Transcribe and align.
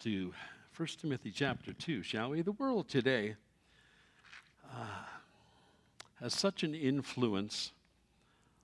to 0.00 0.32
1 0.78 0.88
Timothy 0.98 1.30
chapter 1.30 1.74
2, 1.74 2.02
shall 2.02 2.30
we? 2.30 2.40
The 2.40 2.52
world 2.52 2.88
today 2.88 3.34
uh, 4.74 4.84
has 6.20 6.32
such 6.32 6.62
an 6.62 6.74
influence 6.74 7.72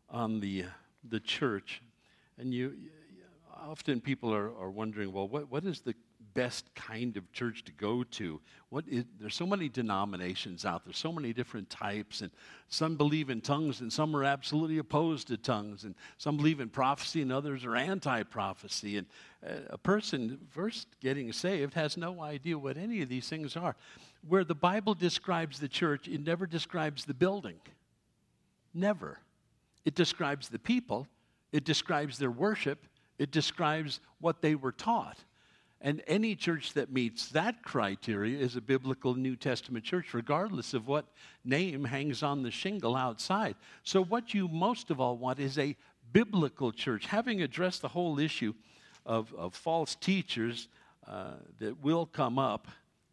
on 0.08 0.40
the, 0.40 0.64
the 1.06 1.20
church. 1.20 1.82
And 2.38 2.54
you, 2.54 2.74
often 3.54 4.00
people 4.00 4.32
are, 4.32 4.46
are 4.46 4.70
wondering, 4.70 5.12
well, 5.12 5.28
what, 5.28 5.50
what 5.50 5.66
is 5.66 5.80
the 5.80 5.94
best 6.36 6.72
kind 6.74 7.16
of 7.16 7.32
church 7.32 7.64
to 7.64 7.72
go 7.72 8.04
to. 8.04 8.40
What 8.68 8.84
is, 8.86 9.04
there's 9.18 9.34
so 9.34 9.46
many 9.46 9.70
denominations 9.70 10.64
out 10.66 10.84
there, 10.84 10.92
so 10.92 11.10
many 11.10 11.32
different 11.32 11.70
types, 11.70 12.20
and 12.20 12.30
some 12.68 12.96
believe 12.96 13.30
in 13.30 13.40
tongues, 13.40 13.80
and 13.80 13.90
some 13.90 14.14
are 14.14 14.22
absolutely 14.22 14.78
opposed 14.78 15.28
to 15.28 15.38
tongues, 15.38 15.84
and 15.84 15.94
some 16.18 16.36
believe 16.36 16.60
in 16.60 16.68
prophecy, 16.68 17.22
and 17.22 17.32
others 17.32 17.64
are 17.64 17.74
anti-prophecy. 17.74 18.98
And 18.98 19.06
uh, 19.44 19.54
a 19.70 19.78
person 19.78 20.38
first 20.50 20.88
getting 21.00 21.32
saved 21.32 21.74
has 21.74 21.96
no 21.96 22.20
idea 22.20 22.58
what 22.58 22.76
any 22.76 23.00
of 23.02 23.08
these 23.08 23.28
things 23.28 23.56
are. 23.56 23.74
Where 24.28 24.44
the 24.44 24.54
Bible 24.54 24.94
describes 24.94 25.58
the 25.58 25.68
church, 25.68 26.06
it 26.06 26.24
never 26.24 26.46
describes 26.46 27.04
the 27.06 27.14
building. 27.14 27.60
Never. 28.74 29.18
It 29.86 29.94
describes 29.94 30.48
the 30.48 30.58
people. 30.58 31.06
It 31.52 31.64
describes 31.64 32.18
their 32.18 32.30
worship. 32.30 32.84
It 33.18 33.30
describes 33.30 34.00
what 34.20 34.42
they 34.42 34.54
were 34.54 34.72
taught. 34.72 35.18
And 35.86 36.02
any 36.08 36.34
church 36.34 36.72
that 36.72 36.90
meets 36.90 37.28
that 37.28 37.62
criteria 37.62 38.36
is 38.36 38.56
a 38.56 38.60
biblical 38.60 39.14
New 39.14 39.36
Testament 39.36 39.84
church, 39.84 40.14
regardless 40.14 40.74
of 40.74 40.88
what 40.88 41.04
name 41.44 41.84
hangs 41.84 42.24
on 42.24 42.42
the 42.42 42.50
shingle 42.50 42.96
outside. 42.96 43.54
So, 43.84 44.02
what 44.02 44.34
you 44.34 44.48
most 44.48 44.90
of 44.90 45.00
all 45.00 45.16
want 45.16 45.38
is 45.38 45.60
a 45.60 45.76
biblical 46.12 46.72
church. 46.72 47.06
Having 47.06 47.42
addressed 47.42 47.82
the 47.82 47.88
whole 47.88 48.18
issue 48.18 48.52
of, 49.04 49.32
of 49.34 49.54
false 49.54 49.94
teachers 49.94 50.66
uh, 51.06 51.34
that 51.60 51.80
will 51.80 52.06
come 52.06 52.36
up 52.36 52.66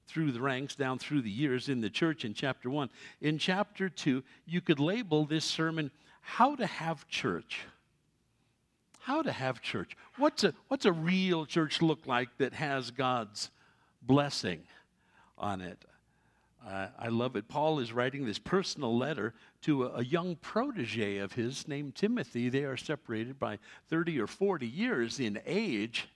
through 0.08 0.32
the 0.32 0.42
ranks, 0.42 0.74
down 0.74 0.98
through 0.98 1.22
the 1.22 1.30
years 1.30 1.70
in 1.70 1.80
the 1.80 1.92
church 1.92 2.26
in 2.26 2.34
chapter 2.34 2.72
1, 2.72 2.90
in 3.22 3.38
chapter 3.38 3.88
2, 3.88 4.24
you 4.48 4.62
could 4.62 4.80
label 4.80 5.26
this 5.26 5.46
sermon, 5.46 5.92
How 6.22 6.56
to 6.56 6.66
Have 6.66 7.08
Church 7.08 7.60
how 9.04 9.22
to 9.22 9.32
have 9.32 9.62
church. 9.62 9.98
What's 10.18 10.46
a, 10.46 10.54
what's 10.70 10.86
a 10.86 10.92
real 10.92 11.46
church 11.46 11.82
look 11.82 12.08
like 12.08 12.30
that 12.38 12.54
has 12.54 12.90
God's 12.90 13.52
blessing 14.02 14.64
on 15.38 15.60
it? 15.60 15.84
Uh, 16.66 16.88
I 16.98 17.10
love 17.10 17.36
it. 17.36 17.50
Paul 17.50 17.80
is 17.80 17.92
writing 17.92 18.26
this 18.26 18.40
personal 18.40 18.98
letter 18.98 19.34
to 19.64 19.84
a, 19.84 19.96
a, 19.96 20.04
young 20.06 20.38
protege 20.38 21.18
of 21.18 21.34
his 21.34 21.68
named 21.68 21.96
Timothy. 21.96 22.48
They 22.48 22.64
are 22.64 22.78
separated 22.78 23.38
by 23.38 23.60
30 23.90 24.22
or 24.22 24.28
40 24.28 24.66
years 24.66 25.20
in 25.20 25.42
age, 25.46 26.08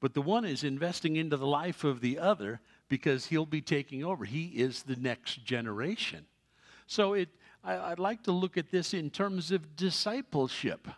but 0.00 0.14
the 0.14 0.22
one 0.22 0.44
is 0.44 0.64
investing 0.64 1.14
into 1.14 1.36
the 1.36 1.46
life 1.46 1.84
of 1.84 2.00
the 2.00 2.18
other 2.18 2.60
because 2.88 3.26
he'll 3.26 3.46
be 3.46 3.62
taking 3.62 4.02
over. 4.02 4.24
He 4.24 4.46
is 4.46 4.82
the 4.82 4.96
next 4.96 5.44
generation. 5.44 6.26
So 6.88 7.12
it, 7.12 7.28
I, 7.62 7.92
I'd 7.92 8.00
like 8.00 8.24
to 8.24 8.32
look 8.32 8.58
at 8.58 8.72
this 8.72 8.92
in 8.92 9.10
terms 9.10 9.52
of 9.52 9.76
discipleship. 9.76 10.88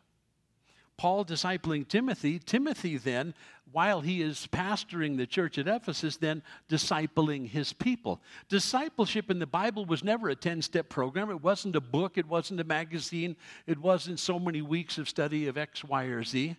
Paul 0.97 1.25
discipling 1.25 1.87
Timothy, 1.87 2.39
Timothy 2.39 2.97
then, 2.97 3.35
while 3.73 4.01
he 4.01 4.23
is 4.23 4.49
pastoring 4.51 5.17
the 5.17 5.27
church 5.27 5.59
at 5.59 5.69
Ephesus, 5.69 6.17
then 6.17 6.43
discipling 6.69 7.49
his 7.49 7.73
people. 7.73 8.21
Discipleship 8.49 9.31
in 9.31 9.39
the 9.39 9.47
Bible 9.47 9.85
was 9.85 10.03
never 10.03 10.29
a 10.31 10.37
10 10.37 10.63
step 10.63 10.89
program. 10.89 11.31
It 11.31 11.43
wasn't 11.43 11.77
a 11.77 11.81
book, 11.81 12.17
it 12.17 12.27
wasn't 12.27 12.61
a 12.61 12.65
magazine, 12.65 13.37
it 13.67 13.79
wasn't 13.79 14.21
so 14.21 14.39
many 14.39 14.63
weeks 14.63 14.97
of 14.99 15.09
study 15.09 15.49
of 15.49 15.59
X, 15.59 15.85
Y, 15.85 16.05
or 16.05 16.23
Z. 16.23 16.57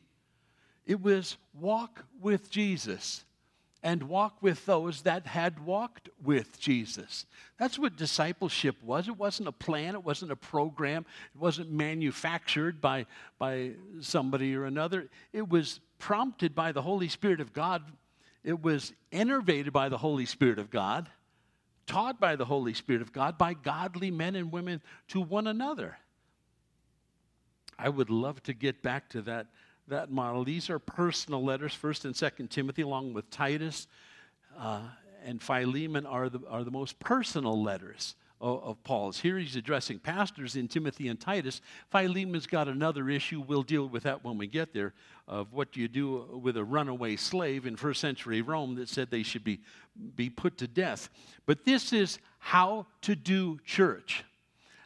It 0.86 1.02
was 1.02 1.38
walk 1.54 2.06
with 2.22 2.52
Jesus 2.52 3.26
and 3.84 4.04
walk 4.04 4.42
with 4.42 4.66
those 4.66 5.04
that 5.04 5.28
had 5.28 5.66
walked 5.66 6.10
with 6.24 6.60
Jesus. 6.60 7.26
That's 7.58 7.78
what 7.78 7.96
discipleship 7.96 8.76
was. 8.84 9.08
It 9.08 9.18
wasn't 9.18 9.50
a 9.50 9.52
plan, 9.52 9.96
it 9.96 10.04
wasn't 10.04 10.32
a 10.32 10.36
program, 10.36 11.06
it 11.34 11.40
wasn't 11.40 11.72
manufactured 11.72 12.82
by, 12.82 13.06
by 13.38 13.72
somebody 14.02 14.56
or 14.56 14.66
another. 14.66 15.08
It 15.32 15.48
was 15.48 15.80
prompted 16.00 16.56
by 16.56 16.72
the 16.72 16.82
Holy 16.82 17.08
Spirit 17.08 17.40
of 17.40 17.54
God, 17.54 17.84
it 18.44 18.62
was 18.62 18.94
innervated 19.12 19.74
by 19.74 19.90
the 19.90 19.98
Holy 19.98 20.26
Spirit 20.26 20.60
of 20.60 20.70
God, 20.70 21.10
taught 21.86 22.20
by 22.20 22.36
the 22.36 22.46
Holy 22.46 22.74
Spirit 22.74 23.02
of 23.02 23.12
God, 23.12 23.38
by 23.38 23.54
godly 23.54 24.12
men 24.12 24.36
and 24.36 24.52
women 24.52 24.82
to 25.10 25.22
one 25.22 25.48
another. 25.48 25.98
I 27.78 27.90
would 27.90 28.10
love 28.10 28.42
to 28.44 28.54
get 28.54 28.82
back 28.82 29.10
to 29.10 29.22
that 29.24 29.48
that 29.88 30.12
model. 30.12 30.44
These 30.44 30.70
are 30.70 30.80
personal 30.80 31.44
letters, 31.44 31.78
1st 31.82 32.06
and 32.06 32.14
2nd 32.14 32.50
Timothy, 32.50 32.82
along 32.82 33.14
with 33.14 33.30
Titus 33.30 33.88
uh, 34.60 34.82
and 35.26 35.42
Philemon, 35.42 36.06
are 36.06 36.30
the, 36.30 36.40
are 36.50 36.64
the 36.64 36.72
most 36.72 37.00
personal 37.00 37.62
letters 37.62 38.16
of, 38.40 38.64
of, 38.64 38.84
Paul's. 38.84 39.20
Here 39.20 39.38
he's 39.38 39.56
addressing 39.56 40.00
pastors 40.00 40.56
in 40.56 40.68
Timothy 40.68 41.08
and 41.08 41.20
Titus. 41.20 41.62
Philemon's 41.92 42.48
got 42.48 42.68
another 42.68 43.10
issue. 43.10 43.42
We'll 43.42 43.64
deal 43.64 43.88
with 43.88 44.04
that 44.04 44.24
when 44.24 44.38
we 44.38 44.48
get 44.48 44.74
there 44.74 44.94
of 45.28 45.54
what 45.54 45.72
do 45.72 45.82
you 45.82 45.88
do 45.88 46.40
with 46.44 46.58
a 46.58 46.64
runaway 46.64 47.16
slave 47.16 47.66
in 47.66 47.76
first 47.76 48.02
century 48.02 48.42
Rome 48.42 48.76
that 48.76 48.90
said 48.90 49.10
they 49.10 49.24
should 49.24 49.44
be, 49.44 49.60
be 50.16 50.30
put 50.30 50.58
to 50.60 50.68
death. 50.68 51.10
But 51.46 51.66
this 51.66 51.94
is 51.94 52.20
how 52.40 52.86
to 53.02 53.16
do 53.16 53.60
church. 53.66 54.24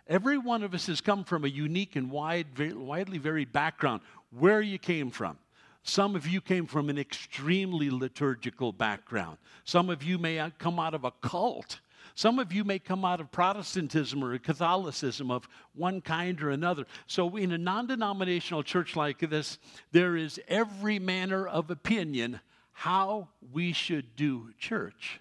Every 0.08 0.38
one 0.38 0.64
of 0.64 0.74
us 0.74 0.88
has 0.88 1.00
come 1.00 1.24
from 1.24 1.46
a 1.46 1.48
unique 1.48 1.96
and 1.96 2.10
wide, 2.10 2.48
very, 2.54 2.74
widely 2.74 3.18
varied 3.18 3.54
background 3.54 4.02
where 4.32 4.62
you 4.62 4.78
came 4.78 5.12
from. 5.12 5.38
Some 5.84 6.16
of 6.16 6.28
you 6.28 6.42
came 6.42 6.68
from 6.68 6.90
an 6.90 6.98
extremely 6.98 7.90
liturgical 7.90 8.72
background. 8.72 9.38
Some 9.64 9.90
of 9.90 10.04
you 10.04 10.18
may 10.18 10.52
come 10.60 10.80
out 10.80 10.94
of 10.94 11.04
a 11.04 11.12
cult. 11.12 11.80
Some 12.14 12.40
of 12.40 12.52
you 12.54 12.64
may 12.64 12.78
come 12.78 13.04
out 13.04 13.20
of 13.20 13.32
Protestantism 13.32 14.24
or 14.24 14.38
Catholicism 14.38 15.32
of 15.32 15.48
one 15.74 16.02
kind 16.02 16.42
or 16.42 16.52
another. 16.52 16.86
So, 17.08 17.36
in 17.36 17.52
a 17.52 17.58
non 17.58 17.88
denominational 17.88 18.64
church 18.64 18.96
like 18.96 19.20
this, 19.20 19.58
there 19.92 20.16
is 20.16 20.40
every 20.48 21.00
manner 21.00 21.48
of 21.48 21.72
opinion 21.72 22.40
how 22.74 23.30
we 23.52 23.74
should 23.74 24.16
do 24.16 24.54
church. 24.60 25.20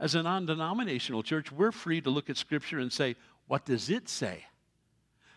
As 0.00 0.14
a 0.14 0.22
non 0.22 0.46
denominational 0.46 1.22
church, 1.22 1.52
we're 1.52 1.72
free 1.72 2.00
to 2.00 2.10
look 2.10 2.30
at 2.30 2.36
Scripture 2.36 2.78
and 2.78 2.92
say, 2.92 3.16
what 3.46 3.64
does 3.64 3.90
it 3.90 4.08
say? 4.08 4.44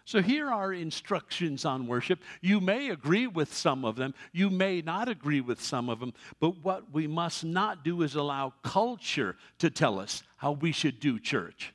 So 0.07 0.21
here 0.21 0.49
are 0.49 0.71
instructions 0.71 1.65
on 1.65 1.85
worship. 1.85 2.21
You 2.39 2.61
may 2.61 2.91
agree 2.91 3.27
with 3.27 3.53
some 3.53 3.83
of 3.83 3.97
them, 3.97 4.13
you 4.31 4.49
may 4.49 4.81
not 4.81 5.09
agree 5.09 5.41
with 5.41 5.61
some 5.61 5.89
of 5.89 5.99
them, 5.99 6.13
but 6.39 6.63
what 6.63 6.93
we 6.93 7.07
must 7.07 7.43
not 7.43 7.83
do 7.83 8.01
is 8.03 8.15
allow 8.15 8.53
culture 8.63 9.35
to 9.59 9.69
tell 9.69 9.99
us 9.99 10.23
how 10.37 10.53
we 10.53 10.71
should 10.71 11.01
do 11.01 11.19
church. 11.19 11.73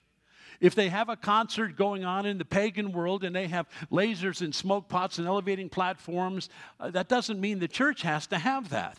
If 0.60 0.74
they 0.74 0.88
have 0.88 1.10
a 1.10 1.16
concert 1.16 1.76
going 1.76 2.06
on 2.06 2.24
in 2.24 2.38
the 2.38 2.46
pagan 2.46 2.92
world 2.92 3.22
and 3.22 3.36
they 3.36 3.48
have 3.48 3.68
lasers 3.90 4.40
and 4.40 4.54
smoke 4.54 4.88
pots 4.88 5.18
and 5.18 5.28
elevating 5.28 5.68
platforms, 5.68 6.48
uh, 6.80 6.90
that 6.92 7.10
doesn't 7.10 7.38
mean 7.38 7.58
the 7.58 7.68
church 7.68 8.00
has 8.00 8.26
to 8.28 8.38
have 8.38 8.70
that. 8.70 8.96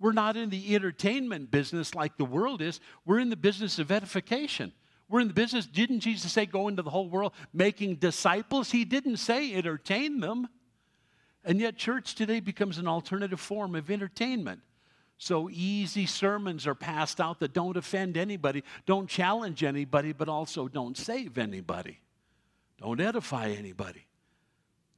We're 0.00 0.10
not 0.10 0.36
in 0.36 0.50
the 0.50 0.74
entertainment 0.74 1.52
business 1.52 1.94
like 1.94 2.16
the 2.16 2.24
world 2.24 2.60
is, 2.60 2.80
we're 3.04 3.20
in 3.20 3.30
the 3.30 3.36
business 3.36 3.78
of 3.78 3.92
edification. 3.92 4.72
We're 5.08 5.20
in 5.20 5.28
the 5.28 5.34
business. 5.34 5.66
Didn't 5.66 6.00
Jesus 6.00 6.32
say, 6.32 6.46
go 6.46 6.68
into 6.68 6.82
the 6.82 6.90
whole 6.90 7.08
world 7.08 7.32
making 7.52 7.96
disciples? 7.96 8.70
He 8.70 8.84
didn't 8.84 9.18
say 9.18 9.54
entertain 9.54 10.20
them. 10.20 10.48
And 11.44 11.60
yet, 11.60 11.76
church 11.76 12.16
today 12.16 12.40
becomes 12.40 12.78
an 12.78 12.88
alternative 12.88 13.38
form 13.38 13.76
of 13.76 13.88
entertainment. 13.90 14.60
So 15.18 15.48
easy 15.50 16.06
sermons 16.06 16.66
are 16.66 16.74
passed 16.74 17.20
out 17.20 17.40
that 17.40 17.54
don't 17.54 17.76
offend 17.76 18.16
anybody, 18.16 18.64
don't 18.84 19.08
challenge 19.08 19.62
anybody, 19.62 20.12
but 20.12 20.28
also 20.28 20.68
don't 20.68 20.96
save 20.96 21.38
anybody, 21.38 22.00
don't 22.80 23.00
edify 23.00 23.48
anybody. 23.48 24.06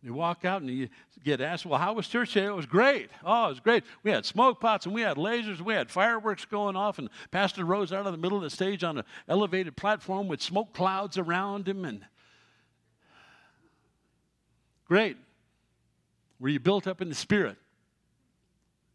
You 0.02 0.14
walk 0.14 0.44
out 0.44 0.62
and 0.62 0.70
you 0.70 0.88
get 1.24 1.40
asked, 1.40 1.66
Well, 1.66 1.78
how 1.78 1.92
was 1.92 2.06
church 2.06 2.32
today? 2.32 2.46
It 2.46 2.54
was 2.54 2.66
great. 2.66 3.10
Oh, 3.24 3.46
it 3.46 3.48
was 3.50 3.60
great. 3.60 3.84
We 4.04 4.12
had 4.12 4.24
smoke 4.24 4.60
pots 4.60 4.86
and 4.86 4.94
we 4.94 5.02
had 5.02 5.16
lasers, 5.16 5.60
we 5.60 5.74
had 5.74 5.90
fireworks 5.90 6.44
going 6.44 6.76
off, 6.76 6.98
and 6.98 7.08
Pastor 7.30 7.64
rose 7.64 7.92
out 7.92 8.06
of 8.06 8.12
the 8.12 8.18
middle 8.18 8.38
of 8.38 8.44
the 8.44 8.50
stage 8.50 8.84
on 8.84 8.98
an 8.98 9.04
elevated 9.28 9.76
platform 9.76 10.28
with 10.28 10.40
smoke 10.40 10.72
clouds 10.72 11.18
around 11.18 11.68
him. 11.68 11.84
And 11.84 12.04
great. 14.84 15.16
Were 16.38 16.48
you 16.48 16.60
built 16.60 16.86
up 16.86 17.02
in 17.02 17.08
the 17.08 17.14
Spirit? 17.14 17.56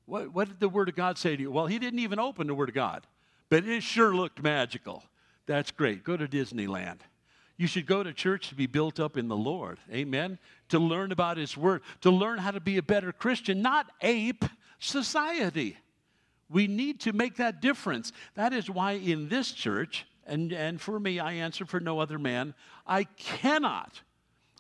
What, 0.06 0.34
what 0.34 0.48
did 0.48 0.60
the 0.60 0.70
Word 0.70 0.88
of 0.88 0.96
God 0.96 1.18
say 1.18 1.36
to 1.36 1.42
you? 1.42 1.52
Well, 1.52 1.68
he 1.68 1.80
didn't 1.80 2.00
even 2.00 2.20
open 2.20 2.48
the 2.48 2.56
Word 2.56 2.70
of 2.70 2.76
God, 2.76 3.06
but 3.50 3.66
it 3.66 3.84
sure 3.84 4.16
looked 4.16 4.42
magical. 4.42 5.04
That's 5.46 5.72
great. 5.72 6.06
Go 6.06 6.16
to 6.16 6.28
Disneyland. 6.28 7.00
You 7.58 7.68
should 7.68 7.86
go 7.86 8.04
to 8.04 8.14
church 8.14 8.50
to 8.50 8.56
be 8.56 8.66
built 8.66 9.00
up 9.00 9.18
in 9.18 9.28
the 9.28 9.38
Lord. 9.38 9.80
Amen. 9.92 10.40
To 10.70 10.80
learn 10.80 11.12
about 11.12 11.38
His 11.38 11.56
Word, 11.56 11.82
to 12.02 12.10
learn 12.10 12.40
how 12.40 12.52
to 12.52 12.60
be 12.60 12.78
a 12.78 12.84
better 12.84 13.12
Christian, 13.12 13.62
not 13.62 13.92
ape 14.02 14.44
society. 14.80 15.78
We 16.50 16.68
need 16.68 17.00
to 17.02 17.14
make 17.14 17.38
that 17.38 17.62
difference. 17.62 18.12
That 18.36 18.54
is 18.54 18.70
why 18.70 18.94
in 18.94 19.30
this 19.30 19.52
church, 19.52 20.06
and, 20.26 20.52
and 20.52 20.82
for 20.82 21.00
me, 21.00 21.20
I 21.20 21.34
answer 21.34 21.66
for 21.66 21.80
no 21.80 22.00
other 22.00 22.20
man, 22.20 22.54
I 22.86 23.04
cannot, 23.04 24.02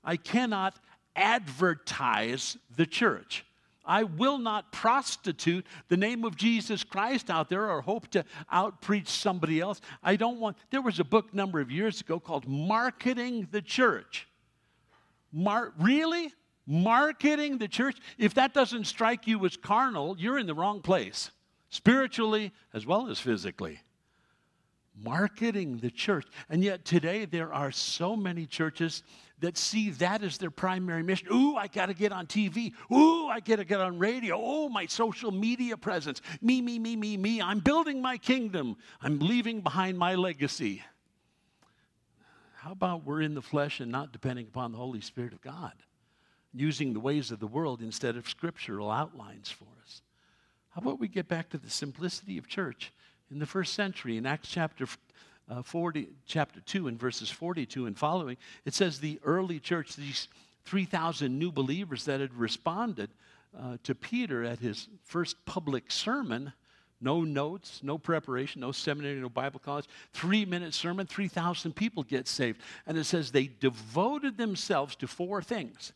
I 0.03 0.17
cannot 0.17 0.75
advertise 1.15 2.57
the 2.75 2.85
church. 2.85 3.45
I 3.85 4.03
will 4.03 4.37
not 4.37 4.71
prostitute 4.71 5.65
the 5.87 5.97
name 5.97 6.23
of 6.23 6.35
Jesus 6.35 6.83
Christ 6.83 7.29
out 7.29 7.49
there 7.49 7.69
or 7.69 7.81
hope 7.81 8.07
to 8.09 8.23
outpreach 8.51 9.07
somebody 9.07 9.59
else. 9.59 9.81
I 10.01 10.15
don't 10.15 10.39
want, 10.39 10.57
there 10.69 10.81
was 10.81 10.99
a 10.99 11.03
book 11.03 11.29
a 11.33 11.35
number 11.35 11.59
of 11.59 11.71
years 11.71 12.01
ago 12.01 12.19
called 12.19 12.47
Marketing 12.47 13.47
the 13.51 13.61
Church. 13.61 14.27
Mar- 15.31 15.73
really? 15.79 16.33
Marketing 16.65 17.57
the 17.57 17.67
church? 17.67 17.97
If 18.17 18.35
that 18.35 18.53
doesn't 18.53 18.85
strike 18.85 19.27
you 19.27 19.45
as 19.45 19.57
carnal, 19.57 20.15
you're 20.17 20.39
in 20.39 20.47
the 20.47 20.53
wrong 20.53 20.81
place, 20.81 21.31
spiritually 21.69 22.53
as 22.73 22.85
well 22.85 23.09
as 23.09 23.19
physically 23.19 23.79
marketing 25.01 25.77
the 25.77 25.89
church. 25.89 26.25
And 26.49 26.63
yet 26.63 26.85
today 26.85 27.25
there 27.25 27.53
are 27.53 27.71
so 27.71 28.15
many 28.15 28.45
churches 28.45 29.03
that 29.43 29.57
see 29.57 29.89
that 29.89 30.23
as 30.23 30.37
their 30.37 30.49
primary 30.49 31.03
mission. 31.03 31.27
Ooh, 31.29 31.57
I 31.57 31.67
got 31.67 31.87
to 31.87 31.93
get 31.93 32.13
on 32.13 32.27
TV. 32.27 32.71
Ooh, 32.89 33.27
I 33.27 33.41
got 33.41 33.57
to 33.57 33.65
get 33.65 33.81
on 33.81 33.99
radio. 33.99 34.39
Oh, 34.41 34.69
my 34.69 34.85
social 34.85 35.31
media 35.31 35.75
presence. 35.75 36.21
Me, 36.41 36.61
me, 36.61 36.79
me, 36.79 36.95
me, 36.95 37.17
me. 37.17 37.41
I'm 37.41 37.59
building 37.59 38.01
my 38.01 38.17
kingdom. 38.17 38.77
I'm 39.01 39.19
leaving 39.19 39.59
behind 39.59 39.97
my 39.97 40.15
legacy. 40.15 40.81
How 42.55 42.71
about 42.71 43.03
we're 43.03 43.19
in 43.19 43.35
the 43.35 43.41
flesh 43.41 43.81
and 43.81 43.91
not 43.91 44.13
depending 44.13 44.47
upon 44.47 44.71
the 44.71 44.77
Holy 44.77 45.01
Spirit 45.01 45.33
of 45.33 45.41
God, 45.41 45.73
using 46.53 46.93
the 46.93 47.01
ways 47.01 47.29
of 47.29 47.41
the 47.41 47.47
world 47.47 47.81
instead 47.81 48.15
of 48.15 48.29
scriptural 48.29 48.89
outlines 48.89 49.51
for 49.51 49.67
us? 49.83 50.03
How 50.69 50.81
about 50.81 51.01
we 51.01 51.09
get 51.09 51.27
back 51.27 51.49
to 51.49 51.57
the 51.57 51.69
simplicity 51.69 52.37
of 52.37 52.47
church 52.47 52.93
in 53.29 53.39
the 53.39 53.45
first 53.45 53.73
century 53.73 54.15
in 54.15 54.25
Acts 54.25 54.47
chapter 54.47 54.87
uh, 55.49 55.61
40, 55.61 56.09
chapter 56.25 56.61
2 56.61 56.87
and 56.87 56.99
verses 56.99 57.29
42 57.29 57.85
and 57.85 57.97
following, 57.97 58.37
it 58.65 58.73
says 58.73 58.99
the 58.99 59.19
early 59.23 59.59
church, 59.59 59.95
these 59.95 60.27
3,000 60.65 61.37
new 61.37 61.51
believers 61.51 62.05
that 62.05 62.19
had 62.19 62.33
responded 62.33 63.09
uh, 63.57 63.77
to 63.83 63.93
Peter 63.93 64.43
at 64.43 64.59
his 64.59 64.87
first 65.03 65.43
public 65.45 65.91
sermon, 65.91 66.53
no 67.01 67.21
notes, 67.21 67.81
no 67.83 67.97
preparation, 67.97 68.61
no 68.61 68.71
seminary, 68.71 69.19
no 69.19 69.29
Bible 69.29 69.59
college, 69.59 69.85
three 70.13 70.45
minute 70.45 70.73
sermon, 70.73 71.05
3,000 71.05 71.75
people 71.75 72.03
get 72.03 72.27
saved. 72.27 72.61
And 72.87 72.97
it 72.97 73.03
says 73.03 73.31
they 73.31 73.49
devoted 73.59 74.37
themselves 74.37 74.95
to 74.97 75.07
four 75.07 75.41
things 75.41 75.91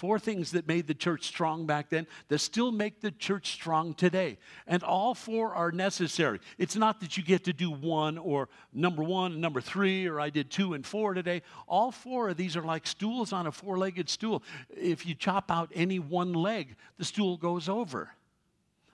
Four 0.00 0.18
things 0.18 0.52
that 0.52 0.66
made 0.66 0.86
the 0.86 0.94
church 0.94 1.26
strong 1.26 1.66
back 1.66 1.90
then 1.90 2.06
that 2.28 2.38
still 2.38 2.72
make 2.72 3.02
the 3.02 3.10
church 3.10 3.52
strong 3.52 3.92
today. 3.92 4.38
And 4.66 4.82
all 4.82 5.14
four 5.14 5.54
are 5.54 5.70
necessary. 5.70 6.40
It's 6.56 6.74
not 6.74 7.00
that 7.00 7.18
you 7.18 7.22
get 7.22 7.44
to 7.44 7.52
do 7.52 7.70
one 7.70 8.16
or 8.16 8.48
number 8.72 9.02
one 9.02 9.32
and 9.32 9.42
number 9.42 9.60
three, 9.60 10.06
or 10.06 10.18
I 10.18 10.30
did 10.30 10.50
two 10.50 10.72
and 10.72 10.86
four 10.86 11.12
today. 11.12 11.42
All 11.66 11.92
four 11.92 12.30
of 12.30 12.38
these 12.38 12.56
are 12.56 12.62
like 12.62 12.86
stools 12.86 13.34
on 13.34 13.46
a 13.46 13.52
four 13.52 13.76
legged 13.76 14.08
stool. 14.08 14.42
If 14.70 15.04
you 15.04 15.14
chop 15.14 15.50
out 15.50 15.70
any 15.74 15.98
one 15.98 16.32
leg, 16.32 16.76
the 16.96 17.04
stool 17.04 17.36
goes 17.36 17.68
over. 17.68 18.08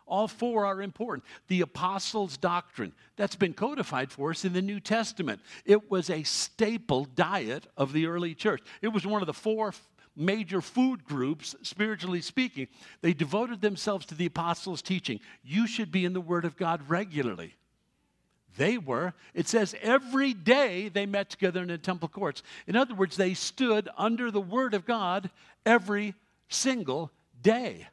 All 0.08 0.26
four 0.26 0.66
are 0.66 0.82
important. 0.82 1.24
The 1.46 1.60
apostles' 1.60 2.36
doctrine, 2.36 2.92
that's 3.14 3.36
been 3.36 3.54
codified 3.54 4.10
for 4.10 4.30
us 4.30 4.44
in 4.44 4.52
the 4.52 4.62
New 4.62 4.80
Testament. 4.80 5.40
It 5.64 5.88
was 5.88 6.10
a 6.10 6.24
staple 6.24 7.04
diet 7.04 7.68
of 7.76 7.92
the 7.92 8.06
early 8.06 8.34
church. 8.34 8.62
It 8.82 8.88
was 8.88 9.06
one 9.06 9.22
of 9.22 9.26
the 9.26 9.32
four 9.32 9.72
major 10.16 10.60
food 10.60 11.04
groups, 11.04 11.54
spiritually 11.62 12.20
speaking. 12.20 12.68
They 13.02 13.12
devoted 13.12 13.60
themselves 13.60 14.06
to 14.06 14.14
the 14.14 14.26
apostles' 14.26 14.82
teaching. 14.82 15.20
You 15.44 15.66
should 15.66 15.92
be 15.92 16.04
in 16.04 16.14
the 16.14 16.20
Word 16.20 16.44
of 16.44 16.56
God 16.56 16.88
regularly. 16.88 17.54
They 18.56 18.78
were. 18.78 19.12
It 19.34 19.48
says 19.48 19.74
every 19.82 20.32
day 20.32 20.88
they 20.88 21.04
met 21.04 21.28
together 21.28 21.60
in 21.60 21.68
the 21.68 21.78
temple 21.78 22.08
courts. 22.08 22.42
In 22.66 22.74
other 22.74 22.94
words, 22.94 23.16
they 23.16 23.34
stood 23.34 23.88
under 23.98 24.30
the 24.30 24.40
Word 24.40 24.72
of 24.72 24.86
God 24.86 25.30
every 25.66 26.14
single 26.48 27.10
day. 27.42 27.86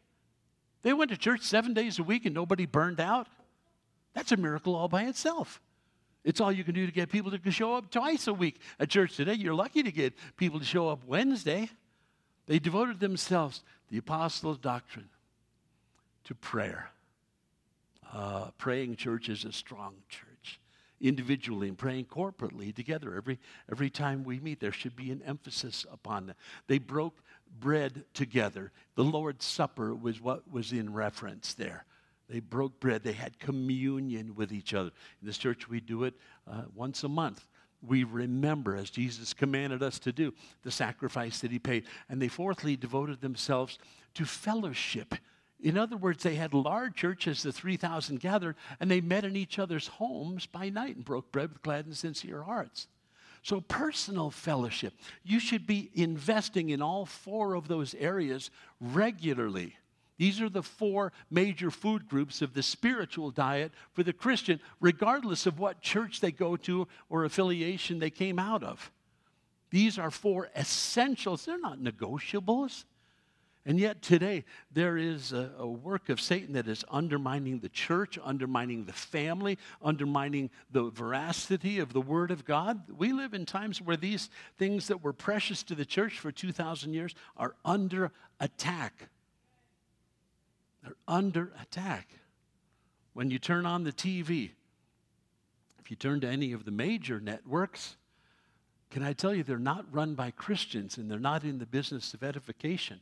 They 0.83 0.93
went 0.93 1.11
to 1.11 1.17
church 1.17 1.41
seven 1.41 1.73
days 1.73 1.99
a 1.99 2.03
week 2.03 2.25
and 2.25 2.33
nobody 2.33 2.65
burned 2.65 2.99
out. 2.99 3.27
That's 4.13 4.31
a 4.31 4.37
miracle 4.37 4.75
all 4.75 4.87
by 4.87 5.03
itself. 5.03 5.61
It's 6.23 6.39
all 6.39 6.51
you 6.51 6.63
can 6.63 6.73
do 6.73 6.85
to 6.85 6.91
get 6.91 7.09
people 7.09 7.31
to 7.31 7.51
show 7.51 7.75
up 7.75 7.91
twice 7.91 8.27
a 8.27 8.33
week 8.33 8.59
at 8.79 8.89
church 8.89 9.17
today. 9.17 9.33
You're 9.33 9.53
lucky 9.53 9.83
to 9.83 9.91
get 9.91 10.13
people 10.37 10.59
to 10.59 10.65
show 10.65 10.87
up 10.87 11.03
Wednesday. 11.05 11.69
They 12.45 12.59
devoted 12.59 12.99
themselves, 12.99 13.63
the 13.89 13.97
apostles' 13.97 14.57
doctrine, 14.57 15.09
to 16.25 16.35
prayer. 16.35 16.89
Uh, 18.11 18.51
praying 18.57 18.95
church 18.95 19.29
is 19.29 19.45
a 19.45 19.51
strong 19.51 19.95
church. 20.09 20.59
Individually 21.01 21.67
and 21.67 21.77
praying 21.77 22.05
corporately 22.05 22.73
together 22.73 23.15
every, 23.15 23.39
every 23.69 23.89
time 23.89 24.23
we 24.23 24.39
meet, 24.39 24.59
there 24.59 24.71
should 24.71 24.95
be 24.95 25.11
an 25.11 25.21
emphasis 25.25 25.85
upon 25.91 26.27
that. 26.27 26.37
They 26.67 26.77
broke 26.77 27.21
bread 27.59 28.05
together. 28.13 28.71
The 28.95 29.03
Lord's 29.03 29.45
Supper 29.45 29.93
was 29.93 30.21
what 30.21 30.49
was 30.49 30.71
in 30.71 30.93
reference 30.93 31.53
there. 31.53 31.85
They 32.29 32.39
broke 32.39 32.79
bread. 32.79 33.03
They 33.03 33.13
had 33.13 33.37
communion 33.37 34.35
with 34.35 34.53
each 34.53 34.73
other. 34.73 34.91
In 35.21 35.27
this 35.27 35.37
church, 35.37 35.67
we 35.67 35.81
do 35.81 36.05
it 36.05 36.13
uh, 36.49 36.63
once 36.73 37.03
a 37.03 37.09
month 37.09 37.45
we 37.85 38.03
remember, 38.03 38.75
as 38.75 38.89
Jesus 38.89 39.33
commanded 39.33 39.83
us 39.83 39.99
to 39.99 40.11
do, 40.11 40.33
the 40.63 40.71
sacrifice 40.71 41.39
that 41.41 41.51
he 41.51 41.59
paid. 41.59 41.85
And 42.09 42.21
they 42.21 42.27
fourthly 42.27 42.75
devoted 42.75 43.21
themselves 43.21 43.77
to 44.15 44.25
fellowship. 44.25 45.15
In 45.61 45.77
other 45.77 45.97
words, 45.97 46.23
they 46.23 46.35
had 46.35 46.53
large 46.53 46.95
churches, 46.95 47.43
the 47.43 47.51
3,000 47.51 48.19
gathered, 48.19 48.55
and 48.79 48.91
they 48.91 49.01
met 49.01 49.23
in 49.23 49.35
each 49.35 49.59
other's 49.59 49.87
homes 49.87 50.45
by 50.45 50.69
night 50.69 50.95
and 50.95 51.05
broke 51.05 51.31
bread 51.31 51.51
with 51.53 51.61
glad 51.61 51.85
and 51.85 51.95
sincere 51.95 52.43
hearts. 52.43 52.87
So, 53.43 53.59
personal 53.59 54.31
fellowship. 54.31 54.93
You 55.23 55.39
should 55.39 55.67
be 55.67 55.91
investing 55.93 56.69
in 56.69 56.81
all 56.81 57.05
four 57.05 57.55
of 57.55 57.67
those 57.67 57.93
areas 57.95 58.49
regularly. 58.79 59.75
These 60.17 60.41
are 60.41 60.49
the 60.49 60.63
four 60.63 61.11
major 61.29 61.71
food 61.71 62.07
groups 62.07 62.41
of 62.41 62.53
the 62.53 62.63
spiritual 62.63 63.31
diet 63.31 63.71
for 63.93 64.03
the 64.03 64.13
Christian, 64.13 64.59
regardless 64.79 65.45
of 65.45 65.59
what 65.59 65.81
church 65.81 66.19
they 66.19 66.31
go 66.31 66.55
to 66.57 66.87
or 67.09 67.25
affiliation 67.25 67.99
they 67.99 68.09
came 68.09 68.37
out 68.37 68.63
of. 68.63 68.91
These 69.71 69.97
are 69.97 70.11
four 70.11 70.49
essentials, 70.55 71.45
they're 71.45 71.57
not 71.57 71.79
negotiables. 71.79 72.85
And 73.65 73.79
yet, 73.79 74.01
today, 74.01 74.43
there 74.73 74.97
is 74.97 75.31
a, 75.31 75.49
a, 75.57 75.65
work 75.65 76.09
of 76.09 76.19
Satan 76.19 76.53
that 76.53 76.67
is 76.67 76.83
undermining 76.91 77.59
the 77.59 77.69
church, 77.69 78.19
undermining 78.21 78.83
the 78.83 78.91
family, 78.91 79.57
undermining 79.81 80.49
the 80.71 80.89
veracity 80.89 81.79
of 81.79 81.93
the 81.93 82.01
Word 82.01 82.29
of 82.29 82.43
God. 82.43 82.81
We 82.91 83.13
live 83.13 83.33
in 83.33 83.45
times 83.45 83.81
where 83.81 83.95
these 83.95 84.29
things 84.57 84.87
that 84.89 85.01
were 85.01 85.13
precious 85.13 85.63
to 85.63 85.75
the 85.75 85.85
church 85.85 86.19
for 86.19 86.29
2,000 86.29 86.93
years 86.93 87.15
are 87.37 87.55
under 87.63 88.11
attack. 88.41 89.07
They're 90.83 90.95
under 91.07 91.51
attack. 91.61 92.09
When 93.13 93.31
you 93.31 93.39
turn 93.39 93.65
on 93.65 93.83
the 93.83 93.91
TV, 93.91 94.51
if 95.79 95.89
you 95.89 95.95
turn 95.95 96.19
to 96.21 96.27
any 96.27 96.51
of 96.51 96.65
the 96.65 96.71
major 96.71 97.19
networks, 97.19 97.95
can 98.89 99.03
I 99.03 99.13
tell 99.13 99.33
you, 99.33 99.43
they're 99.43 99.57
not 99.57 99.85
run 99.91 100.13
by 100.13 100.31
Christians 100.31 100.97
and 100.97 101.09
they're 101.09 101.19
not 101.19 101.43
in 101.43 101.57
the 101.57 101.65
business 101.65 102.13
of 102.13 102.23
edification. 102.23 102.99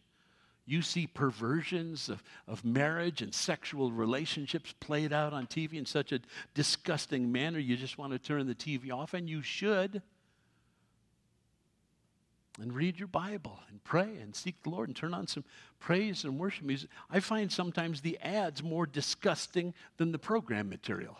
You 0.65 0.81
see 0.81 1.07
perversions 1.07 2.07
of, 2.07 2.23
of 2.47 2.63
marriage 2.63 3.21
and 3.21 3.33
sexual 3.33 3.91
relationships 3.91 4.73
played 4.79 5.11
out 5.11 5.33
on 5.33 5.47
TV 5.47 5.73
in 5.73 5.85
such 5.85 6.11
a 6.11 6.21
disgusting 6.53 7.31
manner, 7.31 7.59
you 7.59 7.75
just 7.75 7.97
want 7.97 8.13
to 8.13 8.19
turn 8.19 8.47
the 8.47 8.55
TV 8.55 8.91
off, 8.91 9.13
and 9.13 9.29
you 9.29 9.41
should 9.41 10.01
and 12.61 12.73
read 12.73 12.99
your 12.99 13.07
Bible 13.07 13.59
and 13.69 13.83
pray 13.83 14.17
and 14.21 14.35
seek 14.35 14.61
the 14.63 14.69
Lord 14.69 14.89
and 14.89 14.95
turn 14.95 15.13
on 15.13 15.27
some 15.27 15.43
praise 15.79 16.23
and 16.23 16.39
worship 16.39 16.63
music. 16.63 16.89
I 17.09 17.19
find 17.19 17.51
sometimes 17.51 18.01
the 18.01 18.17
ads 18.19 18.63
more 18.63 18.85
disgusting 18.85 19.73
than 19.97 20.11
the 20.11 20.19
program 20.19 20.69
material. 20.69 21.17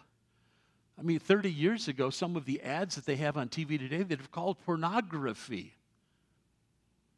I 0.98 1.04
mean, 1.04 1.20
30 1.20 1.52
years 1.52 1.88
ago, 1.88 2.10
some 2.10 2.36
of 2.36 2.46
the 2.46 2.62
ads 2.62 2.96
that 2.96 3.06
they 3.06 3.16
have 3.16 3.36
on 3.38 3.50
TV 3.50 3.80
today 3.80 4.04
that 4.04 4.20
have 4.20 4.32
called 4.32 4.60
pornography. 4.64 5.74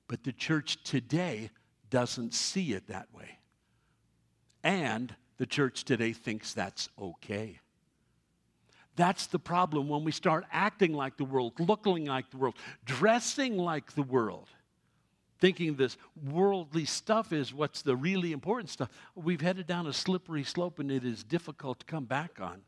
But 0.07 0.23
the 0.23 0.31
church 0.31 0.81
today 0.83 1.49
doesn't 1.89 2.33
see 2.33 2.73
it 2.73 2.87
that 2.87 3.07
way. 3.13 3.39
And 4.63 5.13
the 5.37 5.45
church 5.45 5.83
today 5.83 6.13
thinks 6.13 6.53
that's 6.53 6.87
okay. 6.99 7.59
That's 8.95 9.27
the 9.27 9.39
problem 9.39 9.89
when 9.89 10.03
we 10.03 10.11
start 10.11 10.45
acting 10.51 10.93
like 10.93 11.17
the 11.17 11.25
world, 11.25 11.53
looking 11.59 12.05
like 12.05 12.29
the 12.29 12.37
world, 12.37 12.55
dressing 12.85 13.57
like 13.57 13.93
the 13.93 14.03
world, 14.03 14.49
thinking 15.39 15.75
this 15.75 15.97
worldly 16.23 16.85
stuff 16.85 17.33
is 17.33 17.53
what's 17.53 17.81
the 17.81 17.95
really 17.95 18.31
important 18.31 18.69
stuff. 18.69 18.89
We've 19.15 19.41
headed 19.41 19.65
down 19.65 19.87
a 19.87 19.93
slippery 19.93 20.43
slope 20.43 20.79
and 20.79 20.91
it 20.91 21.03
is 21.03 21.23
difficult 21.23 21.79
to 21.79 21.85
come 21.85 22.05
back 22.05 22.39
on. 22.39 22.61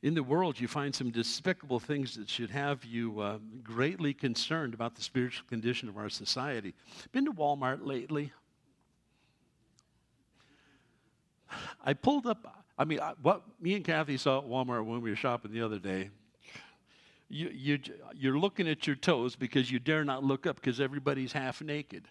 In 0.00 0.14
the 0.14 0.22
world, 0.22 0.60
you 0.60 0.68
find 0.68 0.94
some 0.94 1.10
despicable 1.10 1.80
things 1.80 2.14
that 2.14 2.28
should 2.30 2.50
have 2.50 2.84
you 2.84 3.18
uh, 3.18 3.38
greatly 3.64 4.14
concerned 4.14 4.72
about 4.72 4.94
the 4.94 5.02
spiritual 5.02 5.44
condition 5.48 5.88
of 5.88 5.96
our 5.96 6.08
society. 6.08 6.74
Been 7.10 7.24
to 7.24 7.32
Walmart 7.32 7.84
lately? 7.84 8.32
I 11.84 11.94
pulled 11.94 12.26
up 12.26 12.57
I 12.78 12.84
mean, 12.84 13.00
what 13.22 13.42
me 13.60 13.74
and 13.74 13.84
Kathy 13.84 14.16
saw 14.16 14.38
at 14.38 14.44
Walmart 14.44 14.84
when 14.84 15.00
we 15.00 15.10
were 15.10 15.16
shopping 15.16 15.52
the 15.52 15.62
other 15.62 15.80
day, 15.80 16.10
you, 17.28 17.50
you, 17.52 17.78
you're 18.14 18.38
looking 18.38 18.68
at 18.68 18.86
your 18.86 18.96
toes 18.96 19.36
because 19.36 19.70
you 19.70 19.78
dare 19.78 20.04
not 20.04 20.22
look 20.24 20.46
up 20.46 20.56
because 20.56 20.80
everybody's 20.80 21.32
half 21.32 21.60
naked. 21.60 22.04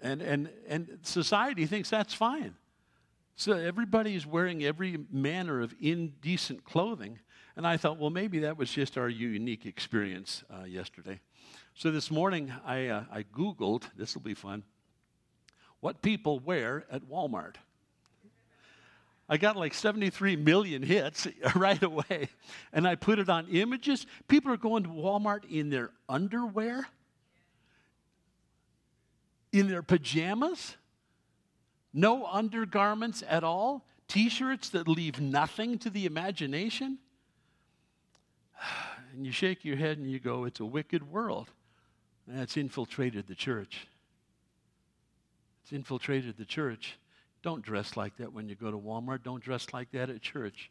And, 0.00 0.22
and, 0.22 0.48
and 0.68 0.98
society 1.02 1.66
thinks 1.66 1.90
that's 1.90 2.14
fine. 2.14 2.54
So 3.36 3.52
everybody 3.52 4.14
is 4.14 4.26
wearing 4.26 4.64
every 4.64 4.98
manner 5.10 5.60
of 5.60 5.74
indecent 5.80 6.64
clothing. 6.64 7.18
And 7.56 7.66
I 7.66 7.76
thought, 7.76 7.98
well, 7.98 8.10
maybe 8.10 8.38
that 8.40 8.56
was 8.56 8.70
just 8.70 8.96
our 8.96 9.08
unique 9.08 9.66
experience 9.66 10.44
uh, 10.50 10.64
yesterday. 10.64 11.20
So 11.74 11.90
this 11.90 12.10
morning, 12.10 12.52
I, 12.64 12.86
uh, 12.86 13.04
I 13.12 13.24
Googled, 13.24 13.84
this 13.96 14.14
will 14.14 14.22
be 14.22 14.34
fun, 14.34 14.62
what 15.80 16.02
people 16.02 16.38
wear 16.38 16.84
at 16.90 17.02
Walmart. 17.02 17.56
I 19.32 19.36
got 19.36 19.56
like 19.56 19.74
73 19.74 20.34
million 20.34 20.82
hits 20.82 21.28
right 21.54 21.80
away. 21.80 22.30
And 22.72 22.86
I 22.86 22.96
put 22.96 23.20
it 23.20 23.28
on 23.28 23.46
images. 23.46 24.04
People 24.26 24.52
are 24.52 24.56
going 24.56 24.82
to 24.82 24.88
Walmart 24.88 25.48
in 25.48 25.70
their 25.70 25.92
underwear, 26.08 26.88
in 29.52 29.68
their 29.68 29.84
pajamas, 29.84 30.76
no 31.92 32.26
undergarments 32.26 33.22
at 33.28 33.44
all, 33.44 33.86
t 34.08 34.28
shirts 34.28 34.68
that 34.70 34.88
leave 34.88 35.20
nothing 35.20 35.78
to 35.78 35.90
the 35.90 36.04
imagination. 36.04 36.98
And 39.12 39.26
you 39.26 39.32
shake 39.32 39.64
your 39.64 39.74
head 39.74 39.98
and 39.98 40.08
you 40.08 40.20
go, 40.20 40.44
It's 40.44 40.60
a 40.60 40.64
wicked 40.64 41.10
world. 41.10 41.50
And 42.28 42.38
it's 42.38 42.56
infiltrated 42.56 43.26
the 43.26 43.34
church. 43.34 43.88
It's 45.64 45.72
infiltrated 45.72 46.36
the 46.38 46.44
church. 46.44 46.99
Don't 47.42 47.62
dress 47.62 47.96
like 47.96 48.16
that 48.18 48.32
when 48.32 48.48
you 48.48 48.54
go 48.54 48.70
to 48.70 48.78
Walmart. 48.78 49.22
Don't 49.22 49.42
dress 49.42 49.66
like 49.72 49.90
that 49.92 50.10
at 50.10 50.20
church. 50.20 50.70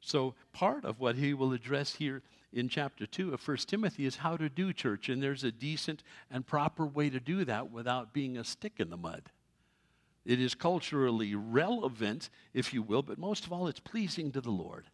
So, 0.00 0.34
part 0.52 0.84
of 0.84 0.98
what 1.00 1.16
he 1.16 1.32
will 1.32 1.52
address 1.52 1.94
here 1.94 2.22
in 2.52 2.68
chapter 2.68 3.06
2 3.06 3.32
of 3.32 3.46
1 3.46 3.56
Timothy 3.58 4.04
is 4.04 4.16
how 4.16 4.36
to 4.36 4.48
do 4.48 4.72
church. 4.72 5.08
And 5.08 5.22
there's 5.22 5.44
a 5.44 5.52
decent 5.52 6.02
and 6.30 6.46
proper 6.46 6.86
way 6.86 7.08
to 7.08 7.20
do 7.20 7.44
that 7.44 7.70
without 7.70 8.12
being 8.12 8.36
a 8.36 8.44
stick 8.44 8.74
in 8.78 8.90
the 8.90 8.96
mud. 8.96 9.30
It 10.24 10.40
is 10.40 10.54
culturally 10.54 11.34
relevant, 11.34 12.30
if 12.52 12.72
you 12.72 12.82
will, 12.82 13.02
but 13.02 13.18
most 13.18 13.46
of 13.46 13.52
all, 13.52 13.66
it's 13.66 13.80
pleasing 13.80 14.32
to 14.32 14.40
the 14.40 14.50
Lord. 14.50 14.86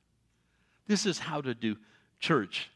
This 0.86 1.04
is 1.04 1.18
how 1.18 1.40
to 1.40 1.54
do 1.54 1.76
church 2.18 2.70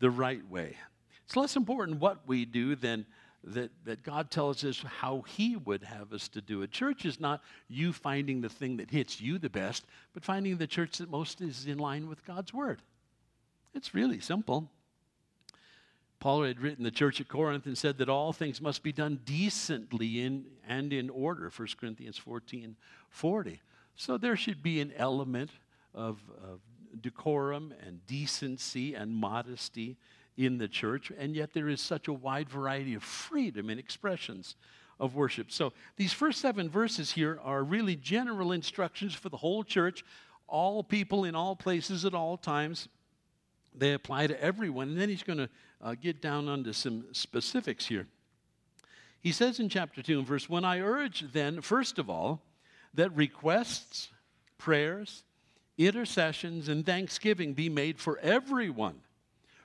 the 0.00 0.10
right 0.10 0.46
way. 0.50 0.76
It's 1.24 1.36
less 1.36 1.56
important 1.56 2.00
what 2.00 2.26
we 2.26 2.44
do 2.44 2.76
than 2.76 3.06
that, 3.46 3.70
that 3.84 4.02
God 4.02 4.30
tells 4.30 4.64
us 4.64 4.82
how 5.00 5.22
He 5.22 5.56
would 5.56 5.84
have 5.84 6.12
us 6.12 6.28
to 6.28 6.40
do 6.40 6.62
it. 6.62 6.70
Church 6.70 7.04
is 7.04 7.20
not 7.20 7.42
you 7.68 7.92
finding 7.92 8.40
the 8.40 8.48
thing 8.48 8.78
that 8.78 8.90
hits 8.90 9.20
you 9.20 9.38
the 9.38 9.50
best, 9.50 9.84
but 10.12 10.24
finding 10.24 10.56
the 10.56 10.66
church 10.66 10.98
that 10.98 11.10
most 11.10 11.40
is 11.40 11.66
in 11.66 11.78
line 11.78 12.08
with 12.08 12.24
God's 12.24 12.54
Word. 12.54 12.80
It's 13.74 13.94
really 13.94 14.20
simple. 14.20 14.70
Paul 16.20 16.44
had 16.44 16.60
written 16.60 16.84
the 16.84 16.90
church 16.90 17.20
at 17.20 17.28
Corinth 17.28 17.66
and 17.66 17.76
said 17.76 17.98
that 17.98 18.08
all 18.08 18.32
things 18.32 18.60
must 18.60 18.82
be 18.82 18.92
done 18.92 19.20
decently 19.26 20.22
in, 20.22 20.46
and 20.66 20.92
in 20.92 21.10
order, 21.10 21.52
1 21.54 21.68
Corinthians 21.78 22.16
14 22.16 22.76
40. 23.10 23.60
So 23.96 24.16
there 24.16 24.36
should 24.36 24.62
be 24.62 24.80
an 24.80 24.92
element 24.96 25.50
of, 25.94 26.18
of 26.42 26.60
decorum 27.00 27.74
and 27.84 28.04
decency 28.06 28.94
and 28.94 29.14
modesty 29.14 29.96
in 30.36 30.58
the 30.58 30.68
church, 30.68 31.12
and 31.16 31.34
yet 31.34 31.52
there 31.52 31.68
is 31.68 31.80
such 31.80 32.08
a 32.08 32.12
wide 32.12 32.48
variety 32.48 32.94
of 32.94 33.02
freedom 33.02 33.70
and 33.70 33.78
expressions 33.78 34.56
of 34.98 35.14
worship. 35.14 35.50
So 35.50 35.72
these 35.96 36.12
first 36.12 36.40
seven 36.40 36.68
verses 36.68 37.12
here 37.12 37.38
are 37.42 37.62
really 37.62 37.96
general 37.96 38.52
instructions 38.52 39.14
for 39.14 39.28
the 39.28 39.36
whole 39.36 39.64
church, 39.64 40.04
all 40.46 40.82
people 40.82 41.24
in 41.24 41.34
all 41.34 41.56
places 41.56 42.04
at 42.04 42.14
all 42.14 42.36
times. 42.36 42.88
They 43.74 43.92
apply 43.92 44.28
to 44.28 44.40
everyone. 44.40 44.90
And 44.90 45.00
then 45.00 45.08
he's 45.08 45.22
going 45.22 45.38
to 45.38 45.48
uh, 45.82 45.94
get 46.00 46.20
down 46.20 46.48
onto 46.48 46.72
some 46.72 47.06
specifics 47.12 47.86
here. 47.86 48.06
He 49.20 49.32
says 49.32 49.58
in 49.58 49.68
chapter 49.68 50.02
2 50.02 50.18
and 50.18 50.26
verse 50.26 50.48
1 50.48 50.64
I 50.64 50.80
urge 50.80 51.24
then, 51.32 51.60
first 51.60 51.98
of 51.98 52.08
all, 52.10 52.42
that 52.92 53.14
requests, 53.16 54.10
prayers, 54.58 55.24
intercessions, 55.76 56.68
and 56.68 56.86
thanksgiving 56.86 57.54
be 57.54 57.68
made 57.68 57.98
for 57.98 58.18
everyone 58.18 59.00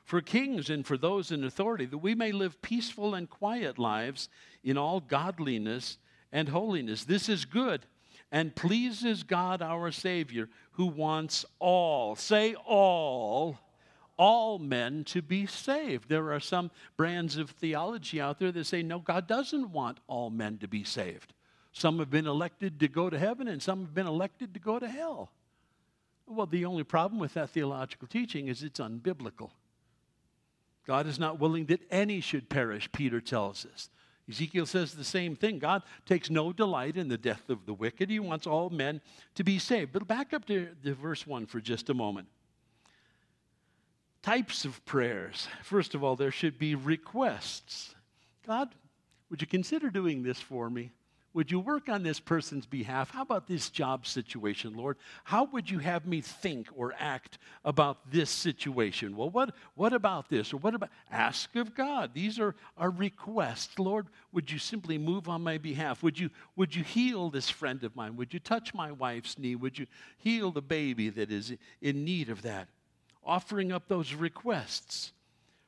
for 0.10 0.22
kings 0.22 0.72
and 0.72 0.88
for 0.88 0.98
those 0.98 1.32
in 1.32 1.44
authority, 1.44 1.86
that 1.86 2.00
we 2.00 2.16
may 2.16 2.32
live 2.32 2.60
peaceful 2.64 3.14
and 3.14 3.30
quiet 3.30 3.78
lives 3.78 4.28
in 4.64 4.76
all 4.76 5.00
godliness 5.00 6.00
and 6.32 6.50
holiness. 6.50 7.04
This 7.04 7.30
is 7.30 7.46
good 7.46 7.86
and 8.32 8.56
pleases 8.56 9.22
God 9.22 9.62
our 9.62 9.92
Savior, 9.92 10.50
who 10.72 10.88
wants 10.88 11.46
all, 11.60 12.16
say 12.16 12.56
all, 12.56 13.60
all 14.18 14.58
men 14.58 15.04
to 15.04 15.22
be 15.22 15.46
saved. 15.46 16.10
There 16.10 16.34
are 16.34 16.40
some 16.40 16.72
brands 16.98 17.38
of 17.38 17.52
theology 17.52 18.20
out 18.20 18.40
there 18.40 18.52
that 18.52 18.66
say, 18.66 18.82
no, 18.82 18.98
God 18.98 19.28
doesn't 19.28 19.72
want 19.72 20.00
all 20.08 20.32
men 20.32 20.58
to 20.58 20.68
be 20.68 20.84
saved. 20.84 21.36
Some 21.72 22.00
have 22.00 22.10
been 22.10 22.26
elected 22.26 22.80
to 22.80 22.88
go 22.88 23.12
to 23.12 23.20
heaven, 23.20 23.48
and 23.48 23.62
some 23.62 23.82
have 23.82 23.94
been 23.94 24.08
elected 24.08 24.56
to 24.56 24.60
go 24.60 24.80
to 24.80 24.88
hell. 24.88 25.30
Well, 26.26 26.48
the 26.48 26.66
only 26.66 26.84
problem 26.84 27.20
with 27.20 27.36
that 27.36 27.52
theological 27.52 28.08
teaching 28.08 28.48
is 28.48 28.64
it's 28.64 28.80
unbiblical. 28.80 29.52
God 30.90 31.06
is 31.06 31.20
not 31.20 31.40
willing 31.40 31.68
that 31.68 31.82
any 31.92 32.20
should 32.20 32.50
perish, 32.50 32.92
Peter 32.92 33.22
tells 33.22 33.64
us. 33.64 33.92
Ezekiel 34.28 34.66
says 34.66 34.96
the 34.96 35.04
same 35.04 35.36
thing. 35.36 35.60
God 35.60 35.84
takes 36.08 36.32
no 36.32 36.52
delight 36.52 36.98
in 36.98 37.10
the 37.10 37.18
death 37.18 37.48
of 37.48 37.68
the 37.68 37.76
wicked. 37.76 38.10
He 38.10 38.20
wants 38.20 38.48
all 38.48 38.72
men 38.72 39.00
to 39.36 39.44
be 39.44 39.60
saved. 39.60 39.94
But 39.94 40.08
back 40.08 40.34
up 40.34 40.46
to, 40.46 40.70
to 40.84 40.96
verse 40.96 41.28
1 41.28 41.46
for 41.46 41.62
just 41.62 41.92
a 41.92 41.94
moment. 41.94 42.28
Types 44.24 44.66
of 44.66 44.84
prayers. 44.86 45.48
First 45.62 45.94
of 45.94 46.04
all, 46.04 46.16
there 46.16 46.32
should 46.32 46.58
be 46.58 46.74
requests. 46.74 47.94
God, 48.48 48.74
would 49.30 49.42
you 49.42 49.48
consider 49.48 49.92
doing 49.92 50.24
this 50.24 50.40
for 50.40 50.72
me? 50.72 50.90
Would 51.40 51.52
you 51.52 51.62
work 51.62 51.88
on 51.88 52.04
this 52.04 52.20
person's 52.20 52.66
behalf? 52.66 53.12
How 53.12 53.22
about 53.22 53.48
this 53.48 53.70
job 53.70 54.06
situation, 54.06 54.74
Lord? 54.76 54.98
How 55.24 55.46
would 55.46 55.70
you 55.70 55.80
have 55.80 56.06
me 56.06 56.20
think 56.20 56.68
or 56.76 56.94
act 57.00 57.38
about 57.64 58.12
this 58.12 58.30
situation? 58.30 59.16
Well, 59.16 59.30
what, 59.30 59.56
what 59.76 59.94
about 59.94 60.30
this? 60.30 60.52
Or 60.52 60.58
what 60.58 60.76
about 60.76 60.90
ask 61.10 61.56
of 61.56 61.74
God? 61.74 62.12
These 62.14 62.42
are 62.42 62.56
our 62.78 62.90
requests. 62.90 63.80
Lord, 63.80 64.08
would 64.34 64.52
you 64.52 64.60
simply 64.60 64.98
move 64.98 65.30
on 65.30 65.42
my 65.42 65.58
behalf? 65.58 66.04
Would 66.04 66.20
you, 66.20 66.30
would 66.58 66.76
you 66.76 66.84
heal 66.84 67.30
this 67.30 67.50
friend 67.50 67.86
of 67.86 67.96
mine? 67.96 68.18
Would 68.18 68.34
you 68.34 68.42
touch 68.42 68.74
my 68.74 68.92
wife's 68.92 69.40
knee? 69.40 69.56
Would 69.56 69.80
you 69.80 69.88
heal 70.18 70.52
the 70.52 70.62
baby 70.62 71.08
that 71.08 71.32
is 71.32 71.54
in 71.82 72.04
need 72.04 72.28
of 72.28 72.42
that? 72.42 72.68
Offering 73.24 73.72
up 73.72 73.88
those 73.88 74.14
requests. 74.14 75.14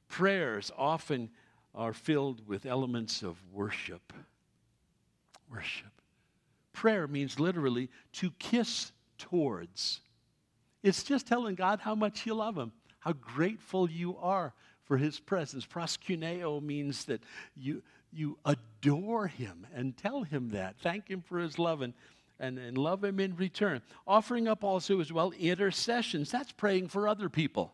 Prayers 0.10 0.70
often 0.78 1.30
are 1.74 1.94
filled 1.94 2.46
with 2.46 2.66
elements 2.66 3.22
of 3.24 3.38
worship 3.54 4.12
worship. 5.52 5.92
Prayer 6.74 7.08
means 7.08 7.40
literally 7.40 7.90
to 8.14 8.32
kiss 8.40 8.92
towards. 9.18 10.02
It's 10.84 11.04
just 11.04 11.28
telling 11.28 11.56
God 11.56 11.80
how 11.80 11.96
much 11.96 12.26
you 12.26 12.34
love 12.34 12.58
Him, 12.58 12.72
how 13.00 13.14
grateful 13.14 13.90
you 13.90 14.18
are 14.18 14.54
for 14.86 14.98
His 14.98 15.20
presence. 15.20 15.66
Proskuneo 15.66 16.62
means 16.62 17.06
that 17.06 17.22
you, 17.56 17.84
you 18.12 18.38
adore 18.46 19.28
Him 19.28 19.68
and 19.74 19.96
tell 19.96 20.24
Him 20.24 20.50
that. 20.50 20.76
Thank 20.80 21.10
Him 21.10 21.22
for 21.22 21.40
His 21.40 21.60
love 21.60 21.82
and, 21.82 21.94
and, 22.40 22.58
and 22.58 22.78
love 22.78 23.04
Him 23.04 23.20
in 23.20 23.36
return. 23.36 23.82
Offering 24.08 24.48
up 24.48 24.64
also 24.64 25.00
as 25.00 25.12
well 25.12 25.32
intercessions. 25.38 26.32
That's 26.32 26.52
praying 26.52 26.88
for 26.88 27.08
other 27.08 27.30
people 27.30 27.74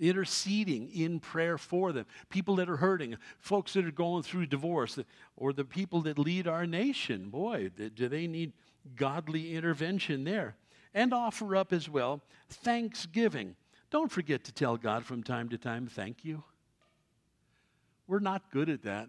interceding 0.00 0.90
in 0.90 1.20
prayer 1.20 1.58
for 1.58 1.92
them. 1.92 2.06
People 2.30 2.56
that 2.56 2.68
are 2.68 2.78
hurting, 2.78 3.16
folks 3.38 3.74
that 3.74 3.84
are 3.84 3.92
going 3.92 4.24
through 4.24 4.46
divorce, 4.46 4.98
or 5.36 5.52
the 5.52 5.64
people 5.64 6.00
that 6.02 6.18
lead 6.18 6.48
our 6.48 6.66
nation. 6.66 7.28
Boy, 7.28 7.70
do 7.76 8.08
they 8.08 8.26
need 8.26 8.52
godly 8.96 9.54
intervention 9.54 10.24
there. 10.24 10.56
And 10.94 11.14
offer 11.14 11.54
up 11.54 11.72
as 11.72 11.88
well 11.88 12.22
thanksgiving. 12.48 13.54
Don't 13.90 14.10
forget 14.10 14.44
to 14.44 14.52
tell 14.52 14.76
God 14.76 15.04
from 15.04 15.22
time 15.22 15.48
to 15.50 15.58
time, 15.58 15.86
thank 15.86 16.24
you. 16.24 16.42
We're 18.06 18.18
not 18.18 18.50
good 18.50 18.68
at 18.68 18.82
that. 18.82 19.08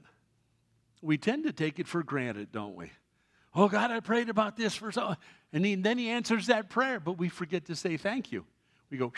We 1.01 1.17
tend 1.17 1.45
to 1.45 1.53
take 1.53 1.79
it 1.79 1.87
for 1.87 2.03
granted, 2.03 2.51
don't 2.51 2.75
we? 2.75 2.91
Oh, 3.55 3.67
God, 3.67 3.89
I 3.89 3.99
prayed 3.99 4.29
about 4.29 4.55
this 4.55 4.75
for 4.75 4.91
so. 4.91 5.15
And 5.51 5.83
then 5.83 5.97
he 5.97 6.09
answers 6.09 6.47
that 6.47 6.69
prayer, 6.69 6.99
but 6.99 7.17
we 7.17 7.27
forget 7.27 7.65
to 7.65 7.75
say 7.75 7.97
thank 7.97 8.31
you. 8.31 8.45
We 8.89 8.97
go, 8.97 9.11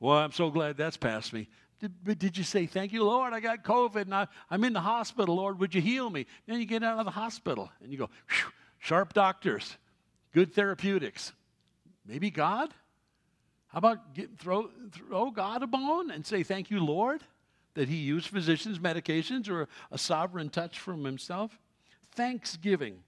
well, 0.00 0.16
I'm 0.16 0.32
so 0.32 0.50
glad 0.50 0.76
that's 0.76 0.96
past 0.96 1.32
me. 1.32 1.48
Did, 1.78 2.18
did 2.18 2.38
you 2.38 2.44
say, 2.44 2.66
Thank 2.66 2.92
you, 2.92 3.04
Lord, 3.04 3.32
I 3.32 3.40
got 3.40 3.62
COVID 3.62 4.02
and 4.02 4.14
I, 4.14 4.26
am 4.50 4.64
in 4.64 4.72
the 4.72 4.80
hospital, 4.80 5.36
Lord, 5.36 5.58
would 5.60 5.74
you 5.74 5.80
heal 5.80 6.10
me? 6.10 6.26
Then 6.46 6.58
you 6.58 6.66
get 6.66 6.82
out 6.82 6.98
of 6.98 7.04
the 7.04 7.10
hospital 7.10 7.70
and 7.82 7.92
you 7.92 7.98
go, 7.98 8.10
Sharp 8.78 9.12
doctors, 9.12 9.76
good 10.32 10.52
therapeutics. 10.52 11.32
Maybe 12.06 12.30
God? 12.30 12.70
How 13.68 13.78
about 13.78 14.14
get, 14.14 14.38
throw, 14.38 14.68
throw 14.92 15.30
God 15.30 15.62
a 15.62 15.66
bone 15.66 16.10
and 16.10 16.26
say, 16.26 16.42
Thank 16.42 16.70
you, 16.70 16.84
Lord, 16.84 17.22
that 17.74 17.88
He 17.88 17.96
used 17.96 18.28
physicians' 18.28 18.78
medications 18.78 19.48
or 19.48 19.68
a 19.90 19.98
sovereign 19.98 20.50
touch 20.50 20.78
from 20.78 21.04
Himself? 21.04 21.58
Thanksgiving. 22.12 22.98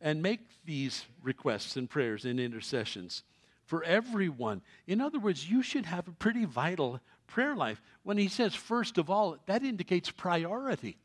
And 0.00 0.22
make 0.22 0.40
these 0.64 1.06
requests 1.22 1.76
and 1.76 1.88
prayers 1.88 2.24
and 2.24 2.38
intercessions 2.38 3.22
for 3.66 3.84
everyone. 3.84 4.62
In 4.86 5.00
other 5.00 5.18
words, 5.18 5.50
you 5.50 5.62
should 5.62 5.86
have 5.86 6.08
a 6.08 6.12
pretty 6.12 6.44
vital 6.44 7.00
prayer 7.26 7.54
life. 7.54 7.82
When 8.02 8.16
he 8.16 8.28
says, 8.28 8.54
first 8.54 8.96
of 8.96 9.10
all, 9.10 9.36
that 9.46 9.62
indicates 9.62 10.10
priority. 10.10 10.96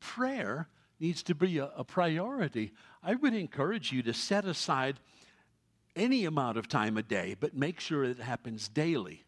Prayer 0.00 0.68
needs 0.98 1.22
to 1.24 1.34
be 1.34 1.58
a, 1.58 1.70
a 1.76 1.84
priority. 1.84 2.72
I 3.02 3.14
would 3.14 3.34
encourage 3.34 3.92
you 3.92 4.02
to 4.02 4.12
set 4.12 4.44
aside 4.44 4.98
any 5.96 6.24
amount 6.24 6.58
of 6.58 6.68
time 6.68 6.96
a 6.96 7.02
day, 7.02 7.36
but 7.38 7.56
make 7.56 7.80
sure 7.80 8.04
it 8.04 8.18
happens 8.18 8.68
daily. 8.68 9.24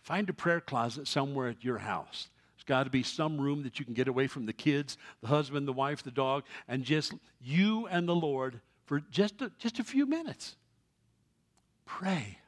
Find 0.00 0.28
a 0.30 0.32
prayer 0.32 0.60
closet 0.60 1.06
somewhere 1.06 1.48
at 1.48 1.64
your 1.64 1.78
house. 1.78 2.28
There's 2.56 2.64
got 2.64 2.84
to 2.84 2.90
be 2.90 3.02
some 3.02 3.40
room 3.40 3.62
that 3.64 3.78
you 3.78 3.84
can 3.84 3.94
get 3.94 4.08
away 4.08 4.26
from 4.26 4.46
the 4.46 4.52
kids, 4.52 4.96
the 5.20 5.28
husband, 5.28 5.68
the 5.68 5.72
wife, 5.72 6.02
the 6.02 6.10
dog, 6.10 6.44
and 6.66 6.82
just 6.82 7.12
you 7.40 7.86
and 7.88 8.08
the 8.08 8.14
Lord 8.14 8.60
for 8.86 9.00
just 9.10 9.42
a, 9.42 9.52
just 9.58 9.78
a 9.78 9.84
few 9.84 10.06
minutes. 10.06 10.56
Pray 11.88 12.38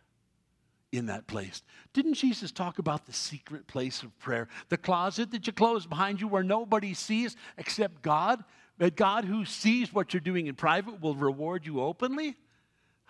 in 0.92 1.06
that 1.06 1.26
place. 1.26 1.62
Didn't 1.94 2.14
Jesus 2.14 2.52
talk 2.52 2.78
about 2.78 3.06
the 3.06 3.12
secret 3.12 3.66
place 3.66 4.02
of 4.02 4.16
prayer? 4.18 4.48
The 4.68 4.76
closet 4.76 5.30
that 5.30 5.46
you 5.46 5.52
close 5.54 5.86
behind 5.86 6.20
you 6.20 6.28
where 6.28 6.42
nobody 6.42 6.92
sees 6.92 7.36
except 7.56 8.02
God? 8.02 8.44
But 8.76 8.96
God, 8.96 9.24
who 9.24 9.46
sees 9.46 9.94
what 9.94 10.12
you're 10.12 10.20
doing 10.20 10.46
in 10.46 10.56
private, 10.56 11.00
will 11.00 11.14
reward 11.14 11.64
you 11.64 11.80
openly? 11.80 12.36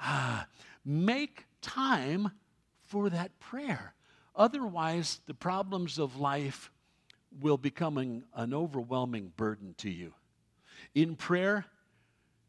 Ah, 0.00 0.46
make 0.84 1.46
time 1.62 2.30
for 2.84 3.10
that 3.10 3.38
prayer. 3.40 3.92
Otherwise, 4.36 5.20
the 5.26 5.34
problems 5.34 5.98
of 5.98 6.16
life 6.16 6.70
will 7.40 7.58
become 7.58 7.98
an, 7.98 8.22
an 8.34 8.54
overwhelming 8.54 9.32
burden 9.36 9.74
to 9.78 9.90
you. 9.90 10.14
In 10.94 11.16
prayer, 11.16 11.66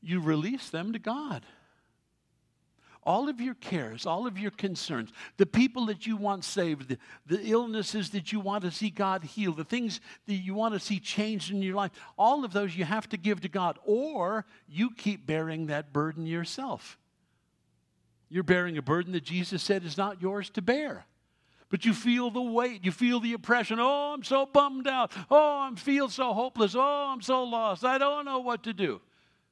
you 0.04 0.20
release 0.20 0.70
them 0.70 0.94
to 0.94 1.00
God 1.00 1.46
all 3.04 3.30
of 3.30 3.42
your 3.42 3.56
cares, 3.56 4.06
all 4.06 4.28
of 4.28 4.38
your 4.38 4.52
concerns, 4.52 5.12
the 5.38 5.46
people 5.46 5.88
that 5.88 6.06
you 6.06 6.16
want 6.16 6.44
saved, 6.44 6.90
the, 6.90 6.98
the, 7.26 7.52
illnesses 7.52 8.12
that 8.12 8.32
you 8.32 8.40
want 8.40 8.64
to 8.64 8.72
see 8.72 8.90
God 8.90 9.24
heal, 9.24 9.54
the 9.54 9.64
things 9.64 10.00
that 10.28 10.36
you 10.36 10.54
want 10.54 10.74
to 10.76 10.80
see 10.80 11.00
changed 11.00 11.52
in 11.52 11.62
your 11.62 11.76
life, 11.76 11.92
all 12.18 12.46
of 12.46 12.54
those 12.54 12.76
you 12.76 12.86
have 12.86 13.10
to 13.10 13.18
give 13.18 13.42
to 13.42 13.50
God, 13.50 13.80
or 13.84 14.46
you 14.68 14.92
keep 14.92 15.26
bearing 15.26 15.68
that 15.68 15.92
burden 15.92 16.28
yourself. 16.28 16.98
You're 18.30 18.44
bearing 18.44 18.78
a 18.78 18.82
burden 18.82 19.14
that 19.14 19.24
Jesus 19.24 19.64
said 19.64 19.84
is 19.84 19.98
not 19.98 20.22
yours 20.22 20.50
to 20.52 20.62
bear. 20.62 21.06
But 21.70 21.86
you 21.86 21.94
feel 21.94 22.30
the 22.30 22.42
weight, 22.42 22.84
you 22.84 22.92
feel 22.92 23.20
the 23.20 23.34
oppression. 23.34 23.80
Oh, 23.80 24.14
I'm 24.14 24.24
so 24.24 24.46
bummed 24.46 24.88
out. 24.88 25.12
Oh, 25.30 25.70
I 25.72 25.76
feel 25.76 26.10
so 26.10 26.34
hopeless. 26.34 26.76
Oh, 26.76 27.08
I'm 27.10 27.22
so 27.22 27.44
lost. 27.44 27.86
I 27.86 27.98
don't 27.98 28.26
know 28.26 28.40
what 28.40 28.64
to 28.64 28.74
do. 28.74 29.02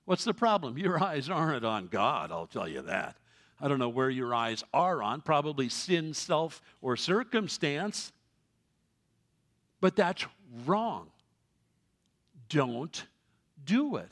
What's 0.06 0.26
the 0.26 0.34
problem? 0.34 0.78
Your 0.78 1.02
eyes 1.02 1.30
aren't 1.30 1.64
on 1.64 1.88
God, 1.88 2.32
I'll 2.32 2.48
tell 2.48 2.68
you 2.68 2.82
that. 2.84 3.16
I 3.62 3.68
don't 3.68 3.80
know 3.80 3.90
where 3.90 4.10
your 4.10 4.34
eyes 4.34 4.64
are 4.74 5.04
on, 5.04 5.22
probably 5.22 5.70
sin, 5.70 6.14
self, 6.14 6.62
or 6.82 6.96
circumstance. 6.96 8.12
But 9.82 9.96
that's 9.96 10.26
wrong. 10.66 11.10
Don't 12.48 13.06
do 13.66 13.98
it. 13.98 14.10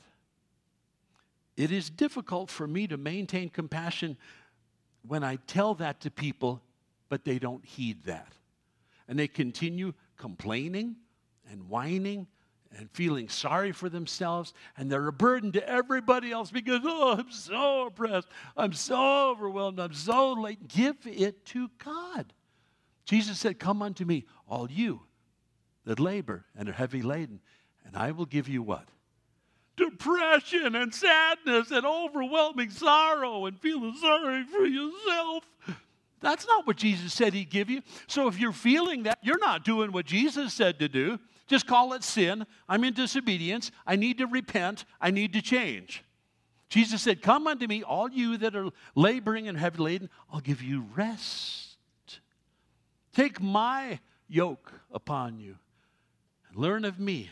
It 1.56 1.72
is 1.72 1.90
difficult 1.90 2.50
for 2.50 2.66
me 2.66 2.86
to 2.86 2.96
maintain 2.96 3.48
compassion 3.48 4.16
when 5.06 5.24
I 5.24 5.36
tell 5.46 5.74
that 5.74 6.00
to 6.02 6.10
people, 6.10 6.62
but 7.08 7.24
they 7.24 7.38
don't 7.38 7.64
heed 7.64 8.04
that. 8.04 8.32
And 9.08 9.18
they 9.18 9.28
continue 9.28 9.94
complaining 10.16 10.96
and 11.50 11.68
whining 11.68 12.26
and 12.78 12.88
feeling 12.92 13.28
sorry 13.28 13.72
for 13.72 13.88
themselves, 13.88 14.54
and 14.76 14.90
they're 14.90 15.08
a 15.08 15.12
burden 15.12 15.50
to 15.52 15.68
everybody 15.68 16.30
else 16.30 16.50
because, 16.50 16.80
oh, 16.84 17.16
I'm 17.18 17.30
so 17.30 17.86
oppressed, 17.86 18.28
I'm 18.56 18.72
so 18.72 19.30
overwhelmed, 19.30 19.80
I'm 19.80 19.92
so 19.92 20.32
late. 20.32 20.68
Give 20.68 20.96
it 21.04 21.44
to 21.46 21.68
God. 21.84 22.32
Jesus 23.04 23.38
said, 23.38 23.58
Come 23.58 23.82
unto 23.82 24.04
me, 24.04 24.26
all 24.46 24.70
you 24.70 25.00
that 25.84 25.98
labor 25.98 26.44
and 26.56 26.68
are 26.68 26.72
heavy 26.72 27.02
laden, 27.02 27.40
and 27.84 27.96
I 27.96 28.12
will 28.12 28.26
give 28.26 28.48
you 28.48 28.62
what? 28.62 28.86
Depression 29.76 30.74
and 30.74 30.94
sadness 30.94 31.70
and 31.70 31.84
overwhelming 31.84 32.70
sorrow 32.70 33.46
and 33.46 33.58
feeling 33.58 33.94
sorry 33.96 34.44
for 34.44 34.64
yourself. 34.66 35.44
That's 36.20 36.46
not 36.46 36.66
what 36.66 36.76
Jesus 36.76 37.12
said 37.12 37.32
He'd 37.32 37.50
give 37.50 37.70
you. 37.70 37.82
So 38.06 38.28
if 38.28 38.38
you're 38.38 38.52
feeling 38.52 39.04
that, 39.04 39.18
you're 39.22 39.38
not 39.38 39.64
doing 39.64 39.90
what 39.92 40.04
Jesus 40.04 40.52
said 40.52 40.78
to 40.80 40.88
do. 40.88 41.18
Just 41.48 41.66
call 41.66 41.94
it 41.94 42.04
sin. 42.04 42.46
I'm 42.68 42.84
in 42.84 42.92
disobedience. 42.92 43.72
I 43.86 43.96
need 43.96 44.18
to 44.18 44.26
repent. 44.26 44.84
I 45.00 45.10
need 45.10 45.32
to 45.32 45.42
change. 45.42 46.04
Jesus 46.68 47.02
said, 47.02 47.22
Come 47.22 47.46
unto 47.46 47.66
me, 47.66 47.82
all 47.82 48.10
you 48.10 48.36
that 48.36 48.54
are 48.54 48.68
laboring 48.94 49.48
and 49.48 49.58
heavy 49.58 49.78
laden, 49.78 50.10
I'll 50.30 50.40
give 50.40 50.62
you 50.62 50.86
rest. 50.94 51.78
Take 53.14 53.40
my 53.40 53.98
yoke 54.28 54.72
upon 54.92 55.40
you 55.40 55.56
and 56.48 56.58
learn 56.58 56.84
of 56.84 57.00
me. 57.00 57.30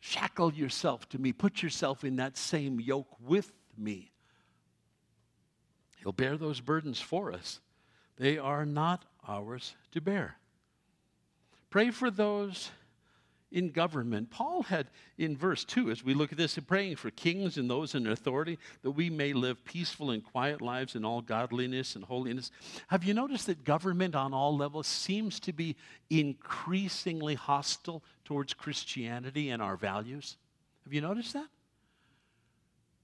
Shackle 0.00 0.54
yourself 0.54 1.06
to 1.10 1.18
me. 1.18 1.32
Put 1.32 1.62
yourself 1.62 2.02
in 2.02 2.16
that 2.16 2.38
same 2.38 2.80
yoke 2.80 3.14
with 3.20 3.52
me. 3.76 4.10
He'll 5.98 6.12
bear 6.12 6.38
those 6.38 6.60
burdens 6.60 7.00
for 7.00 7.32
us. 7.32 7.60
They 8.16 8.38
are 8.38 8.64
not 8.64 9.04
ours 9.26 9.76
to 9.92 10.00
bear. 10.00 10.38
Pray 11.70 11.90
for 11.90 12.10
those 12.10 12.70
in 13.50 13.70
government. 13.70 14.30
Paul 14.30 14.62
had 14.62 14.88
in 15.16 15.36
verse 15.36 15.64
2, 15.64 15.90
as 15.90 16.04
we 16.04 16.14
look 16.14 16.32
at 16.32 16.38
this, 16.38 16.58
praying 16.58 16.96
for 16.96 17.10
kings 17.10 17.56
and 17.56 17.68
those 17.68 17.94
in 17.94 18.06
authority, 18.06 18.58
that 18.82 18.90
we 18.90 19.08
may 19.08 19.32
live 19.32 19.64
peaceful 19.64 20.10
and 20.10 20.22
quiet 20.22 20.60
lives 20.60 20.94
in 20.94 21.04
all 21.04 21.22
godliness 21.22 21.96
and 21.96 22.04
holiness. 22.04 22.50
Have 22.88 23.04
you 23.04 23.14
noticed 23.14 23.46
that 23.46 23.64
government 23.64 24.14
on 24.14 24.34
all 24.34 24.56
levels 24.56 24.86
seems 24.86 25.40
to 25.40 25.52
be 25.52 25.76
increasingly 26.10 27.34
hostile 27.34 28.02
towards 28.24 28.54
Christianity 28.54 29.50
and 29.50 29.62
our 29.62 29.76
values? 29.76 30.36
Have 30.84 30.92
you 30.92 31.00
noticed 31.00 31.32
that? 31.32 31.48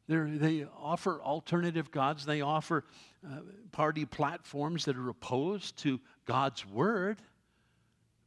They're, 0.06 0.28
they 0.28 0.66
offer 0.78 1.22
alternative 1.22 1.90
gods, 1.90 2.26
they 2.26 2.42
offer 2.42 2.84
uh, 3.26 3.38
party 3.72 4.04
platforms 4.04 4.84
that 4.84 4.98
are 4.98 5.08
opposed 5.08 5.78
to 5.78 5.98
God's 6.26 6.66
word 6.66 7.22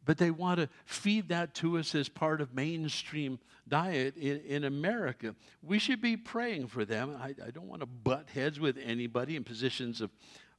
but 0.08 0.18
they 0.18 0.32
want 0.32 0.58
to 0.58 0.70
feed 0.86 1.28
that 1.28 1.54
to 1.54 1.78
us 1.78 1.94
as 1.94 2.08
part 2.08 2.40
of 2.40 2.56
mainstream 2.56 3.38
diet 3.68 4.16
in, 4.16 4.40
in 4.40 4.64
America. 4.64 5.36
We 5.62 5.80
should 5.80 6.02
be 6.02 6.16
praying 6.16 6.68
for 6.68 6.86
them. 6.86 7.16
I, 7.22 7.36
I 7.46 7.52
don't 7.52 7.68
want 7.68 7.82
to 7.82 7.86
butt 7.86 8.30
heads 8.34 8.58
with 8.58 8.78
anybody 8.82 9.36
in 9.36 9.44
positions 9.44 10.00
of, 10.00 10.10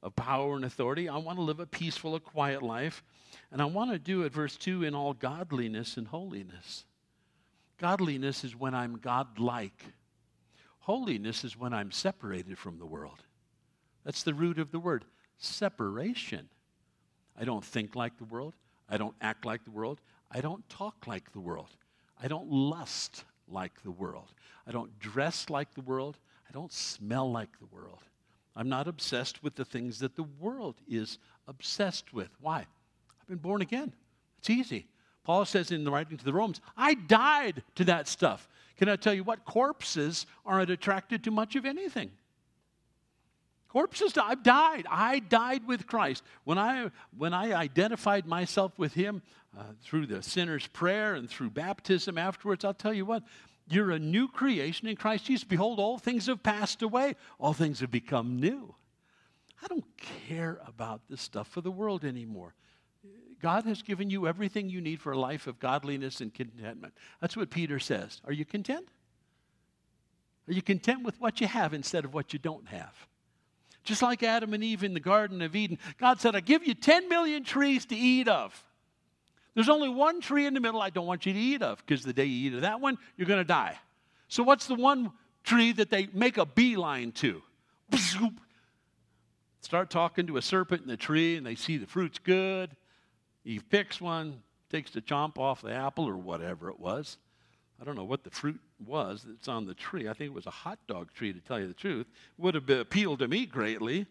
of 0.03 0.15
power 0.15 0.55
and 0.55 0.67
authority. 0.67 1.09
I 1.09 1.17
want 1.17 1.39
to 1.39 1.43
live 1.43 1.61
a 1.61 1.67
peaceful, 1.67 2.15
a 2.15 2.21
quiet 2.21 2.63
life. 2.63 3.03
And 3.51 3.63
I 3.63 3.65
want 3.65 3.91
to 3.91 3.99
do 3.99 4.23
it, 4.23 4.35
verse 4.35 4.55
2, 4.55 4.85
in 4.85 4.95
all 4.95 5.15
godliness 5.15 5.97
and 5.97 6.07
holiness. 6.07 6.85
Godliness 7.79 8.45
is 8.45 8.55
when 8.55 8.75
I'm 8.75 8.99
godlike. 8.99 9.83
Holiness 10.81 11.43
is 11.43 11.57
when 11.57 11.73
I'm 11.73 11.91
separated 11.91 12.59
from 12.59 12.79
the 12.79 12.87
world. 12.87 13.23
That's 14.05 14.25
the 14.25 14.35
root 14.35 14.59
of 14.59 14.73
the 14.73 14.79
word 14.79 15.07
separation. 15.39 16.51
I 17.41 17.45
don't 17.45 17.65
think 17.65 17.97
like 17.97 18.19
the 18.19 18.25
world. 18.25 18.53
I 18.89 18.97
don't 18.97 19.15
act 19.21 19.45
like 19.45 19.65
the 19.65 19.71
world. 19.71 20.01
I 20.31 20.41
don't 20.41 20.67
talk 20.69 21.07
like 21.07 21.33
the 21.33 21.41
world. 21.41 21.71
I 22.23 22.29
don't 22.29 22.51
lust 22.51 23.25
like 23.49 23.83
the 23.83 23.91
world. 23.91 24.33
I 24.67 24.73
don't 24.73 24.99
dress 24.99 25.49
like 25.51 25.75
the 25.75 25.81
world. 25.81 26.19
I 26.49 26.53
don't 26.53 26.73
smell 26.73 27.31
like 27.31 27.59
the 27.59 27.67
world. 27.67 28.03
I'm 28.57 28.69
not 28.69 28.89
obsessed 28.89 29.43
with 29.43 29.55
the 29.55 29.65
things 29.65 29.99
that 30.01 30.17
the 30.17 30.27
world 30.41 30.77
is 30.89 31.19
obsessed 31.47 32.13
with. 32.13 32.29
Why? 32.41 32.59
I've 33.21 33.29
been 33.29 33.39
born 33.39 33.63
again. 33.63 33.93
It's 34.39 34.51
easy. 34.51 34.87
Paul 35.25 35.45
says 35.45 35.71
in 35.71 35.85
the 35.85 35.91
writing 35.91 36.17
to 36.17 36.25
the 36.25 36.33
Romans, 36.33 36.61
I 36.77 36.95
died 36.95 37.63
to 37.77 37.85
that 37.85 38.09
stuff. 38.09 38.49
Can 38.79 38.89
I 38.89 38.97
tell 38.97 39.13
you 39.13 39.25
what? 39.25 39.45
Corpses 39.45 40.27
aren't 40.47 40.71
attracted 40.71 41.23
to 41.25 41.31
much 41.31 41.55
of 41.55 41.67
anything. 41.67 42.11
Corpses, 43.69 44.17
I've 44.17 44.43
died. 44.43 44.87
I 44.91 45.19
died 45.19 45.67
with 45.67 45.87
Christ. 45.87 46.23
When 46.45 46.59
I, 46.59 46.91
when 47.17 47.35
I 47.35 47.53
identified 47.53 48.27
myself 48.27 48.79
with 48.79 48.95
Him 48.95 49.23
uh, 49.57 49.65
through 49.83 50.07
the 50.07 50.23
sinner's 50.23 50.67
prayer 50.67 51.15
and 51.15 51.29
through 51.29 51.51
baptism 51.51 52.17
afterwards, 52.17 52.65
I'll 52.65 52.75
tell 52.75 52.95
you 52.95 53.05
what, 53.05 53.23
you're 53.69 53.91
a 53.91 53.99
new 53.99 54.29
creation 54.29 54.89
in 54.89 54.97
Christ 54.97 55.27
Jesus. 55.27 55.45
Behold, 55.45 55.79
all 55.79 55.99
things 55.99 56.27
have 56.27 56.43
passed 56.43 56.83
away, 56.83 57.15
all 57.39 57.53
things 57.53 57.81
have 57.81 57.91
become 57.91 58.41
new. 58.41 58.75
I 59.63 59.67
don't 59.67 59.85
care 60.27 60.61
about 60.67 61.03
this 61.11 61.21
stuff 61.21 61.49
for 61.49 61.61
the 61.61 61.71
world 61.71 62.05
anymore. 62.05 62.55
God 63.41 63.65
has 63.65 63.83
given 63.83 64.11
you 64.11 64.27
everything 64.27 64.69
you 64.69 64.81
need 64.81 65.01
for 65.01 65.13
a 65.13 65.19
life 65.19 65.47
of 65.47 65.59
godliness 65.59 66.21
and 66.21 66.33
contentment. 66.33 66.95
That's 67.21 67.37
what 67.37 67.51
Peter 67.51 67.79
says. 67.79 68.21
Are 68.25 68.33
you 68.33 68.45
content? 68.45 68.89
Are 70.49 70.53
you 70.53 70.63
content 70.63 71.05
with 71.05 71.21
what 71.21 71.41
you 71.41 71.47
have 71.47 71.75
instead 71.75 72.05
of 72.05 72.15
what 72.15 72.33
you 72.33 72.39
don't 72.39 72.69
have? 72.69 72.95
Just 73.89 74.03
like 74.03 74.23
Adam 74.23 74.53
and 74.53 74.63
Eve 74.63 74.85
in 74.85 74.93
the 74.93 75.01
Garden 75.01 75.41
of 75.41 75.57
Eden, 75.57 75.79
God 75.97 76.21
said, 76.21 76.37
I 76.37 76.41
give 76.41 76.63
you 76.63 76.75
10 76.75 77.09
million 77.09 77.43
trees 77.43 77.87
to 77.87 77.97
eat 77.97 78.29
of. 78.29 78.63
There's 79.55 79.71
only 79.71 79.89
one 79.89 80.21
tree 80.21 80.45
in 80.45 80.53
the 80.53 80.61
middle 80.61 80.83
I 80.83 80.91
don't 80.91 81.07
want 81.07 81.25
you 81.25 81.33
to 81.33 81.39
eat 81.39 81.63
of 81.63 81.79
because 81.79 82.05
the 82.05 82.13
day 82.13 82.27
you 82.27 82.51
eat 82.51 82.55
of 82.55 82.61
that 82.61 82.83
one, 82.83 82.99
you're 83.17 83.27
going 83.27 83.41
to 83.41 83.45
die. 83.45 83.79
So, 84.29 84.43
what's 84.43 84.67
the 84.67 84.75
one 84.75 85.11
tree 85.43 85.73
that 85.73 85.89
they 85.89 86.07
make 86.13 86.37
a 86.37 86.45
beeline 86.45 87.13
to? 87.13 87.41
Start 89.63 89.89
talking 89.89 90.27
to 90.27 90.37
a 90.37 90.43
serpent 90.43 90.83
in 90.83 90.89
the 90.89 90.99
tree, 90.99 91.37
and 91.37 91.47
they 91.47 91.55
see 91.55 91.79
the 91.79 91.87
fruit's 91.87 92.19
good. 92.19 92.77
Eve 93.47 93.65
picks 93.71 94.03
one, 94.03 94.43
takes 94.69 94.91
the 94.91 95.01
chomp 95.01 95.39
off 95.39 95.63
the 95.63 95.73
apple 95.73 96.05
or 96.05 96.19
whatever 96.19 96.69
it 96.69 96.79
was. 96.79 97.17
I 97.81 97.85
don't 97.85 97.97
know 97.97 98.05
what 98.05 98.23
the 98.23 98.31
fruit 98.31 98.61
was 98.85 99.25
that's 99.27 99.49
on 99.49 99.67
the 99.67 99.75
tree. 99.75 100.09
I 100.09 100.13
think 100.13 100.31
it 100.31 100.35
was 100.35 100.47
a 100.47 100.51
hot 100.51 100.79
dog 100.87 101.13
tree, 101.13 101.33
to 101.33 101.41
tell 101.41 101.61
you 101.61 101.67
the 101.67 101.75
truth. 101.75 102.07
Would 102.37 102.55
have 102.55 102.69
appealed 102.71 103.21
to 103.21 103.29
me 103.29 103.47
greatly. 103.47 104.07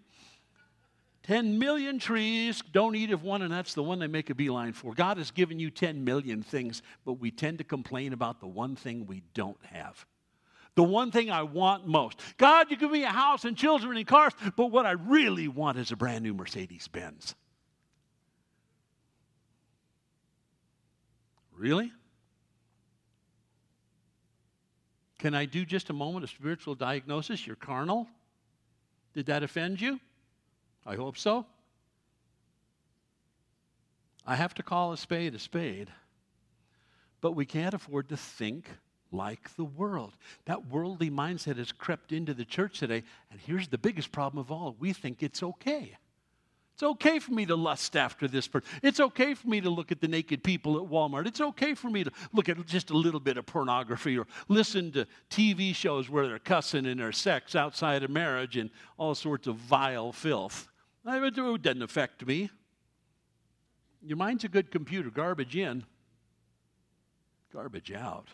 10 1.23 1.59
million 1.59 1.99
trees, 1.99 2.63
don't 2.71 2.95
eat 2.95 3.11
of 3.11 3.21
one, 3.21 3.41
and 3.41 3.51
that's 3.51 3.73
the 3.73 3.83
one 3.83 3.99
they 3.99 4.07
make 4.07 4.29
a 4.29 4.35
beeline 4.35 4.71
for. 4.71 4.93
God 4.93 5.17
has 5.17 5.29
given 5.29 5.59
you 5.59 5.69
10 5.69 6.05
million 6.05 6.41
things, 6.41 6.81
but 7.03 7.13
we 7.13 7.31
tend 7.31 7.57
to 7.57 7.65
complain 7.65 8.13
about 8.13 8.39
the 8.39 8.47
one 8.47 8.77
thing 8.77 9.05
we 9.05 9.23
don't 9.33 9.57
have. 9.65 10.05
The 10.75 10.83
one 10.83 11.11
thing 11.11 11.29
I 11.29 11.43
want 11.43 11.85
most. 11.85 12.21
God, 12.37 12.71
you 12.71 12.77
give 12.77 12.91
me 12.91 13.03
a 13.03 13.09
house 13.09 13.43
and 13.43 13.57
children 13.57 13.97
and 13.97 14.07
cars, 14.07 14.31
but 14.55 14.67
what 14.67 14.85
I 14.85 14.91
really 14.91 15.49
want 15.49 15.77
is 15.79 15.91
a 15.91 15.97
brand 15.97 16.23
new 16.23 16.33
Mercedes 16.33 16.87
Benz. 16.87 17.35
Really? 21.57 21.91
Can 25.17 25.33
I 25.33 25.45
do 25.45 25.65
just 25.65 25.89
a 25.89 25.93
moment 25.93 26.23
of 26.23 26.29
spiritual 26.29 26.75
diagnosis? 26.75 27.47
You're 27.47 27.55
carnal? 27.55 28.07
Did 29.13 29.25
that 29.27 29.43
offend 29.43 29.81
you? 29.81 29.99
I 30.85 30.95
hope 30.95 31.17
so. 31.17 31.45
I 34.25 34.35
have 34.35 34.53
to 34.55 34.63
call 34.63 34.91
a 34.91 34.97
spade 34.97 35.33
a 35.35 35.39
spade, 35.39 35.89
but 37.21 37.31
we 37.31 37.45
can't 37.45 37.73
afford 37.73 38.09
to 38.09 38.17
think 38.17 38.69
like 39.11 39.55
the 39.55 39.63
world. 39.63 40.13
That 40.45 40.67
worldly 40.67 41.09
mindset 41.09 41.57
has 41.57 41.71
crept 41.71 42.11
into 42.11 42.33
the 42.33 42.45
church 42.45 42.79
today, 42.79 43.03
and 43.31 43.39
here's 43.39 43.69
the 43.69 43.77
biggest 43.77 44.11
problem 44.11 44.39
of 44.39 44.51
all 44.51 44.75
we 44.79 44.93
think 44.93 45.23
it's 45.23 45.41
okay. 45.41 45.97
It's 46.77 46.83
okay 46.83 47.17
for 47.17 47.31
me 47.31 47.43
to 47.47 47.55
lust 47.55 47.97
after 47.97 48.27
this 48.27 48.47
person. 48.47 48.69
It's 48.83 48.99
okay 48.99 49.33
for 49.33 49.47
me 49.47 49.59
to 49.61 49.69
look 49.71 49.91
at 49.91 49.99
the 49.99 50.07
naked 50.07 50.43
people 50.43 50.77
at 50.77 50.87
Walmart. 50.87 51.25
It's 51.25 51.41
okay 51.41 51.73
for 51.73 51.89
me 51.89 52.03
to 52.03 52.11
look 52.33 52.49
at 52.49 52.63
just 52.67 52.91
a 52.91 52.93
little 52.95 53.19
bit 53.19 53.35
of 53.35 53.47
pornography 53.47 54.15
or 54.15 54.27
listen 54.47 54.91
to 54.91 55.07
TV 55.31 55.73
shows 55.73 56.07
where 56.07 56.27
they're 56.27 56.37
cussing 56.37 56.85
and 56.85 56.99
their 56.99 57.11
sex 57.11 57.55
outside 57.55 58.03
of 58.03 58.11
marriage 58.11 58.57
and 58.57 58.69
all 58.99 59.15
sorts 59.15 59.47
of 59.47 59.55
vile 59.55 60.11
filth. 60.11 60.67
It 61.03 61.63
doesn't 61.63 61.81
affect 61.81 62.23
me. 62.27 62.51
Your 64.03 64.17
mind's 64.17 64.43
a 64.43 64.47
good 64.47 64.69
computer, 64.69 65.09
garbage 65.09 65.55
in, 65.55 65.83
garbage 67.51 67.91
out. 67.91 68.27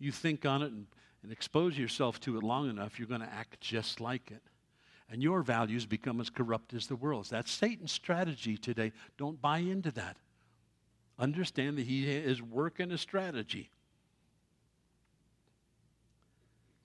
You 0.00 0.10
think 0.10 0.44
on 0.44 0.62
it 0.62 0.72
and, 0.72 0.88
and 1.22 1.30
expose 1.30 1.78
yourself 1.78 2.18
to 2.22 2.38
it 2.38 2.42
long 2.42 2.68
enough, 2.68 2.98
you're 2.98 3.06
going 3.06 3.20
to 3.20 3.32
act 3.32 3.60
just 3.60 4.00
like 4.00 4.32
it 4.32 4.42
and 5.12 5.22
your 5.22 5.42
values 5.42 5.84
become 5.84 6.22
as 6.22 6.30
corrupt 6.30 6.72
as 6.72 6.86
the 6.86 6.96
world's. 6.96 7.28
That's 7.28 7.50
Satan's 7.50 7.92
strategy 7.92 8.56
today. 8.56 8.92
Don't 9.18 9.40
buy 9.40 9.58
into 9.58 9.90
that. 9.90 10.16
Understand 11.18 11.76
that 11.76 11.86
he 11.86 12.10
is 12.10 12.40
working 12.40 12.90
a 12.90 12.96
strategy. 12.96 13.68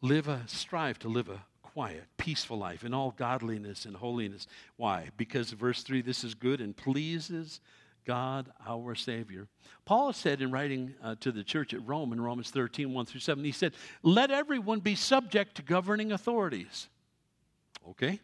Live 0.02 0.28
a 0.28 0.44
strive 0.46 1.00
to 1.00 1.08
live 1.08 1.30
a 1.30 1.42
quiet, 1.64 2.04
peaceful 2.18 2.58
life 2.58 2.84
in 2.84 2.94
all 2.94 3.12
godliness 3.12 3.86
and 3.86 3.96
holiness. 3.96 4.46
Why? 4.76 5.08
Because 5.16 5.52
verse 5.52 5.82
3 5.84 6.02
this 6.02 6.26
is 6.26 6.34
good 6.34 6.60
and 6.60 6.76
pleases 6.76 7.62
God 8.06 8.52
our 8.68 8.94
Savior. 8.94 9.48
Paul 9.86 10.12
said 10.12 10.42
in 10.42 10.52
writing 10.52 10.96
uh, 11.02 11.16
to 11.22 11.32
the 11.32 11.46
church 11.46 11.74
at 11.74 11.88
Rome 11.88 12.12
in 12.12 12.20
Romans 12.20 12.52
13, 12.52 12.94
1 12.94 13.06
through 13.06 13.22
7, 13.22 13.42
he 13.42 13.54
said, 13.54 13.74
Let 14.04 14.32
everyone 14.32 14.82
be 14.82 14.96
subject 14.96 15.56
to 15.56 15.62
governing 15.62 16.12
authorities 16.12 16.90
Okay? 17.90 18.20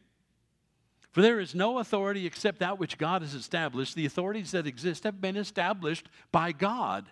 For 1.12 1.22
there 1.22 1.40
is 1.40 1.54
no 1.54 1.78
authority 1.78 2.26
except 2.26 2.60
that 2.60 2.80
which 2.80 2.98
God 2.98 3.22
has 3.22 3.36
established. 3.36 3.96
The 3.96 4.06
authorities 4.06 4.52
that 4.52 4.66
exist 4.66 5.04
have 5.04 5.22
been 5.22 5.38
established 5.38 6.08
by 6.32 6.52
God. 6.52 7.06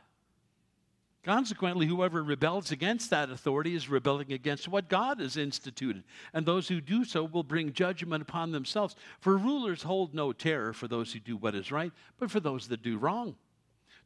Consequently, 1.23 1.85
whoever 1.85 2.23
rebels 2.23 2.71
against 2.71 3.11
that 3.11 3.29
authority 3.29 3.75
is 3.75 3.87
rebelling 3.87 4.33
against 4.33 4.67
what 4.67 4.89
God 4.89 5.19
has 5.19 5.37
instituted, 5.37 6.03
and 6.33 6.43
those 6.43 6.67
who 6.67 6.81
do 6.81 7.05
so 7.05 7.25
will 7.25 7.43
bring 7.43 7.73
judgment 7.73 8.23
upon 8.23 8.51
themselves. 8.51 8.95
For 9.19 9.37
rulers 9.37 9.83
hold 9.83 10.15
no 10.15 10.33
terror 10.33 10.73
for 10.73 10.87
those 10.87 11.13
who 11.13 11.19
do 11.19 11.37
what 11.37 11.53
is 11.53 11.71
right, 11.71 11.91
but 12.17 12.31
for 12.31 12.39
those 12.39 12.67
that 12.69 12.81
do 12.81 12.97
wrong. 12.97 13.35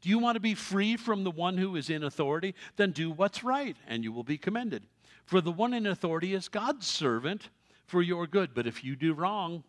Do 0.02 0.10
you 0.10 0.20
want 0.20 0.36
to 0.36 0.42
be 0.42 0.56
free 0.56 0.98
from 0.98 1.24
the 1.24 1.32
one 1.32 1.58
who 1.58 1.78
is 1.78 1.90
in 1.90 2.04
authority? 2.04 2.54
Then 2.76 2.92
do 2.92 3.12
what's 3.12 3.46
right, 3.46 3.78
and 3.88 4.04
you 4.04 4.12
will 4.12 4.26
be 4.26 4.38
commended. 4.38 4.84
For 5.24 5.40
the 5.40 5.54
one 5.54 5.74
in 5.74 5.88
authority 5.88 6.34
is 6.34 6.50
God's 6.50 6.86
servant 6.86 7.50
for 7.88 8.02
your 8.02 8.28
good. 8.28 8.54
But 8.54 8.68
if 8.68 8.84
you 8.84 8.96
do 8.96 9.14
wrong, 9.14 9.64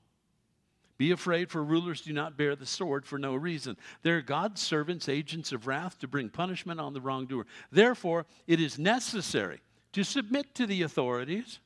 be 0.98 1.11
afraid, 1.11 1.50
for 1.50 1.62
rulers 1.62 2.00
do 2.00 2.12
not 2.12 2.37
bear 2.37 2.57
the 2.57 2.66
sword 2.66 3.05
for 3.05 3.18
no 3.18 3.35
reason. 3.35 3.76
They're 4.02 4.22
God's 4.22 4.62
servants, 4.62 5.09
agents 5.09 5.52
of 5.52 5.66
wrath, 5.66 5.98
to 5.98 6.09
bring 6.09 6.31
punishment 6.31 6.81
on 6.81 6.94
the 6.94 7.00
wrongdoer. 7.00 7.46
Therefore, 7.70 8.24
it 8.46 8.61
is 8.61 8.79
necessary 8.79 9.61
to 9.92 10.05
submit 10.05 10.55
to 10.55 10.66
the 10.66 10.83
authorities, 10.83 11.59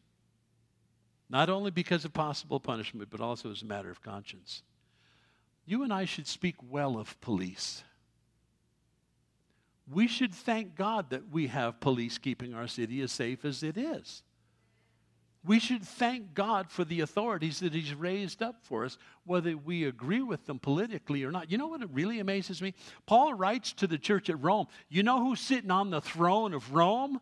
not 1.28 1.48
only 1.48 1.70
because 1.70 2.04
of 2.04 2.12
possible 2.12 2.58
punishment, 2.58 3.08
but 3.10 3.20
also 3.20 3.50
as 3.50 3.62
a 3.62 3.66
matter 3.66 3.90
of 3.90 4.02
conscience. 4.02 4.62
You 5.64 5.84
and 5.84 5.92
I 5.92 6.04
should 6.04 6.26
speak 6.26 6.56
well 6.68 6.98
of 6.98 7.20
police. 7.20 7.84
We 9.92 10.08
should 10.08 10.34
thank 10.34 10.74
God 10.74 11.10
that 11.10 11.30
we 11.30 11.46
have 11.48 11.80
police 11.80 12.18
keeping 12.18 12.54
our 12.54 12.66
city 12.66 13.00
as 13.00 13.12
safe 13.12 13.44
as 13.44 13.62
it 13.62 13.76
is. 13.76 14.22
We 15.44 15.58
should 15.58 15.82
thank 15.82 16.34
God 16.34 16.70
for 16.70 16.84
the 16.84 17.00
authorities 17.00 17.60
that 17.60 17.72
He's 17.72 17.94
raised 17.94 18.42
up 18.42 18.56
for 18.62 18.84
us, 18.84 18.98
whether 19.24 19.56
we 19.56 19.84
agree 19.84 20.22
with 20.22 20.44
them 20.46 20.58
politically 20.58 21.24
or 21.24 21.30
not. 21.30 21.50
You 21.50 21.56
know 21.56 21.68
what 21.68 21.82
It 21.82 21.88
really 21.92 22.20
amazes 22.20 22.60
me? 22.60 22.74
Paul 23.06 23.34
writes 23.34 23.72
to 23.74 23.86
the 23.86 23.98
church 23.98 24.28
at 24.28 24.42
Rome. 24.42 24.66
You 24.88 25.02
know 25.02 25.24
who's 25.24 25.40
sitting 25.40 25.70
on 25.70 25.90
the 25.90 26.00
throne 26.00 26.52
of 26.52 26.72
Rome? 26.72 27.20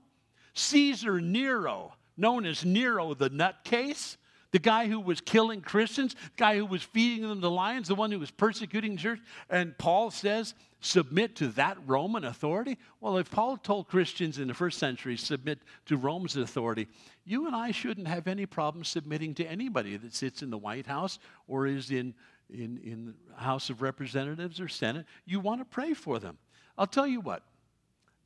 Caesar 0.54 1.20
Nero, 1.20 1.94
known 2.16 2.44
as 2.44 2.64
Nero 2.64 3.14
the 3.14 3.30
nutcase 3.30 4.16
the 4.50 4.58
guy 4.58 4.86
who 4.86 5.00
was 5.00 5.20
killing 5.20 5.60
Christians, 5.60 6.14
the 6.14 6.30
guy 6.36 6.56
who 6.56 6.66
was 6.66 6.82
feeding 6.82 7.28
them 7.28 7.40
the 7.40 7.50
lions, 7.50 7.88
the 7.88 7.94
one 7.94 8.10
who 8.10 8.18
was 8.18 8.30
persecuting 8.30 8.96
the 8.96 9.02
church. 9.02 9.20
And 9.50 9.76
Paul 9.76 10.10
says, 10.10 10.54
submit 10.80 11.36
to 11.36 11.48
that 11.48 11.76
Roman 11.86 12.24
authority? 12.24 12.78
Well, 13.00 13.18
if 13.18 13.30
Paul 13.30 13.56
told 13.56 13.88
Christians 13.88 14.38
in 14.38 14.48
the 14.48 14.54
first 14.54 14.78
century, 14.78 15.16
submit 15.16 15.60
to 15.86 15.96
Rome's 15.96 16.36
authority, 16.36 16.88
you 17.24 17.46
and 17.46 17.56
I 17.56 17.70
shouldn't 17.70 18.08
have 18.08 18.28
any 18.28 18.46
problem 18.46 18.84
submitting 18.84 19.34
to 19.34 19.44
anybody 19.44 19.96
that 19.96 20.14
sits 20.14 20.42
in 20.42 20.50
the 20.50 20.58
White 20.58 20.86
House 20.86 21.18
or 21.46 21.66
is 21.66 21.90
in, 21.90 22.14
in, 22.50 22.78
in 22.84 23.14
the 23.28 23.42
House 23.42 23.70
of 23.70 23.82
Representatives 23.82 24.60
or 24.60 24.68
Senate. 24.68 25.06
You 25.24 25.40
want 25.40 25.60
to 25.60 25.64
pray 25.64 25.94
for 25.94 26.18
them. 26.18 26.38
I'll 26.76 26.86
tell 26.86 27.06
you 27.06 27.20
what, 27.20 27.42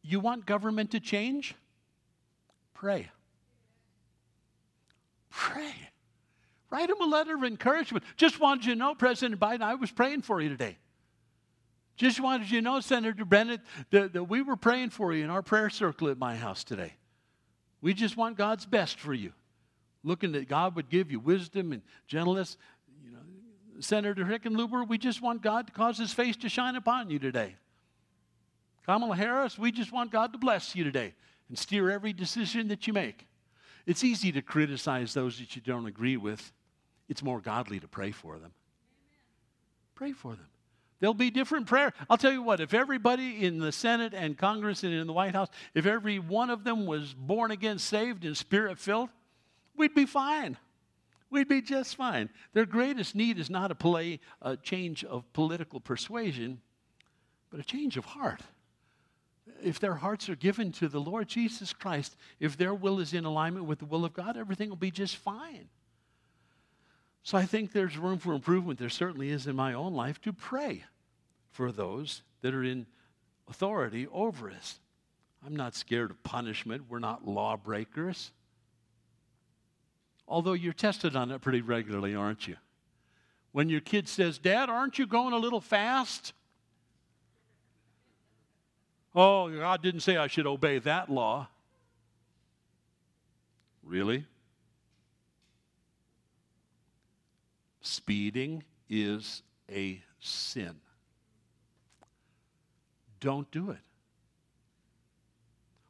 you 0.03 0.21
want 0.21 0.45
government 0.47 0.91
to 0.91 1.01
change? 1.01 1.55
Pray. 2.75 3.09
Pray. 5.31 5.75
Write 6.71 6.91
him 6.91 7.01
a 7.01 7.07
letter 7.07 7.35
of 7.35 7.45
encouragement. 7.45 8.05
Just 8.17 8.41
wanted 8.41 8.67
you 8.67 8.73
to 8.73 8.79
know, 8.79 8.95
President 8.95 9.39
Biden, 9.39 9.63
I 9.63 9.75
was 9.75 9.91
praying 9.91 10.23
for 10.23 10.41
you 10.41 10.49
today. 10.49 10.79
Just 11.97 12.21
wanted 12.21 12.51
you 12.51 12.59
to 12.59 12.65
know, 12.65 12.81
Senator 12.81 13.25
Bennet, 13.25 13.61
that, 13.91 14.13
that 14.15 14.25
we 14.25 14.43
were 14.43 14.57
praying 14.57 14.91
for 14.91 15.13
you 15.13 15.25
in 15.25 15.31
our 15.31 15.43
prayer 15.43 15.71
circle 15.71 16.09
at 16.09 16.19
my 16.19 16.35
house 16.37 16.65
today. 16.65 16.95
We 17.81 17.95
just 17.95 18.17
want 18.17 18.37
God's 18.37 18.65
best 18.65 18.99
for 18.99 19.13
you. 19.13 19.33
Looking 20.03 20.33
that 20.33 20.49
God 20.49 20.75
would 20.77 20.89
give 20.89 21.13
you 21.13 21.21
wisdom 21.21 21.73
and 21.73 21.83
gentleness. 22.07 22.57
You 23.05 23.13
know, 23.13 23.19
Senator 23.81 24.25
Hickenlooper, 24.25 24.89
we 24.89 24.99
just 24.99 25.23
want 25.23 25.43
God 25.43 25.67
to 25.67 25.73
cause 25.73 25.99
his 25.99 26.13
face 26.13 26.37
to 26.39 26.49
shine 26.49 26.77
upon 26.77 27.11
you 27.11 27.19
today. 27.19 27.57
Kamala 28.87 29.15
Harris, 29.15 29.59
we 29.59 29.71
just 29.71 29.93
want 29.93 30.11
God 30.11 30.33
to 30.33 30.39
bless 30.39 30.75
you 30.75 30.83
today 30.83 31.15
and 31.49 31.57
steer 31.57 31.91
every 31.91 32.13
decision 32.13 32.69
that 32.69 32.87
you 32.87 32.93
make. 32.93 33.27
It's 33.87 34.03
easy 34.03 34.33
to 34.33 34.43
criticize 34.43 35.15
those 35.15 35.39
that 35.39 35.55
you 35.55 35.63
don't 35.63 35.87
agree 35.87 36.17
with 36.17 36.53
it's 37.13 37.23
more 37.23 37.41
godly 37.41 37.79
to 37.79 37.87
pray 37.87 38.11
for 38.11 38.39
them. 38.39 38.53
Pray 39.95 40.13
for 40.13 40.31
them. 40.31 40.47
There'll 41.03 41.15
be 41.15 41.33
different 41.33 41.67
prayer. 41.67 41.93
I'll 42.09 42.17
tell 42.17 42.31
you 42.31 42.45
what, 42.45 42.61
if 42.61 42.73
everybody 42.73 43.45
in 43.45 43.59
the 43.59 43.73
Senate 43.73 44.15
and 44.15 44.39
Congress 44.39 44.85
and 44.85 44.95
in 44.95 45.09
the 45.09 45.13
White 45.13 45.35
House, 45.35 45.49
if 45.75 45.85
every 45.85 46.21
one 46.21 46.49
of 46.49 46.63
them 46.63 46.87
was 46.87 47.13
born 47.13 47.51
again, 47.51 47.81
saved, 47.81 48.25
and 48.25 48.37
spirit 48.37 48.79
filled, 48.79 49.09
we'd 49.77 49.97
be 49.97 50.07
fine. 50.07 50.57
We'd 51.29 51.49
be 51.49 51.61
just 51.61 51.97
fine. 51.97 52.31
Their 52.53 52.67
greatest 52.67 53.17
need 53.17 53.41
is 53.41 53.51
not 53.51 53.73
a, 53.73 53.75
play, 53.75 54.21
a 54.41 54.57
change 54.57 55.03
of 55.03 55.31
political 55.33 55.81
persuasion, 55.81 56.61
but 57.51 57.59
a 57.59 57.65
change 57.65 57.97
of 57.97 58.05
heart. 58.05 58.43
If 59.61 59.81
their 59.81 59.97
hearts 59.97 60.29
are 60.29 60.37
given 60.37 60.71
to 60.75 60.87
the 60.87 61.01
Lord 61.01 61.27
Jesus 61.27 61.73
Christ, 61.73 62.17
if 62.39 62.57
their 62.57 62.75
will 62.75 63.01
is 63.01 63.13
in 63.13 63.25
alignment 63.25 63.65
with 63.65 63.81
the 63.81 63.87
will 63.87 64.05
of 64.05 64.13
God, 64.15 64.37
everything 64.37 64.69
will 64.69 64.77
be 64.77 64.93
just 64.93 65.17
fine. 65.17 65.69
So 67.25 67.37
I 67.37 67.45
think 67.45 67.73
there's 67.73 67.99
room 67.99 68.19
for 68.19 68.35
improvement. 68.35 68.79
There 68.79 68.89
certainly 68.89 69.31
is 69.31 69.49
in 69.49 69.57
my 69.57 69.73
own 69.73 69.95
life 69.95 70.21
to 70.21 70.33
pray 70.33 70.85
for 71.53 71.71
those 71.71 72.23
that 72.41 72.55
are 72.55 72.65
in 72.65 72.87
authority 73.49 74.07
over 74.13 74.51
us. 74.51 74.81
I'm 75.45 75.57
not 75.57 75.75
scared 75.75 76.11
of 76.11 76.23
punishment. 76.23 76.85
We're 76.89 76.99
not 76.99 77.27
lawbreakers. 77.27 78.31
Although 80.27 80.53
you're 80.53 80.73
tested 80.73 81.17
on 81.17 81.31
it 81.31 81.41
pretty 81.41 81.61
regularly, 81.61 82.15
aren't 82.15 82.49
you? 82.49 82.57
When 83.53 83.69
your 83.69 83.81
kid 83.81 84.09
says, 84.09 84.39
Dad, 84.39 84.71
aren't 84.71 84.99
you 84.99 85.07
going 85.07 85.35
a 85.35 85.39
little 85.39 85.61
fast? 85.61 86.33
Oh, 89.15 89.51
God 89.51 89.83
didn't 89.83 90.01
say 90.01 90.17
I 90.17 90.27
should 90.27 90.47
obey 90.47 90.79
that 90.79 91.11
law. 91.11 91.49
Really? 93.83 94.25
Speeding 97.83 98.63
is 98.89 99.43
a 99.71 100.01
sin. 100.21 100.77
Don't 103.23 103.49
do 103.53 103.71
it. 103.71 103.79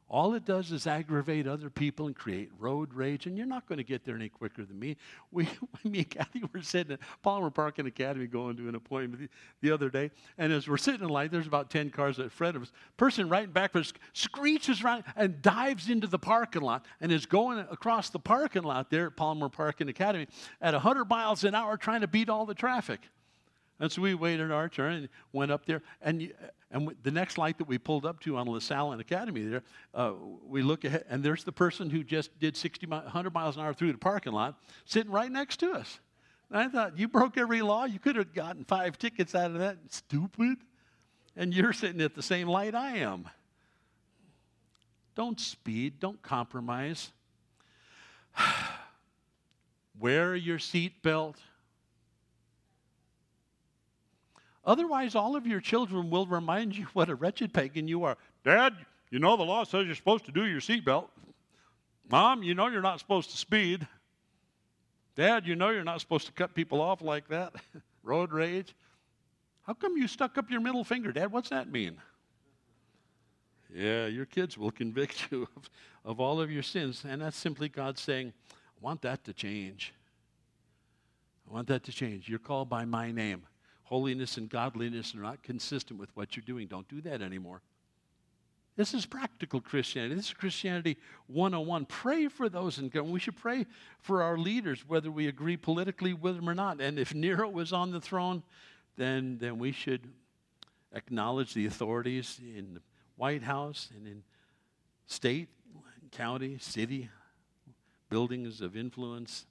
All 0.07 0.35
it 0.35 0.45
does 0.45 0.71
is 0.71 0.85
aggravate 0.85 1.47
other 1.47 1.71
people 1.71 2.05
and 2.05 2.15
create 2.15 2.51
road 2.59 2.93
rage, 2.93 3.25
and 3.25 3.35
you're 3.35 3.47
not 3.47 3.67
going 3.67 3.77
to 3.77 3.83
get 3.83 4.05
there 4.05 4.15
any 4.15 4.29
quicker 4.29 4.63
than 4.63 4.77
me. 4.77 4.95
We, 5.31 5.45
me 5.83 5.99
and 5.99 6.09
Kathy 6.11 6.43
were 6.53 6.61
sitting 6.61 6.93
at 6.93 6.99
Palmer 7.23 7.49
Park 7.49 7.79
and 7.79 7.87
Academy 7.87 8.27
going 8.27 8.55
to 8.57 8.69
an 8.69 8.75
appointment 8.75 9.23
the, 9.23 9.29
the, 9.67 9.73
other 9.73 9.89
day, 9.89 10.11
and 10.37 10.53
as 10.53 10.67
we're 10.67 10.77
sitting 10.77 11.01
in 11.01 11.09
line, 11.09 11.29
there's 11.31 11.47
about 11.47 11.71
10 11.71 11.89
cars 11.89 12.19
in 12.19 12.29
front 12.29 12.55
of 12.55 12.61
us. 12.61 12.71
Person 12.95 13.27
right 13.27 13.45
in 13.45 13.49
back 13.49 13.73
of 13.73 13.81
us 13.81 13.93
screeches 14.13 14.83
around 14.83 15.03
and 15.15 15.41
dives 15.41 15.89
into 15.89 16.05
the 16.05 16.19
parking 16.19 16.61
lot 16.61 16.85
and 17.01 17.11
is 17.11 17.25
going 17.25 17.57
across 17.71 18.11
the 18.11 18.19
parking 18.19 18.61
lot 18.61 18.91
there 18.91 19.07
at 19.07 19.17
Palmer 19.17 19.49
Park 19.49 19.81
and 19.81 19.89
Academy 19.89 20.27
at 20.61 20.75
100 20.75 21.05
miles 21.05 21.43
an 21.43 21.55
hour 21.55 21.75
trying 21.75 22.01
to 22.01 22.07
beat 22.07 22.29
all 22.29 22.45
the 22.45 22.53
traffic. 22.53 22.99
And 23.83 23.91
so 23.91 24.01
we 24.01 24.13
waited 24.13 24.49
our 24.49 24.69
turn 24.69 24.93
and 24.93 25.09
went 25.33 25.51
up 25.51 25.65
there. 25.65 25.81
And, 26.01 26.31
and 26.71 26.95
the 27.03 27.11
next 27.11 27.37
light 27.37 27.57
that 27.57 27.67
we 27.67 27.77
pulled 27.77 28.05
up 28.05 28.21
to 28.21 28.37
on 28.37 28.47
LaSalle 28.47 28.93
and 28.93 29.01
Academy 29.01 29.41
there, 29.43 29.63
uh, 29.93 30.13
we 30.47 30.61
look 30.61 30.85
ahead, 30.85 31.03
and 31.09 31.21
there's 31.21 31.43
the 31.43 31.51
person 31.51 31.89
who 31.89 32.01
just 32.01 32.39
did 32.39 32.55
60, 32.55 32.85
100 32.85 33.33
miles 33.33 33.57
an 33.57 33.63
hour 33.63 33.73
through 33.73 33.91
the 33.91 33.97
parking 33.97 34.31
lot 34.31 34.57
sitting 34.85 35.11
right 35.11 35.29
next 35.29 35.57
to 35.57 35.73
us. 35.73 35.99
And 36.49 36.59
I 36.59 36.69
thought, 36.69 36.97
you 36.97 37.09
broke 37.09 37.37
every 37.37 37.61
law. 37.61 37.83
You 37.83 37.99
could 37.99 38.15
have 38.15 38.33
gotten 38.33 38.63
five 38.63 38.97
tickets 38.97 39.35
out 39.35 39.51
of 39.51 39.59
that. 39.59 39.79
Stupid. 39.89 40.59
And 41.35 41.53
you're 41.53 41.73
sitting 41.73 41.99
at 41.99 42.15
the 42.15 42.23
same 42.23 42.47
light 42.47 42.75
I 42.75 42.99
am. 42.99 43.27
Don't 45.13 45.41
speed. 45.41 45.99
Don't 45.99 46.21
compromise. 46.21 47.11
Wear 49.99 50.37
your 50.37 50.57
seatbelt. 50.57 51.35
Otherwise, 54.65 55.15
all 55.15 55.35
of 55.35 55.45
your 55.45 55.59
children 55.59 56.09
will 56.09 56.25
remind 56.25 56.75
you 56.77 56.85
what 56.93 57.09
a 57.09 57.15
wretched 57.15 57.53
pagan 57.53 57.87
you 57.87 58.03
are. 58.05 58.17
Dad, 58.45 58.73
you 59.09 59.19
know 59.19 59.35
the 59.35 59.43
law 59.43 59.63
says 59.63 59.85
you're 59.85 59.95
supposed 59.95 60.25
to 60.25 60.31
do 60.31 60.45
your 60.45 60.61
seatbelt. 60.61 61.07
Mom, 62.09 62.43
you 62.43 62.55
know 62.55 62.67
you're 62.67 62.81
not 62.81 62.99
supposed 62.99 63.31
to 63.31 63.37
speed. 63.37 63.85
Dad, 65.15 65.45
you 65.45 65.55
know 65.55 65.69
you're 65.69 65.83
not 65.83 65.99
supposed 65.99 66.25
to 66.27 66.31
cut 66.31 66.55
people 66.55 66.81
off 66.81 67.01
like 67.01 67.27
that. 67.27 67.53
Road 68.03 68.31
rage. 68.31 68.73
How 69.63 69.73
come 69.73 69.97
you 69.97 70.07
stuck 70.07 70.37
up 70.37 70.49
your 70.49 70.61
middle 70.61 70.83
finger, 70.83 71.11
Dad? 71.11 71.31
What's 71.31 71.49
that 71.49 71.69
mean? 71.69 71.97
Yeah, 73.73 74.07
your 74.07 74.25
kids 74.25 74.57
will 74.57 74.71
convict 74.81 75.27
you 75.29 75.47
of, 75.55 75.69
of 76.05 76.19
all 76.19 76.39
of 76.39 76.51
your 76.51 76.63
sins. 76.63 77.03
And 77.07 77.21
that's 77.21 77.37
simply 77.37 77.69
God 77.69 77.97
saying, 77.97 78.33
I 78.51 78.83
want 78.83 79.01
that 79.01 79.23
to 79.25 79.33
change. 79.33 79.93
I 81.49 81.53
want 81.53 81.67
that 81.67 81.83
to 81.83 81.91
change. 81.91 82.29
You're 82.29 82.39
called 82.39 82.69
by 82.69 82.85
my 82.85 83.11
name 83.11 83.43
holiness 83.93 84.37
and 84.37 84.49
godliness 84.49 85.13
are 85.13 85.19
not 85.19 85.43
consistent 85.43 85.99
with 85.99 86.09
what 86.15 86.35
you're 86.35 86.43
doing. 86.47 86.65
Don't 86.65 86.87
do 86.87 86.99
that 87.01 87.21
anymore. 87.21 87.61
This 88.75 88.91
is 88.95 89.05
practical 89.05 89.61
Christianity. 89.61 90.15
This 90.15 90.29
is 90.29 90.33
Christianity 90.33 90.97
101. 91.27 91.85
Pray 91.85 92.27
for 92.27 92.49
those 92.49 92.79
in 92.79 92.89
government. 92.89 93.13
We 93.13 93.19
should 93.19 93.35
pray 93.35 93.67
for 93.99 94.23
our 94.23 94.35
leaders, 94.35 94.83
whether 94.87 95.11
we 95.11 95.27
agree 95.27 95.57
politically 95.57 96.11
with 96.11 96.37
them 96.37 96.49
or 96.49 96.55
not. 96.55 96.81
And 96.81 96.97
if 96.97 97.13
Nero 97.13 97.47
was 97.47 97.71
on 97.71 97.91
the 97.91 98.01
throne, 98.01 98.41
then, 98.97 99.37
then 99.37 99.59
we 99.59 99.71
should 99.71 100.01
acknowledge 100.91 101.53
the 101.53 101.67
authorities 101.67 102.39
in 102.41 102.73
the 102.73 102.81
White 103.15 103.43
House 103.43 103.89
and 103.95 104.07
in 104.07 104.23
state, 105.05 105.49
county, 106.11 106.57
city, 106.59 107.11
buildings 108.09 108.59
of 108.59 108.75
influence, 108.75 109.45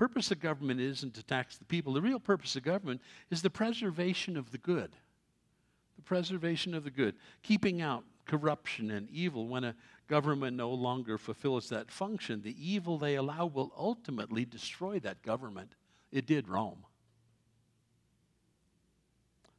purpose 0.00 0.30
of 0.30 0.40
government 0.40 0.80
isn't 0.80 1.12
to 1.12 1.22
tax 1.22 1.58
the 1.58 1.64
people. 1.66 1.92
The 1.92 2.00
real 2.00 2.18
purpose 2.18 2.56
of 2.56 2.62
government 2.62 3.02
is 3.30 3.42
the 3.42 3.50
preservation 3.50 4.34
of 4.34 4.50
the 4.50 4.56
good. 4.56 4.96
The 5.96 6.02
preservation 6.02 6.72
of 6.72 6.84
the 6.84 6.90
good. 6.90 7.16
Keeping 7.42 7.82
out 7.82 8.04
corruption 8.24 8.92
and 8.92 9.10
evil 9.10 9.46
when 9.46 9.62
a 9.62 9.74
government 10.08 10.56
no 10.56 10.70
longer 10.70 11.18
fulfills 11.18 11.68
that 11.68 11.90
function. 11.90 12.40
The 12.40 12.56
evil 12.58 12.96
they 12.96 13.16
allow 13.16 13.44
will 13.44 13.74
ultimately 13.76 14.46
destroy 14.46 15.00
that 15.00 15.20
government. 15.20 15.74
It 16.10 16.24
did 16.24 16.48
Rome. 16.48 16.86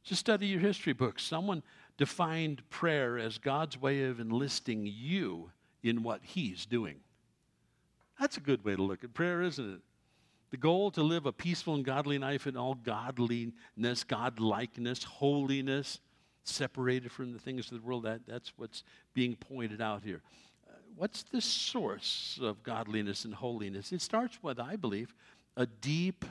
Just 0.02 0.18
study 0.18 0.48
your 0.48 0.58
history 0.58 0.92
books. 0.92 1.22
Someone 1.22 1.62
defined 1.98 2.68
prayer 2.68 3.16
as 3.16 3.38
God's 3.38 3.80
way 3.80 4.02
of 4.06 4.18
enlisting 4.18 4.90
you 4.92 5.52
in 5.84 6.02
what 6.02 6.20
He's 6.24 6.66
doing. 6.66 6.96
That's 8.18 8.38
a 8.38 8.40
good 8.40 8.64
way 8.64 8.74
to 8.74 8.82
look 8.82 9.04
at 9.04 9.14
prayer, 9.14 9.40
isn't 9.42 9.74
it? 9.74 9.80
The 10.52 10.58
goal 10.58 10.90
to 10.92 11.02
live 11.02 11.24
a 11.24 11.32
peaceful 11.32 11.74
and 11.74 11.84
godly 11.84 12.18
life 12.18 12.46
in 12.46 12.58
all 12.58 12.74
godliness, 12.74 13.54
godlikeness, 14.04 15.02
holiness, 15.02 15.98
separated 16.44 17.10
from 17.10 17.32
the 17.32 17.38
things 17.38 17.72
of 17.72 17.80
the 17.80 17.86
world. 17.86 18.02
That, 18.02 18.20
that's 18.28 18.52
what's 18.58 18.84
being 19.14 19.34
pointed 19.34 19.80
out 19.80 20.02
here. 20.04 20.20
Uh, 20.68 20.74
what's 20.94 21.22
the 21.22 21.40
source 21.40 22.38
of 22.42 22.62
godliness 22.62 23.24
and 23.24 23.32
holiness? 23.32 23.92
It 23.92 24.02
starts 24.02 24.42
with, 24.42 24.60
I 24.60 24.76
believe, 24.76 25.14
a 25.56 25.64
deep, 25.64 26.26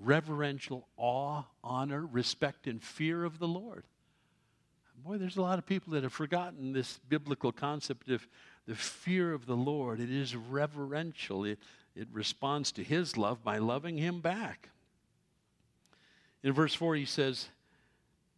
reverential 0.00 0.88
awe, 0.96 1.42
honor, 1.62 2.06
respect, 2.06 2.66
and 2.66 2.82
fear 2.82 3.22
of 3.22 3.38
the 3.38 3.48
Lord. 3.48 3.84
Boy, 5.04 5.18
there's 5.18 5.36
a 5.36 5.42
lot 5.42 5.58
of 5.58 5.66
people 5.66 5.92
that 5.92 6.04
have 6.04 6.12
forgotten 6.14 6.72
this 6.72 7.00
biblical 7.06 7.52
concept 7.52 8.08
of 8.08 8.26
the 8.66 8.76
fear 8.76 9.34
of 9.34 9.44
the 9.44 9.56
Lord. 9.56 10.00
It 10.00 10.10
is 10.10 10.34
reverential. 10.36 11.44
It, 11.44 11.58
it 11.94 12.08
responds 12.12 12.72
to 12.72 12.82
his 12.82 13.16
love 13.16 13.44
by 13.44 13.58
loving 13.58 13.98
him 13.98 14.20
back. 14.20 14.70
In 16.42 16.52
verse 16.52 16.74
4, 16.74 16.96
he 16.96 17.04
says, 17.04 17.48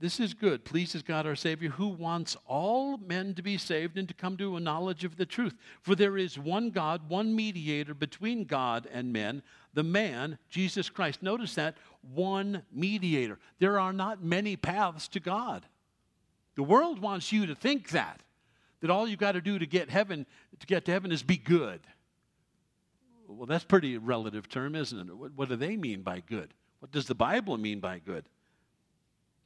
This 0.01 0.21
is 0.21 0.35
good, 0.35 0.65
pleases 0.65 1.03
God 1.03 1.27
our 1.27 1.37
Savior, 1.37 1.71
who 1.71 1.89
wants 1.89 2.37
all 2.47 2.99
men 2.99 3.35
to 3.35 3.43
be 3.43 3.57
saved 3.57 3.97
and 3.97 4.09
to 4.09 4.15
come 4.15 4.37
to 4.37 4.57
a 4.57 4.61
knowledge 4.61 5.05
of 5.05 5.17
the 5.17 5.25
truth. 5.25 5.55
For 5.81 5.95
there 5.95 6.19
is 6.19 6.39
one 6.39 6.71
God, 6.71 7.09
one 7.09 7.35
mediator 7.35 7.95
between 7.95 8.45
God 8.45 8.89
and 8.93 9.13
men, 9.13 9.43
the 9.73 9.83
man, 9.83 10.39
Jesus 10.51 10.91
Christ. 10.91 11.23
Notice 11.23 11.55
that 11.55 11.77
one 12.03 12.63
mediator. 12.73 13.39
There 13.59 13.79
are 13.79 13.93
not 13.93 14.23
many 14.23 14.57
paths 14.57 15.09
to 15.09 15.21
God. 15.21 15.65
The 16.57 16.63
world 16.63 17.01
wants 17.01 17.33
you 17.33 17.47
to 17.47 17.55
think 17.55 17.91
that, 17.91 18.21
that 18.81 18.91
all 18.91 19.09
you've 19.09 19.19
got 19.19 19.33
to 19.33 19.41
do 19.41 19.59
to 19.59 19.67
get 19.67 19.91
heaven, 19.91 20.27
to 20.61 20.67
get 20.67 20.85
to 20.85 20.93
heaven 20.93 21.11
is 21.11 21.23
be 21.23 21.37
good. 21.37 21.81
Well, 23.37 23.47
that's 23.47 23.65
pretty 23.65 23.99
relative 23.99 24.49
term, 24.49 24.75
isn't 24.75 24.99
it? 24.99 25.17
What, 25.17 25.33
what 25.35 25.49
do 25.49 25.57
they 25.57 25.77
mean 25.77 26.03
by 26.03 26.21
good? 26.21 26.55
What 26.81 26.93
does 26.93 27.07
the 27.07 27.15
Bible 27.15 27.57
mean 27.57 27.81
by 27.81 27.99
good? 27.99 28.25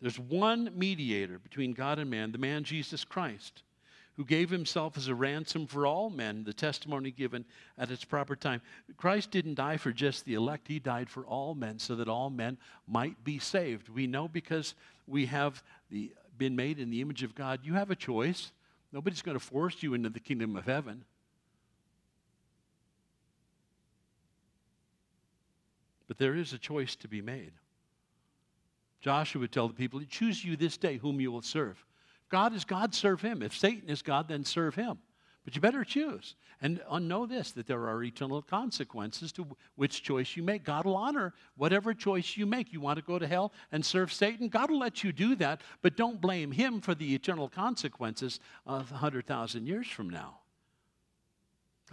There's 0.00 0.18
one 0.18 0.70
mediator 0.74 1.38
between 1.38 1.72
God 1.72 1.98
and 1.98 2.10
man, 2.10 2.32
the 2.32 2.38
man 2.38 2.64
Jesus 2.64 3.04
Christ, 3.04 3.62
who 4.16 4.24
gave 4.24 4.50
himself 4.50 4.96
as 4.96 5.08
a 5.08 5.14
ransom 5.14 5.66
for 5.66 5.86
all 5.86 6.10
men, 6.10 6.44
the 6.44 6.52
testimony 6.52 7.10
given 7.10 7.44
at 7.76 7.90
its 7.90 8.04
proper 8.04 8.36
time. 8.36 8.60
Christ 8.96 9.30
didn't 9.30 9.54
die 9.54 9.76
for 9.76 9.92
just 9.92 10.24
the 10.24 10.34
elect, 10.34 10.68
he 10.68 10.78
died 10.78 11.10
for 11.10 11.24
all 11.24 11.54
men 11.54 11.78
so 11.78 11.96
that 11.96 12.08
all 12.08 12.30
men 12.30 12.58
might 12.86 13.22
be 13.24 13.38
saved. 13.38 13.88
We 13.88 14.06
know 14.06 14.28
because 14.28 14.74
we 15.06 15.26
have 15.26 15.62
the, 15.90 16.12
been 16.36 16.54
made 16.54 16.78
in 16.78 16.90
the 16.90 17.00
image 17.00 17.22
of 17.22 17.34
God, 17.34 17.60
you 17.64 17.74
have 17.74 17.90
a 17.90 17.96
choice. 17.96 18.52
Nobody's 18.92 19.22
going 19.22 19.38
to 19.38 19.44
force 19.44 19.82
you 19.82 19.94
into 19.94 20.10
the 20.10 20.20
kingdom 20.20 20.56
of 20.56 20.64
heaven. 20.64 21.04
But 26.08 26.18
there 26.18 26.34
is 26.34 26.52
a 26.52 26.58
choice 26.58 26.96
to 26.96 27.08
be 27.08 27.22
made. 27.22 27.52
Joshua 29.00 29.40
would 29.40 29.52
tell 29.52 29.68
the 29.68 29.74
people, 29.74 30.00
Choose 30.08 30.44
you 30.44 30.56
this 30.56 30.76
day 30.76 30.96
whom 30.96 31.20
you 31.20 31.30
will 31.30 31.42
serve. 31.42 31.84
God 32.30 32.54
is 32.54 32.64
God, 32.64 32.94
serve 32.94 33.20
him. 33.20 33.42
If 33.42 33.56
Satan 33.56 33.88
is 33.88 34.02
God, 34.02 34.28
then 34.28 34.44
serve 34.44 34.74
him. 34.74 34.98
But 35.44 35.54
you 35.54 35.62
better 35.62 35.84
choose. 35.84 36.34
And 36.60 36.82
uh, 36.86 36.98
know 36.98 37.24
this 37.24 37.52
that 37.52 37.66
there 37.66 37.88
are 37.88 38.02
eternal 38.02 38.42
consequences 38.42 39.32
to 39.32 39.46
which 39.76 40.02
choice 40.02 40.36
you 40.36 40.42
make. 40.42 40.62
God 40.62 40.84
will 40.84 40.96
honor 40.96 41.32
whatever 41.56 41.94
choice 41.94 42.36
you 42.36 42.44
make. 42.44 42.72
You 42.72 42.80
want 42.80 42.98
to 42.98 43.04
go 43.04 43.18
to 43.18 43.26
hell 43.26 43.52
and 43.72 43.84
serve 43.84 44.12
Satan? 44.12 44.48
God 44.48 44.70
will 44.70 44.80
let 44.80 45.02
you 45.02 45.12
do 45.12 45.36
that, 45.36 45.62
but 45.80 45.96
don't 45.96 46.20
blame 46.20 46.52
him 46.52 46.82
for 46.82 46.94
the 46.94 47.14
eternal 47.14 47.48
consequences 47.48 48.40
of 48.66 48.90
100,000 48.90 49.66
years 49.66 49.86
from 49.86 50.10
now. 50.10 50.40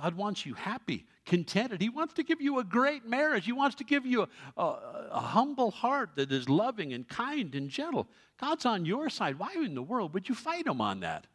God 0.01 0.15
wants 0.15 0.45
you 0.45 0.53
happy, 0.55 1.05
contented. 1.25 1.81
He 1.81 1.89
wants 1.89 2.13
to 2.15 2.23
give 2.23 2.41
you 2.41 2.59
a 2.59 2.63
great 2.63 3.05
marriage. 3.05 3.45
He 3.45 3.53
wants 3.53 3.75
to 3.77 3.83
give 3.83 4.05
you 4.05 4.23
a, 4.23 4.61
a, 4.61 5.07
a, 5.11 5.19
humble 5.19 5.71
heart 5.71 6.11
that 6.15 6.31
is 6.31 6.49
loving 6.49 6.91
and 6.91 7.07
kind 7.07 7.55
and 7.55 7.69
gentle. 7.69 8.07
God's 8.39 8.65
on 8.65 8.85
your 8.85 9.09
side. 9.09 9.39
Why 9.39 9.53
in 9.55 9.73
the 9.73 9.81
world 9.81 10.13
would 10.13 10.27
you 10.27 10.35
fight 10.35 10.67
him 10.67 10.81
on 10.81 10.99
that? 10.99 11.27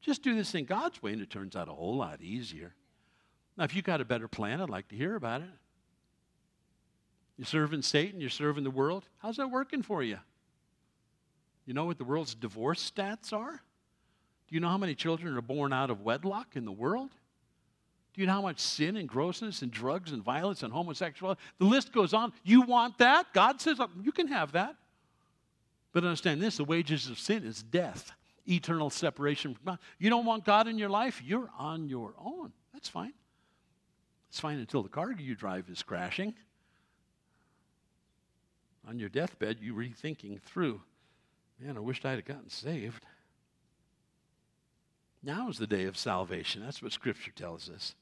Just 0.00 0.22
do 0.22 0.34
this 0.34 0.52
thing 0.52 0.66
God's 0.66 1.02
way, 1.02 1.12
and 1.12 1.20
it 1.20 1.30
turns 1.30 1.56
out 1.56 1.68
a 1.68 1.72
whole 1.72 1.96
lot 1.96 2.22
easier. 2.22 2.74
Now, 3.56 3.64
if 3.64 3.74
you've 3.74 3.84
got 3.84 4.00
a 4.00 4.04
better 4.04 4.28
plan, 4.28 4.60
I'd 4.60 4.70
like 4.70 4.88
to 4.88 4.96
hear 4.96 5.16
about 5.16 5.42
it. 5.42 5.48
You're 7.36 7.46
serving 7.46 7.82
Satan, 7.82 8.20
you're 8.20 8.30
serving 8.30 8.64
the 8.64 8.70
world. 8.70 9.08
How's 9.18 9.36
that 9.38 9.50
working 9.50 9.82
for 9.82 10.02
you? 10.02 10.18
You 11.66 11.74
know 11.74 11.86
what 11.86 11.98
the 11.98 12.04
world's 12.04 12.34
divorce 12.34 12.90
stats 12.90 13.32
are? 13.32 13.62
Do 14.48 14.54
you 14.54 14.60
know 14.60 14.68
how 14.68 14.78
many 14.78 14.94
children 14.94 15.36
are 15.36 15.42
born 15.42 15.72
out 15.72 15.90
of 15.90 16.02
wedlock 16.02 16.54
in 16.54 16.64
the 16.64 16.72
world? 16.72 17.10
You 18.20 18.26
know 18.26 18.34
how 18.34 18.42
much 18.42 18.60
sin 18.60 18.98
and 18.98 19.08
grossness 19.08 19.62
and 19.62 19.70
drugs 19.70 20.12
and 20.12 20.22
violence 20.22 20.62
and 20.62 20.70
homosexuality? 20.70 21.40
The 21.58 21.64
list 21.64 21.90
goes 21.90 22.12
on. 22.12 22.34
You 22.44 22.60
want 22.60 22.98
that? 22.98 23.32
God 23.32 23.62
says, 23.62 23.80
you 24.02 24.12
can 24.12 24.28
have 24.28 24.52
that. 24.52 24.76
But 25.94 26.04
understand 26.04 26.42
this 26.42 26.58
the 26.58 26.64
wages 26.64 27.08
of 27.08 27.18
sin 27.18 27.46
is 27.46 27.62
death, 27.62 28.12
eternal 28.46 28.90
separation 28.90 29.54
from 29.54 29.64
God. 29.64 29.78
You 29.98 30.10
don't 30.10 30.26
want 30.26 30.44
God 30.44 30.68
in 30.68 30.76
your 30.76 30.90
life? 30.90 31.22
You're 31.24 31.48
on 31.58 31.88
your 31.88 32.12
own. 32.22 32.52
That's 32.74 32.90
fine. 32.90 33.14
It's 34.28 34.38
fine 34.38 34.58
until 34.58 34.82
the 34.82 34.90
car 34.90 35.12
you 35.12 35.34
drive 35.34 35.70
is 35.70 35.82
crashing. 35.82 36.34
On 38.86 38.98
your 38.98 39.08
deathbed, 39.08 39.60
you 39.62 39.72
rethinking 39.72 40.42
through, 40.42 40.82
man, 41.58 41.78
I 41.78 41.80
wished 41.80 42.04
I'd 42.04 42.16
have 42.16 42.26
gotten 42.26 42.50
saved. 42.50 43.06
Now 45.22 45.48
is 45.48 45.56
the 45.56 45.66
day 45.66 45.84
of 45.84 45.96
salvation. 45.96 46.62
That's 46.62 46.82
what 46.82 46.92
Scripture 46.92 47.32
tells 47.34 47.70
us. 47.70 47.94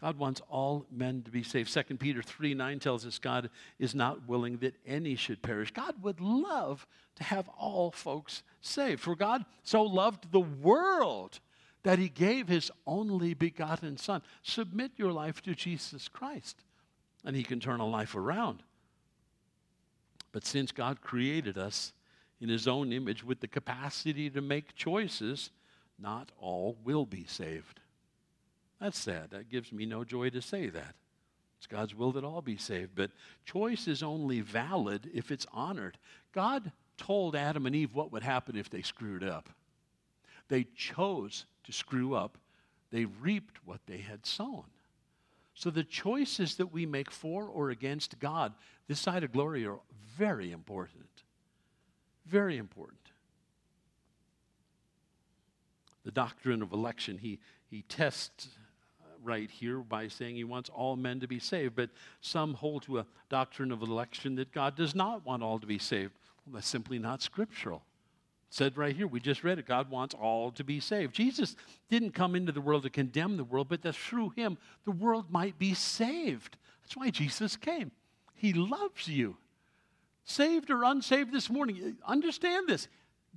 God 0.00 0.18
wants 0.18 0.40
all 0.48 0.86
men 0.90 1.22
to 1.22 1.30
be 1.30 1.42
saved. 1.42 1.72
2 1.72 1.96
Peter 1.96 2.22
3 2.22 2.54
9 2.54 2.78
tells 2.78 3.04
us 3.04 3.18
God 3.18 3.50
is 3.78 3.94
not 3.94 4.26
willing 4.26 4.58
that 4.58 4.76
any 4.86 5.14
should 5.14 5.42
perish. 5.42 5.72
God 5.72 6.02
would 6.02 6.20
love 6.20 6.86
to 7.16 7.24
have 7.24 7.48
all 7.50 7.90
folks 7.90 8.42
saved. 8.62 9.00
For 9.00 9.14
God 9.14 9.44
so 9.62 9.82
loved 9.82 10.32
the 10.32 10.40
world 10.40 11.40
that 11.82 11.98
he 11.98 12.08
gave 12.08 12.48
his 12.48 12.70
only 12.86 13.34
begotten 13.34 13.96
Son. 13.98 14.22
Submit 14.42 14.92
your 14.96 15.12
life 15.12 15.42
to 15.42 15.54
Jesus 15.54 16.08
Christ, 16.08 16.64
and 17.24 17.36
he 17.36 17.42
can 17.42 17.60
turn 17.60 17.80
a 17.80 17.86
life 17.86 18.14
around. 18.14 18.62
But 20.32 20.46
since 20.46 20.72
God 20.72 21.02
created 21.02 21.58
us 21.58 21.92
in 22.40 22.48
his 22.48 22.66
own 22.66 22.92
image 22.92 23.24
with 23.24 23.40
the 23.40 23.48
capacity 23.48 24.30
to 24.30 24.40
make 24.40 24.74
choices, 24.74 25.50
not 25.98 26.32
all 26.38 26.78
will 26.84 27.04
be 27.04 27.24
saved. 27.24 27.79
That's 28.80 28.98
sad. 28.98 29.30
That 29.30 29.50
gives 29.50 29.72
me 29.72 29.86
no 29.86 30.04
joy 30.04 30.30
to 30.30 30.40
say 30.40 30.68
that. 30.68 30.94
It's 31.58 31.66
God's 31.66 31.94
will 31.94 32.12
that 32.12 32.24
all 32.24 32.40
be 32.40 32.56
saved. 32.56 32.92
But 32.94 33.10
choice 33.44 33.86
is 33.86 34.02
only 34.02 34.40
valid 34.40 35.10
if 35.12 35.30
it's 35.30 35.46
honored. 35.52 35.98
God 36.32 36.72
told 36.96 37.36
Adam 37.36 37.66
and 37.66 37.76
Eve 37.76 37.94
what 37.94 38.12
would 38.12 38.22
happen 38.22 38.56
if 38.56 38.70
they 38.70 38.82
screwed 38.82 39.22
up. 39.22 39.50
They 40.48 40.64
chose 40.74 41.44
to 41.64 41.72
screw 41.72 42.14
up, 42.14 42.38
they 42.90 43.04
reaped 43.04 43.58
what 43.64 43.80
they 43.86 43.98
had 43.98 44.26
sown. 44.26 44.64
So 45.54 45.70
the 45.70 45.84
choices 45.84 46.56
that 46.56 46.72
we 46.72 46.86
make 46.86 47.10
for 47.10 47.44
or 47.44 47.70
against 47.70 48.18
God 48.18 48.54
this 48.88 48.98
side 48.98 49.22
of 49.22 49.30
glory 49.30 49.64
are 49.66 49.78
very 50.16 50.50
important. 50.50 51.06
Very 52.26 52.56
important. 52.56 52.98
The 56.04 56.10
doctrine 56.10 56.60
of 56.60 56.72
election, 56.72 57.18
he, 57.18 57.38
he 57.70 57.82
tests 57.82 58.48
right 59.22 59.50
here 59.50 59.78
by 59.78 60.08
saying 60.08 60.36
he 60.36 60.44
wants 60.44 60.70
all 60.70 60.96
men 60.96 61.20
to 61.20 61.26
be 61.26 61.38
saved, 61.38 61.76
but 61.76 61.90
some 62.20 62.54
hold 62.54 62.82
to 62.84 62.98
a 62.98 63.06
doctrine 63.28 63.72
of 63.72 63.82
election 63.82 64.34
that 64.36 64.52
God 64.52 64.76
does 64.76 64.94
not 64.94 65.24
want 65.24 65.42
all 65.42 65.58
to 65.58 65.66
be 65.66 65.78
saved. 65.78 66.12
Well, 66.46 66.54
that's 66.54 66.68
simply 66.68 66.98
not 66.98 67.22
scriptural. 67.22 67.82
It 68.48 68.54
said 68.54 68.76
right 68.76 68.96
here, 68.96 69.06
we 69.06 69.20
just 69.20 69.44
read 69.44 69.58
it, 69.58 69.66
God 69.66 69.90
wants 69.90 70.14
all 70.14 70.50
to 70.52 70.64
be 70.64 70.80
saved. 70.80 71.14
Jesus 71.14 71.56
didn't 71.88 72.12
come 72.12 72.34
into 72.34 72.52
the 72.52 72.60
world 72.60 72.82
to 72.82 72.90
condemn 72.90 73.36
the 73.36 73.44
world, 73.44 73.68
but 73.68 73.82
that 73.82 73.94
through 73.94 74.30
him 74.30 74.58
the 74.84 74.90
world 74.90 75.30
might 75.30 75.58
be 75.58 75.74
saved. 75.74 76.56
That's 76.82 76.96
why 76.96 77.10
Jesus 77.10 77.56
came. 77.56 77.92
He 78.34 78.52
loves 78.52 79.06
you. 79.06 79.36
Saved 80.24 80.70
or 80.70 80.84
unsaved 80.84 81.32
this 81.32 81.50
morning, 81.50 81.96
understand 82.06 82.68
this. 82.68 82.88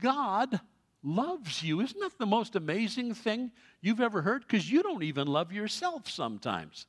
God 0.02 0.60
loves 1.03 1.61
you. 1.61 1.81
Isn't 1.81 1.99
that 1.99 2.17
the 2.17 2.25
most 2.25 2.55
amazing 2.55 3.13
thing 3.13 3.51
you've 3.81 4.01
ever 4.01 4.21
heard? 4.21 4.41
Because 4.41 4.69
you 4.69 4.81
don't 4.81 5.03
even 5.03 5.27
love 5.27 5.51
yourself 5.51 6.09
sometimes. 6.09 6.87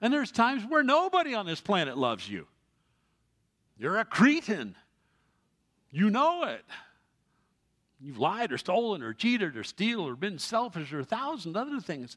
And 0.00 0.12
there's 0.12 0.30
times 0.30 0.64
where 0.68 0.82
nobody 0.82 1.34
on 1.34 1.46
this 1.46 1.60
planet 1.60 1.96
loves 1.96 2.28
you. 2.28 2.46
You're 3.78 3.98
a 3.98 4.04
cretin. 4.04 4.76
You 5.90 6.10
know 6.10 6.44
it. 6.44 6.64
You've 8.00 8.18
lied 8.18 8.52
or 8.52 8.58
stolen 8.58 9.02
or 9.02 9.12
cheated 9.12 9.56
or 9.56 9.62
steal 9.62 10.00
or 10.00 10.16
been 10.16 10.38
selfish 10.38 10.92
or 10.92 11.00
a 11.00 11.04
thousand 11.04 11.56
other 11.56 11.80
things. 11.80 12.16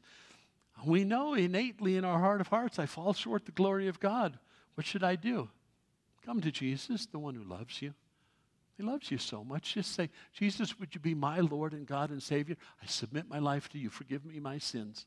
We 0.84 1.04
know 1.04 1.34
innately 1.34 1.96
in 1.96 2.04
our 2.04 2.18
heart 2.18 2.40
of 2.40 2.48
hearts, 2.48 2.78
I 2.78 2.86
fall 2.86 3.14
short 3.14 3.46
the 3.46 3.52
glory 3.52 3.88
of 3.88 4.00
God. 4.00 4.38
What 4.74 4.86
should 4.86 5.04
I 5.04 5.16
do? 5.16 5.48
Come 6.24 6.40
to 6.40 6.50
Jesus, 6.50 7.06
the 7.06 7.20
one 7.20 7.34
who 7.34 7.44
loves 7.44 7.80
you. 7.80 7.94
He 8.76 8.82
loves 8.82 9.10
you 9.10 9.18
so 9.18 9.42
much. 9.42 9.74
Just 9.74 9.94
say, 9.94 10.10
Jesus, 10.32 10.78
would 10.78 10.94
you 10.94 11.00
be 11.00 11.14
my 11.14 11.40
Lord 11.40 11.72
and 11.72 11.86
God 11.86 12.10
and 12.10 12.22
Savior? 12.22 12.56
I 12.82 12.86
submit 12.86 13.28
my 13.28 13.38
life 13.38 13.68
to 13.70 13.78
you. 13.78 13.88
Forgive 13.88 14.24
me 14.24 14.38
my 14.38 14.58
sins. 14.58 15.06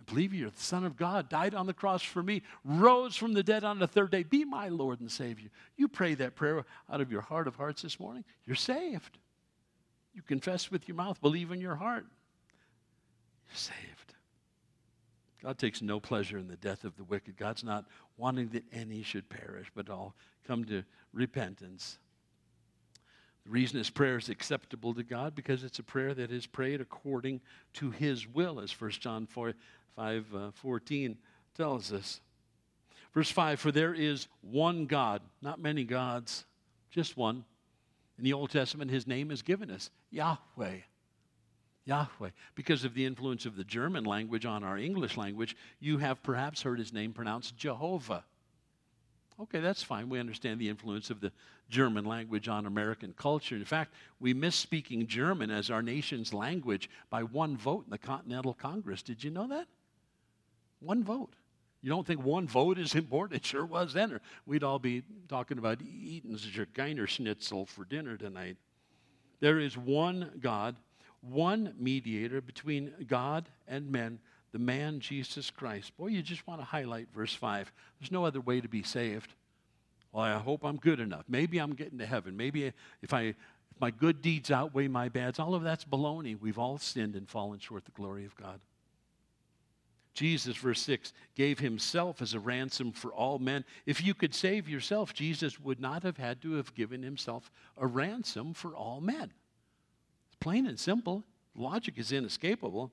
I 0.00 0.04
believe 0.04 0.32
you're 0.32 0.50
the 0.50 0.60
Son 0.60 0.84
of 0.84 0.96
God, 0.96 1.28
died 1.28 1.54
on 1.54 1.66
the 1.66 1.74
cross 1.74 2.02
for 2.02 2.22
me, 2.22 2.42
rose 2.64 3.16
from 3.16 3.32
the 3.32 3.42
dead 3.42 3.64
on 3.64 3.80
the 3.80 3.88
third 3.88 4.12
day. 4.12 4.22
Be 4.22 4.44
my 4.44 4.68
Lord 4.68 5.00
and 5.00 5.10
Savior. 5.10 5.48
You 5.76 5.88
pray 5.88 6.14
that 6.14 6.36
prayer 6.36 6.64
out 6.90 7.00
of 7.00 7.10
your 7.10 7.22
heart 7.22 7.48
of 7.48 7.56
hearts 7.56 7.82
this 7.82 7.98
morning. 7.98 8.24
You're 8.44 8.54
saved. 8.54 9.18
You 10.14 10.22
confess 10.22 10.70
with 10.70 10.86
your 10.86 10.96
mouth, 10.96 11.20
believe 11.20 11.50
in 11.50 11.60
your 11.60 11.74
heart. 11.74 12.06
You're 13.48 13.56
saved. 13.56 14.14
God 15.42 15.58
takes 15.58 15.82
no 15.82 16.00
pleasure 16.00 16.38
in 16.38 16.48
the 16.48 16.56
death 16.56 16.84
of 16.84 16.96
the 16.96 17.04
wicked. 17.04 17.36
God's 17.36 17.64
not 17.64 17.84
wanting 18.16 18.48
that 18.48 18.64
any 18.72 19.02
should 19.02 19.28
perish, 19.28 19.70
but 19.74 19.90
all 19.90 20.14
come 20.46 20.64
to 20.66 20.84
repentance. 21.12 21.98
The 23.46 23.52
reason 23.52 23.78
his 23.78 23.90
prayer 23.90 24.18
is 24.18 24.28
acceptable 24.28 24.92
to 24.94 25.04
God 25.04 25.36
because 25.36 25.62
it's 25.62 25.78
a 25.78 25.84
prayer 25.84 26.14
that 26.14 26.32
is 26.32 26.46
prayed 26.46 26.80
according 26.80 27.40
to 27.74 27.92
his 27.92 28.26
will, 28.26 28.58
as 28.58 28.72
1 28.78 28.90
John 28.90 29.26
4, 29.26 29.54
5 29.94 30.34
uh, 30.34 30.50
14 30.50 31.16
tells 31.56 31.92
us. 31.92 32.20
Verse 33.14 33.30
5 33.30 33.60
For 33.60 33.70
there 33.70 33.94
is 33.94 34.26
one 34.40 34.86
God, 34.86 35.22
not 35.40 35.60
many 35.60 35.84
gods, 35.84 36.44
just 36.90 37.16
one. 37.16 37.44
In 38.18 38.24
the 38.24 38.32
Old 38.32 38.50
Testament, 38.50 38.90
his 38.90 39.06
name 39.06 39.30
is 39.30 39.42
given 39.42 39.70
us 39.70 39.90
Yahweh. 40.10 40.78
Yahweh. 41.84 42.30
Because 42.56 42.84
of 42.84 42.94
the 42.94 43.06
influence 43.06 43.46
of 43.46 43.54
the 43.54 43.62
German 43.62 44.02
language 44.02 44.44
on 44.44 44.64
our 44.64 44.76
English 44.76 45.16
language, 45.16 45.56
you 45.78 45.98
have 45.98 46.20
perhaps 46.24 46.62
heard 46.62 46.80
his 46.80 46.92
name 46.92 47.12
pronounced 47.12 47.56
Jehovah. 47.56 48.24
Okay, 49.38 49.60
that's 49.60 49.82
fine. 49.82 50.08
We 50.08 50.18
understand 50.18 50.58
the 50.60 50.68
influence 50.68 51.10
of 51.10 51.20
the 51.20 51.30
German 51.68 52.06
language 52.06 52.48
on 52.48 52.64
American 52.64 53.12
culture. 53.18 53.54
In 53.54 53.64
fact, 53.64 53.92
we 54.18 54.32
miss 54.32 54.56
speaking 54.56 55.06
German 55.06 55.50
as 55.50 55.70
our 55.70 55.82
nation's 55.82 56.32
language 56.32 56.88
by 57.10 57.22
one 57.22 57.56
vote 57.56 57.84
in 57.84 57.90
the 57.90 57.98
Continental 57.98 58.54
Congress. 58.54 59.02
Did 59.02 59.22
you 59.22 59.30
know 59.30 59.46
that? 59.48 59.66
One 60.80 61.04
vote. 61.04 61.34
You 61.82 61.90
don't 61.90 62.06
think 62.06 62.24
one 62.24 62.48
vote 62.48 62.78
is 62.78 62.94
important? 62.96 63.40
It 63.42 63.46
sure 63.46 63.66
was 63.66 63.92
then. 63.92 64.12
Or 64.12 64.20
we'd 64.46 64.64
all 64.64 64.78
be 64.78 65.02
talking 65.28 65.58
about 65.58 65.82
eating 65.82 66.36
Zergeiner 66.36 67.06
schnitzel 67.06 67.66
for 67.66 67.84
dinner 67.84 68.16
tonight. 68.16 68.56
There 69.40 69.58
is 69.58 69.76
one 69.76 70.30
God, 70.40 70.76
one 71.20 71.74
mediator 71.78 72.40
between 72.40 72.92
God 73.06 73.48
and 73.68 73.90
men, 73.92 74.18
the 74.56 74.62
man 74.62 75.00
Jesus 75.00 75.50
Christ. 75.50 75.94
Boy, 75.98 76.06
you 76.06 76.22
just 76.22 76.46
want 76.46 76.62
to 76.62 76.64
highlight 76.64 77.08
verse 77.14 77.34
5. 77.34 77.70
There's 78.00 78.10
no 78.10 78.24
other 78.24 78.40
way 78.40 78.62
to 78.62 78.68
be 78.68 78.82
saved. 78.82 79.34
Well, 80.12 80.24
I 80.24 80.32
hope 80.38 80.64
I'm 80.64 80.78
good 80.78 80.98
enough. 80.98 81.24
Maybe 81.28 81.58
I'm 81.58 81.74
getting 81.74 81.98
to 81.98 82.06
heaven. 82.06 82.38
Maybe 82.38 82.72
if 83.02 83.12
I 83.12 83.20
if 83.20 83.80
my 83.82 83.90
good 83.90 84.22
deeds 84.22 84.50
outweigh 84.50 84.88
my 84.88 85.10
bads, 85.10 85.38
all 85.38 85.54
of 85.54 85.62
that's 85.62 85.84
baloney. 85.84 86.40
We've 86.40 86.58
all 86.58 86.78
sinned 86.78 87.16
and 87.16 87.28
fallen 87.28 87.58
short 87.58 87.82
of 87.82 87.84
the 87.84 87.90
glory 87.90 88.24
of 88.24 88.34
God. 88.34 88.58
Jesus, 90.14 90.56
verse 90.56 90.80
6, 90.80 91.12
gave 91.34 91.58
himself 91.58 92.22
as 92.22 92.32
a 92.32 92.40
ransom 92.40 92.92
for 92.92 93.12
all 93.12 93.38
men. 93.38 93.62
If 93.84 94.02
you 94.02 94.14
could 94.14 94.34
save 94.34 94.70
yourself, 94.70 95.12
Jesus 95.12 95.60
would 95.60 95.80
not 95.80 96.02
have 96.02 96.16
had 96.16 96.40
to 96.40 96.54
have 96.54 96.74
given 96.74 97.02
himself 97.02 97.50
a 97.76 97.86
ransom 97.86 98.54
for 98.54 98.74
all 98.74 99.02
men. 99.02 99.34
It's 100.28 100.36
plain 100.40 100.66
and 100.66 100.80
simple. 100.80 101.24
Logic 101.54 101.92
is 101.98 102.10
inescapable. 102.10 102.90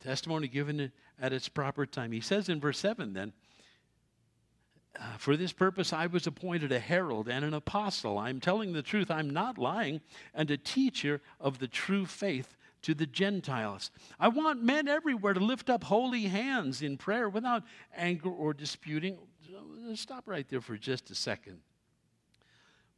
Testimony 0.00 0.48
given 0.48 0.92
at 1.20 1.32
its 1.32 1.48
proper 1.48 1.86
time. 1.86 2.12
He 2.12 2.20
says 2.20 2.48
in 2.48 2.60
verse 2.60 2.78
7 2.78 3.12
then, 3.12 3.32
uh, 4.98 5.16
for 5.18 5.36
this 5.36 5.52
purpose 5.52 5.92
I 5.92 6.06
was 6.06 6.26
appointed 6.26 6.72
a 6.72 6.80
herald 6.80 7.28
and 7.28 7.44
an 7.44 7.54
apostle. 7.54 8.18
I'm 8.18 8.40
telling 8.40 8.72
the 8.72 8.82
truth, 8.82 9.10
I'm 9.10 9.30
not 9.30 9.58
lying, 9.58 10.00
and 10.34 10.50
a 10.50 10.56
teacher 10.56 11.20
of 11.38 11.58
the 11.58 11.68
true 11.68 12.06
faith 12.06 12.56
to 12.82 12.94
the 12.94 13.06
Gentiles. 13.06 13.90
I 14.18 14.28
want 14.28 14.62
men 14.62 14.88
everywhere 14.88 15.34
to 15.34 15.40
lift 15.40 15.70
up 15.70 15.84
holy 15.84 16.22
hands 16.22 16.82
in 16.82 16.96
prayer 16.96 17.28
without 17.28 17.62
anger 17.94 18.30
or 18.30 18.54
disputing. 18.54 19.18
Stop 19.94 20.24
right 20.26 20.48
there 20.48 20.60
for 20.60 20.76
just 20.76 21.10
a 21.10 21.14
second. 21.14 21.58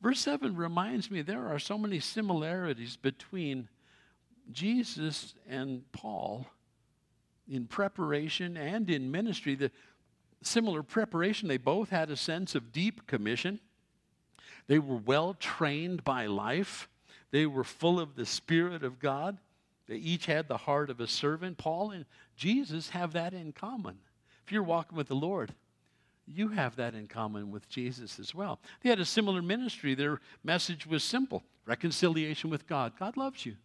Verse 0.01 0.21
7 0.21 0.57
reminds 0.57 1.11
me 1.11 1.23
there 1.23 1.49
are 1.49 1.59
so 1.59 1.79
many 1.79 2.01
similarities 2.01 2.97
between 2.97 3.69
Jesus 4.51 5.35
and 5.49 5.91
Paul 5.93 6.47
in 7.49 7.67
preparation 7.67 8.57
and 8.57 8.89
in 8.89 9.11
ministry. 9.11 9.55
The 9.55 9.71
similar 10.43 10.83
preparation, 10.83 11.49
they 11.49 11.57
both 11.57 11.91
had 11.91 12.11
a 12.11 12.17
sense 12.17 12.55
of 12.55 12.73
deep 12.73 13.07
commission. 13.07 13.61
They 14.67 14.79
were 14.79 14.97
well 14.97 15.35
trained 15.35 16.05
by 16.05 16.27
life. 16.27 16.89
They 17.31 17.47
were 17.47 17.65
full 17.65 17.99
of 17.99 18.15
the 18.15 18.27
Spirit 18.27 18.83
of 18.83 18.99
God. 18.99 19.39
They 19.89 19.97
each 19.97 20.27
had 20.27 20.49
the 20.49 20.57
heart 20.57 20.91
of 20.91 21.01
a 21.01 21.07
servant. 21.07 21.59
Paul 21.59 21.91
and 21.91 22.05
Jesus 22.37 22.91
have 22.91 23.13
that 23.15 23.35
in 23.35 23.53
common. 23.53 23.99
If 24.47 24.53
you're 24.53 24.63
walking 24.63 24.97
with 24.97 25.09
the 25.09 25.15
Lord, 25.15 25.55
you 26.27 26.49
have 26.49 26.77
that 26.77 26.95
in 26.95 27.09
common 27.09 27.51
with 27.51 27.69
Jesus 27.69 28.19
as 28.19 28.35
well. 28.35 28.61
They 28.83 28.89
had 28.89 29.01
a 29.01 29.05
similar 29.05 29.43
ministry. 29.43 29.95
Their 29.95 30.21
message 30.45 30.87
was 30.87 31.03
simple 31.03 31.43
reconciliation 31.67 32.51
with 32.51 32.67
God. 32.67 32.93
God 32.99 33.17
loves 33.17 33.47
you. 33.47 33.57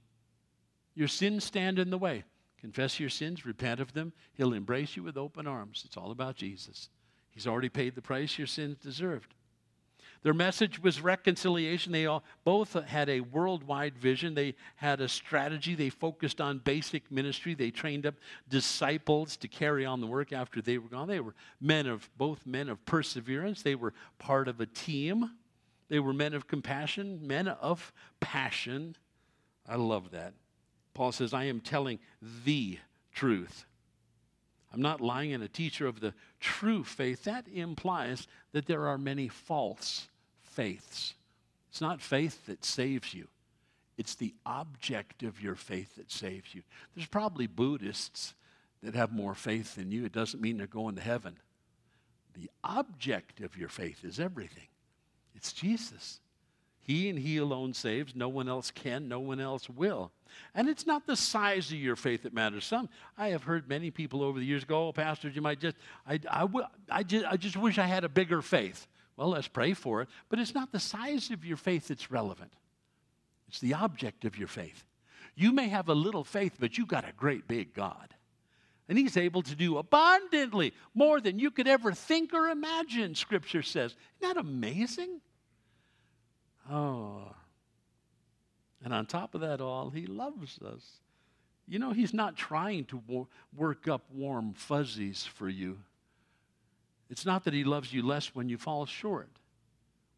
Your 0.96 1.08
sins 1.08 1.44
stand 1.44 1.80
in 1.80 1.90
the 1.90 1.98
way. 1.98 2.24
Confess 2.60 3.00
your 3.00 3.10
sins, 3.10 3.46
repent 3.46 3.80
of 3.80 3.94
them. 3.94 4.14
He'll 4.34 4.54
embrace 4.54 4.96
you 4.96 5.04
with 5.04 5.18
open 5.18 5.48
arms. 5.48 5.84
It's 5.86 5.98
all 5.98 6.12
about 6.12 6.36
Jesus. 6.36 6.90
He's 7.30 7.48
already 7.48 7.70
paid 7.70 7.96
the 7.96 8.02
price 8.02 8.38
your 8.38 8.48
sins 8.48 8.78
deserved. 8.78 9.36
Their 10.24 10.34
message 10.34 10.82
was 10.82 11.00
reconciliation. 11.00 11.92
They 11.92 12.08
all, 12.08 12.24
both 12.44 12.74
had 12.74 13.10
a 13.10 13.22
worldwide 13.22 13.98
vision. 13.98 14.34
They 14.34 14.56
had 14.76 15.00
a 15.00 15.08
strategy. 15.08 15.76
They 15.76 15.90
focused 15.90 16.42
on 16.42 16.58
basic 16.60 17.12
ministry. 17.12 17.54
They 17.54 17.70
trained 17.70 18.06
up 18.06 18.16
disciples 18.50 19.38
to 19.38 19.48
carry 19.48 19.86
on 19.86 20.02
the 20.02 20.08
work 20.08 20.34
after 20.34 20.62
they 20.62 20.80
were 20.80 20.90
gone. 20.90 21.08
They 21.08 21.20
were 21.20 21.36
men 21.62 21.86
of 21.86 22.10
both 22.18 22.46
men 22.46 22.70
of 22.70 22.84
perseverance. 22.86 23.62
They 23.62 23.76
were 23.76 23.94
part 24.18 24.48
of 24.48 24.60
a 24.60 24.66
team. 24.66 25.32
They 25.90 26.00
were 26.00 26.14
men 26.14 26.34
of 26.34 26.48
compassion, 26.48 27.26
men 27.26 27.48
of 27.48 27.94
passion. 28.20 28.96
I 29.68 29.76
love 29.76 30.12
that. 30.12 30.34
Paul 30.98 31.12
says, 31.12 31.32
I 31.32 31.44
am 31.44 31.60
telling 31.60 32.00
the 32.44 32.80
truth. 33.14 33.66
I'm 34.74 34.82
not 34.82 35.00
lying 35.00 35.32
and 35.32 35.44
a 35.44 35.48
teacher 35.48 35.86
of 35.86 36.00
the 36.00 36.16
true 36.40 36.84
faith. 36.84 37.26
That 37.26 37.46
implies 37.54 38.28
that 38.52 38.66
there 38.66 38.88
are 38.88 38.98
many 38.98 39.28
false 39.28 40.08
faiths. 40.42 41.14
It's 41.70 41.82
not 41.82 42.02
faith 42.02 42.48
that 42.48 42.66
saves 42.66 43.14
you, 43.14 43.28
it's 44.00 44.16
the 44.16 44.34
object 44.44 45.22
of 45.22 45.40
your 45.40 45.54
faith 45.54 45.98
that 45.98 46.12
saves 46.12 46.56
you. 46.56 46.64
There's 46.96 47.08
probably 47.08 47.46
Buddhists 47.46 48.34
that 48.82 48.96
have 48.96 49.12
more 49.12 49.36
faith 49.36 49.76
than 49.76 49.92
you. 49.92 50.04
It 50.04 50.14
doesn't 50.14 50.42
mean 50.42 50.58
they're 50.58 50.66
going 50.66 50.96
to 50.96 51.02
heaven. 51.02 51.38
The 52.34 52.50
object 52.64 53.42
of 53.42 53.56
your 53.56 53.70
faith 53.70 54.04
is 54.04 54.20
everything, 54.20 54.68
it's 55.36 55.54
Jesus. 55.54 56.22
He 56.88 57.10
and 57.10 57.20
He 57.20 57.36
alone 57.36 57.74
saves. 57.74 58.16
No 58.16 58.30
one 58.30 58.48
else 58.48 58.72
can, 58.72 59.10
no 59.10 59.20
one 59.20 59.42
else 59.42 59.70
will. 59.70 60.14
And 60.56 60.70
it's 60.70 60.88
not 60.88 61.06
the 61.06 61.18
size 61.18 61.70
of 61.70 61.78
your 61.78 61.98
faith 61.98 62.24
that 62.24 62.34
matters. 62.34 62.64
Some, 62.64 62.88
I 63.18 63.30
have 63.30 63.44
heard 63.44 63.68
many 63.68 63.92
people 63.92 64.24
over 64.24 64.40
the 64.40 64.46
years 64.46 64.64
go, 64.64 64.88
oh, 64.88 64.94
pastors, 64.94 65.36
you 65.36 65.42
might 65.42 65.60
just, 65.60 65.76
I, 66.08 66.18
I, 66.32 66.48
I, 66.90 67.04
just, 67.04 67.26
I 67.26 67.36
just 67.36 67.58
wish 67.58 67.78
I 67.78 67.86
had 67.88 68.06
a 68.06 68.10
bigger 68.10 68.42
faith. 68.42 68.88
Well, 69.18 69.28
let's 69.30 69.50
pray 69.50 69.74
for 69.74 70.02
it. 70.02 70.08
But 70.30 70.40
it's 70.40 70.56
not 70.56 70.72
the 70.72 70.80
size 70.80 71.30
of 71.30 71.44
your 71.44 71.58
faith 71.58 71.90
that's 71.90 72.10
relevant, 72.10 72.54
it's 73.50 73.60
the 73.60 73.74
object 73.74 74.24
of 74.24 74.38
your 74.38 74.48
faith. 74.48 74.86
You 75.36 75.52
may 75.52 75.68
have 75.68 75.90
a 75.90 75.94
little 75.94 76.24
faith, 76.24 76.56
but 76.58 76.78
you've 76.78 76.88
got 76.88 77.08
a 77.08 77.12
great 77.12 77.50
big 77.50 77.74
God. 77.74 78.16
And 78.88 78.98
he's 78.98 79.18
able 79.18 79.42
to 79.42 79.56
do 79.56 79.78
abundantly 79.78 80.74
more 80.96 81.20
than 81.20 81.38
you 81.38 81.52
could 81.52 81.68
ever 81.68 81.92
think 81.92 82.34
or 82.34 82.48
imagine, 82.48 83.14
Scripture 83.14 83.62
says. 83.62 83.92
Isn't 84.22 84.36
that 84.36 84.38
amazing? 84.38 85.20
Oh. 86.70 87.34
And 88.84 88.94
on 88.94 89.06
top 89.06 89.36
of 89.36 89.42
that 89.42 89.62
all, 89.62 89.90
he 89.90 90.06
loves 90.06 90.60
us. 90.62 90.84
You 91.68 91.80
know, 91.80 91.92
he's 91.92 92.14
not 92.14 92.38
trying 92.38 92.86
to 92.86 92.98
wo- 93.08 93.28
work 93.56 93.88
up 93.88 94.04
warm 94.14 94.54
fuzzies 94.54 95.26
for 95.26 95.50
you. 95.50 95.78
It's 97.10 97.26
not 97.26 97.44
that 97.46 97.54
he 97.54 97.64
loves 97.64 97.92
you 97.92 98.02
less 98.02 98.34
when 98.36 98.50
you 98.50 98.58
fall 98.58 98.86
short. 98.86 99.30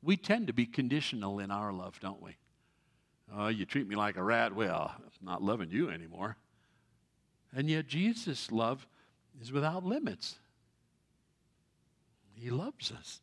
We 0.02 0.18
tend 0.18 0.48
to 0.48 0.54
be 0.54 0.66
conditional 0.66 1.40
in 1.40 1.52
our 1.52 1.72
love, 1.74 2.00
don't 2.00 2.22
we? 2.22 2.38
Oh, 3.36 3.48
you 3.48 3.66
treat 3.66 3.88
me 3.88 3.96
like 3.96 4.18
a 4.18 4.24
rat. 4.24 4.56
Well, 4.56 4.92
I'm 4.98 5.26
not 5.26 5.44
loving 5.44 5.70
you 5.72 5.90
anymore. 5.90 6.38
And 7.56 7.70
yet, 7.70 7.88
Jesus' 7.88 8.52
love 8.52 8.88
is 9.42 9.52
without 9.52 9.84
limits. 9.84 10.40
He 12.34 12.50
loves 12.50 12.92
us. 12.92 13.20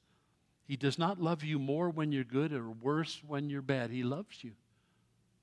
He 0.66 0.76
does 0.76 0.98
not 0.98 1.20
love 1.20 1.44
you 1.44 1.58
more 1.58 1.88
when 1.88 2.12
you're 2.12 2.24
good 2.24 2.52
or 2.52 2.68
worse 2.70 3.22
when 3.26 3.48
you're 3.48 3.62
bad. 3.62 3.90
He 3.90 4.02
loves 4.02 4.42
you. 4.42 4.52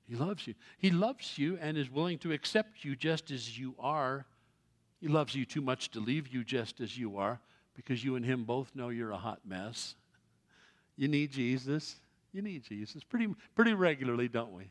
He 0.06 0.14
loves 0.14 0.46
you. 0.46 0.54
He 0.78 0.90
loves 0.90 1.38
you 1.38 1.58
and 1.60 1.78
is 1.78 1.90
willing 1.90 2.18
to 2.18 2.32
accept 2.32 2.84
you 2.84 2.94
just 2.94 3.30
as 3.30 3.58
you 3.58 3.74
are. 3.78 4.26
He 5.00 5.08
loves 5.08 5.34
you 5.34 5.46
too 5.46 5.62
much 5.62 5.90
to 5.92 6.00
leave 6.00 6.28
you 6.28 6.44
just 6.44 6.80
as 6.80 6.98
you 6.98 7.16
are 7.16 7.40
because 7.74 8.04
you 8.04 8.16
and 8.16 8.24
Him 8.24 8.44
both 8.44 8.74
know 8.74 8.90
you're 8.90 9.10
a 9.10 9.16
hot 9.16 9.40
mess. 9.46 9.94
You 10.96 11.08
need 11.08 11.32
Jesus. 11.32 11.96
You 12.32 12.40
need 12.40 12.62
Jesus 12.62 13.02
pretty, 13.02 13.26
pretty 13.56 13.74
regularly, 13.74 14.28
don't 14.28 14.52
we? 14.52 14.70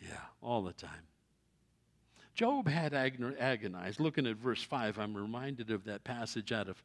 Yeah, 0.00 0.20
all 0.40 0.62
the 0.62 0.72
time. 0.72 1.08
Job 2.34 2.68
had 2.68 2.94
agonized. 2.94 3.98
Looking 3.98 4.26
at 4.28 4.36
verse 4.36 4.62
5, 4.62 4.98
I'm 4.98 5.16
reminded 5.16 5.72
of 5.72 5.82
that 5.86 6.04
passage 6.04 6.52
out 6.52 6.68
of 6.68 6.80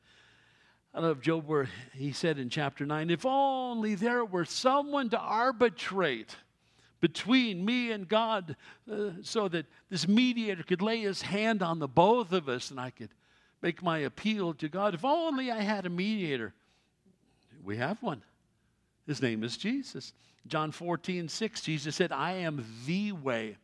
I 0.94 1.02
love 1.02 1.22
Job 1.22 1.48
where 1.48 1.70
he 1.94 2.12
said 2.12 2.40
in 2.40 2.50
chapter 2.50 2.86
9, 2.86 3.10
if 3.10 3.26
only 3.26 3.96
there 3.96 4.26
were 4.26 4.46
someone 4.46 5.10
to 5.12 5.20
arbitrate 5.20 6.36
between 7.00 7.64
me 7.64 7.92
and 7.92 8.08
God 8.08 8.56
uh, 8.92 9.12
so 9.22 9.48
that 9.50 9.66
this 9.90 10.08
mediator 10.08 10.64
could 10.64 10.82
lay 10.82 11.02
his 11.02 11.22
hand 11.22 11.62
on 11.62 11.80
the 11.80 11.88
both 11.88 12.32
of 12.34 12.50
us 12.50 12.72
and 12.72 12.80
I 12.80 12.90
could 12.90 13.10
make 13.62 13.84
my 13.84 14.00
appeal 14.00 14.54
to 14.56 14.68
God. 14.68 14.94
If 14.94 15.06
only 15.06 15.52
I 15.52 15.62
had 15.62 15.86
a 15.86 15.90
mediator. 15.90 16.54
We 17.64 17.78
have 17.78 18.02
one. 18.02 18.24
His 19.06 19.22
name 19.22 19.44
is 19.44 19.58
Jesus. 19.58 20.14
John 20.48 20.72
14, 20.72 21.28
6, 21.28 21.62
Jesus 21.62 21.96
said, 21.96 22.12
I 22.12 22.32
am 22.34 22.66
the 22.86 23.12
way, 23.12 23.58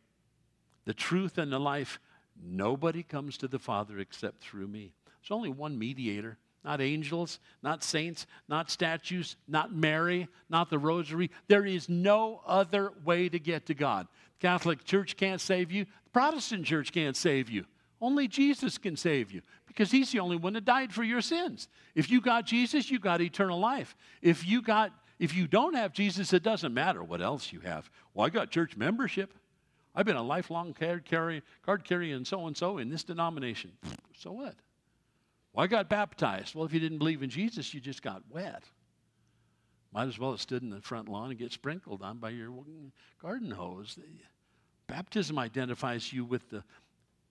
the 0.84 0.94
truth, 0.94 1.38
and 1.38 1.52
the 1.52 1.58
life. 1.58 1.98
Nobody 2.40 3.02
comes 3.02 3.36
to 3.38 3.48
the 3.48 3.58
Father 3.58 3.98
except 3.98 4.42
through 4.42 4.68
me. 4.68 4.92
There's 5.20 5.30
only 5.30 5.50
one 5.50 5.78
mediator 5.78 6.36
not 6.66 6.80
angels, 6.80 7.38
not 7.62 7.82
saints, 7.82 8.26
not 8.48 8.70
statues, 8.70 9.36
not 9.46 9.72
Mary, 9.72 10.28
not 10.50 10.68
the 10.68 10.78
rosary. 10.78 11.30
There 11.46 11.64
is 11.64 11.88
no 11.88 12.42
other 12.44 12.92
way 13.04 13.28
to 13.28 13.38
get 13.38 13.66
to 13.66 13.74
God. 13.74 14.08
Catholic 14.40 14.84
Church 14.84 15.16
can't 15.16 15.40
save 15.40 15.70
you. 15.70 15.84
The 15.84 16.10
Protestant 16.12 16.66
Church 16.66 16.92
can't 16.92 17.16
save 17.16 17.48
you. 17.48 17.64
Only 18.00 18.28
Jesus 18.28 18.76
can 18.76 18.96
save 18.96 19.30
you 19.30 19.40
because 19.66 19.90
he's 19.90 20.10
the 20.10 20.18
only 20.18 20.36
one 20.36 20.52
that 20.54 20.64
died 20.64 20.92
for 20.92 21.04
your 21.04 21.22
sins. 21.22 21.68
If 21.94 22.10
you 22.10 22.20
got 22.20 22.44
Jesus, 22.44 22.90
you 22.90 22.98
got 22.98 23.22
eternal 23.22 23.58
life. 23.58 23.96
If 24.20 24.46
you 24.46 24.60
got 24.60 24.92
if 25.18 25.34
you 25.34 25.46
don't 25.46 25.74
have 25.74 25.94
Jesus, 25.94 26.34
it 26.34 26.42
doesn't 26.42 26.74
matter 26.74 27.02
what 27.02 27.22
else 27.22 27.50
you 27.50 27.60
have. 27.60 27.88
Well, 28.12 28.26
I 28.26 28.28
got 28.28 28.50
church 28.50 28.76
membership. 28.76 29.32
I've 29.94 30.04
been 30.04 30.16
a 30.16 30.22
lifelong 30.22 30.74
card 30.74 31.06
carrying, 31.06 31.40
card 31.64 31.84
carrying 31.84 32.26
so 32.26 32.46
and 32.46 32.54
so 32.54 32.76
in 32.76 32.90
this 32.90 33.02
denomination. 33.02 33.72
So 34.18 34.32
what? 34.32 34.54
Well, 35.56 35.64
I 35.64 35.68
got 35.68 35.88
baptized. 35.88 36.54
Well, 36.54 36.66
if 36.66 36.74
you 36.74 36.80
didn't 36.80 36.98
believe 36.98 37.22
in 37.22 37.30
Jesus, 37.30 37.72
you 37.72 37.80
just 37.80 38.02
got 38.02 38.22
wet. 38.30 38.64
Might 39.90 40.06
as 40.06 40.18
well 40.18 40.32
have 40.32 40.40
stood 40.42 40.62
in 40.62 40.68
the 40.68 40.82
front 40.82 41.08
lawn 41.08 41.30
and 41.30 41.38
get 41.38 41.50
sprinkled 41.50 42.02
on 42.02 42.18
by 42.18 42.28
your 42.28 42.52
garden 43.22 43.50
hose. 43.50 43.98
Baptism 44.86 45.38
identifies 45.38 46.12
you 46.12 46.26
with 46.26 46.50
the 46.50 46.62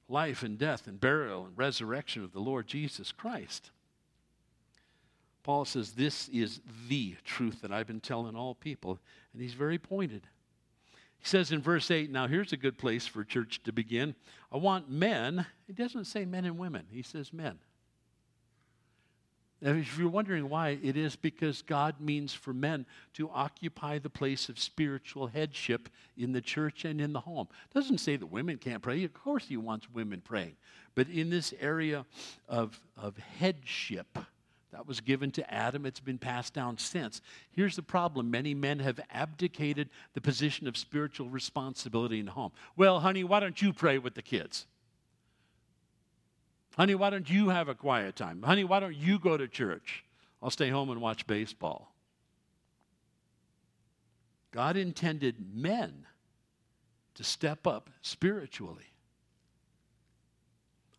life 0.09 0.41
and 0.41 0.57
death 0.57 0.87
and 0.87 0.99
burial 0.99 1.45
and 1.45 1.55
resurrection 1.55 2.23
of 2.23 2.33
the 2.33 2.39
Lord 2.39 2.65
Jesus 2.65 3.11
Christ. 3.11 3.69
Paul 5.43 5.63
says, 5.63 5.91
This 5.91 6.27
is 6.29 6.61
the 6.89 7.15
truth 7.25 7.61
that 7.61 7.71
I've 7.71 7.85
been 7.85 8.01
telling 8.01 8.35
all 8.35 8.55
people. 8.55 8.99
And 9.33 9.41
he's 9.41 9.53
very 9.53 9.77
pointed. 9.77 10.23
He 11.19 11.27
says 11.27 11.51
in 11.51 11.61
verse 11.61 11.91
8, 11.91 12.09
now 12.09 12.27
here's 12.27 12.53
a 12.53 12.57
good 12.57 12.79
place 12.79 13.05
for 13.05 13.23
church 13.23 13.61
to 13.63 13.71
begin. 13.71 14.15
I 14.51 14.57
want 14.57 14.89
men, 14.89 15.45
he 15.67 15.73
doesn't 15.73 16.05
say 16.05 16.25
men 16.25 16.45
and 16.45 16.57
women, 16.57 16.87
he 16.89 17.03
says 17.03 17.31
men. 17.31 17.59
If 19.61 19.97
you're 19.97 20.09
wondering 20.09 20.49
why, 20.49 20.77
it 20.83 20.97
is 20.97 21.15
because 21.15 21.61
God 21.61 21.99
means 21.99 22.33
for 22.33 22.53
men 22.53 22.85
to 23.13 23.29
occupy 23.29 23.99
the 23.99 24.09
place 24.09 24.49
of 24.49 24.59
spiritual 24.59 25.27
headship 25.27 25.89
in 26.17 26.33
the 26.33 26.41
church 26.41 26.85
and 26.85 26.99
in 26.99 27.13
the 27.13 27.21
home. 27.21 27.47
It 27.71 27.73
doesn't 27.73 27.99
say 27.99 28.17
that 28.17 28.25
women 28.25 28.57
can't 28.57 28.83
pray. 28.83 29.03
Of 29.03 29.13
course, 29.13 29.45
He 29.47 29.57
wants 29.57 29.89
women 29.89 30.21
praying. 30.21 30.57
But 30.93 31.07
in 31.09 31.29
this 31.29 31.53
area 31.59 32.05
of, 32.47 32.79
of 32.97 33.17
headship, 33.17 34.19
that 34.75 34.85
was 34.85 34.99
given 34.99 35.31
to 35.31 35.53
Adam. 35.53 35.85
It's 35.85 36.01
been 36.01 36.17
passed 36.17 36.53
down 36.53 36.77
since. 36.77 37.21
Here's 37.51 37.77
the 37.77 37.81
problem 37.81 38.29
many 38.29 38.53
men 38.53 38.79
have 38.79 38.99
abdicated 39.09 39.89
the 40.13 40.19
position 40.19 40.67
of 40.67 40.75
spiritual 40.75 41.29
responsibility 41.29 42.19
in 42.19 42.25
the 42.25 42.33
home. 42.33 42.51
Well, 42.75 42.99
honey, 42.99 43.23
why 43.23 43.39
don't 43.39 43.61
you 43.61 43.71
pray 43.71 43.99
with 43.99 44.15
the 44.15 44.21
kids? 44.21 44.67
Honey, 46.77 46.95
why 46.95 47.09
don't 47.09 47.29
you 47.29 47.49
have 47.49 47.69
a 47.69 47.75
quiet 47.75 48.15
time? 48.15 48.41
Honey, 48.41 48.63
why 48.63 48.79
don't 48.79 48.95
you 48.95 49.17
go 49.17 49.37
to 49.37 49.47
church? 49.47 50.03
I'll 50.41 50.49
stay 50.49 50.69
home 50.69 50.89
and 50.89 51.01
watch 51.01 51.25
baseball. 51.25 51.93
God 54.51 54.77
intended 54.77 55.35
men 55.53 56.05
to 57.15 57.23
step 57.23 57.65
up 57.65 57.89
spiritually. 58.01 58.93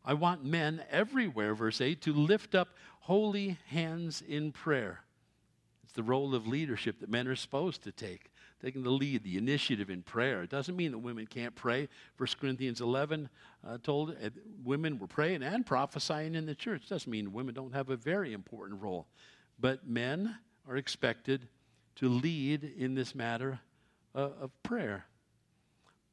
I 0.05 0.15
want 0.15 0.45
men 0.45 0.83
everywhere, 0.91 1.55
verse 1.55 1.81
8, 1.81 2.01
to 2.03 2.13
lift 2.13 2.55
up 2.55 2.69
holy 3.01 3.59
hands 3.67 4.23
in 4.27 4.53
prayer. 4.53 5.01
It's 5.85 5.93
the 5.93 6.03
role 6.03 6.35
of 6.35 6.47
leadership 6.47 7.01
that 7.01 7.11
men 7.11 7.29
are 7.29 7.37
supposed 7.37 7.83
to 7.83 7.93
take, 7.93 8.31
taking 8.63 8.83
the 8.83 8.91
lead, 8.91 9.23
the 9.23 9.37
initiative 9.37 9.91
in 9.91 10.03
prayer. 10.03 10.43
It 10.43 10.51
doesn't 10.51 10.77
mean 10.77 10.93
that 10.93 10.99
women 10.99 11.27
can't 11.27 11.55
pray. 11.55 11.89
1 12.17 12.29
Corinthians 12.41 12.81
11 12.81 13.29
uh, 13.67 13.79
told 13.83 14.11
uh, 14.11 14.31
women 14.65 14.99
were 14.99 15.07
praying 15.07 15.43
and 15.43 15.65
prophesying 15.67 16.35
in 16.35 16.47
the 16.47 16.55
church. 16.55 16.83
It 16.85 16.89
doesn't 16.89 17.11
mean 17.11 17.33
women 17.33 17.55
don't 17.55 17.75
have 17.75 17.91
a 17.91 17.97
very 17.97 18.33
important 18.33 18.81
role. 18.83 19.07
But 19.59 19.87
men 19.87 20.37
are 20.69 20.77
expected 20.77 21.49
to 21.97 22.09
lead 22.09 22.73
in 22.77 22.95
this 22.95 23.15
matter 23.15 23.61
uh, 24.15 24.31
of 24.41 24.51
prayer. 24.63 25.05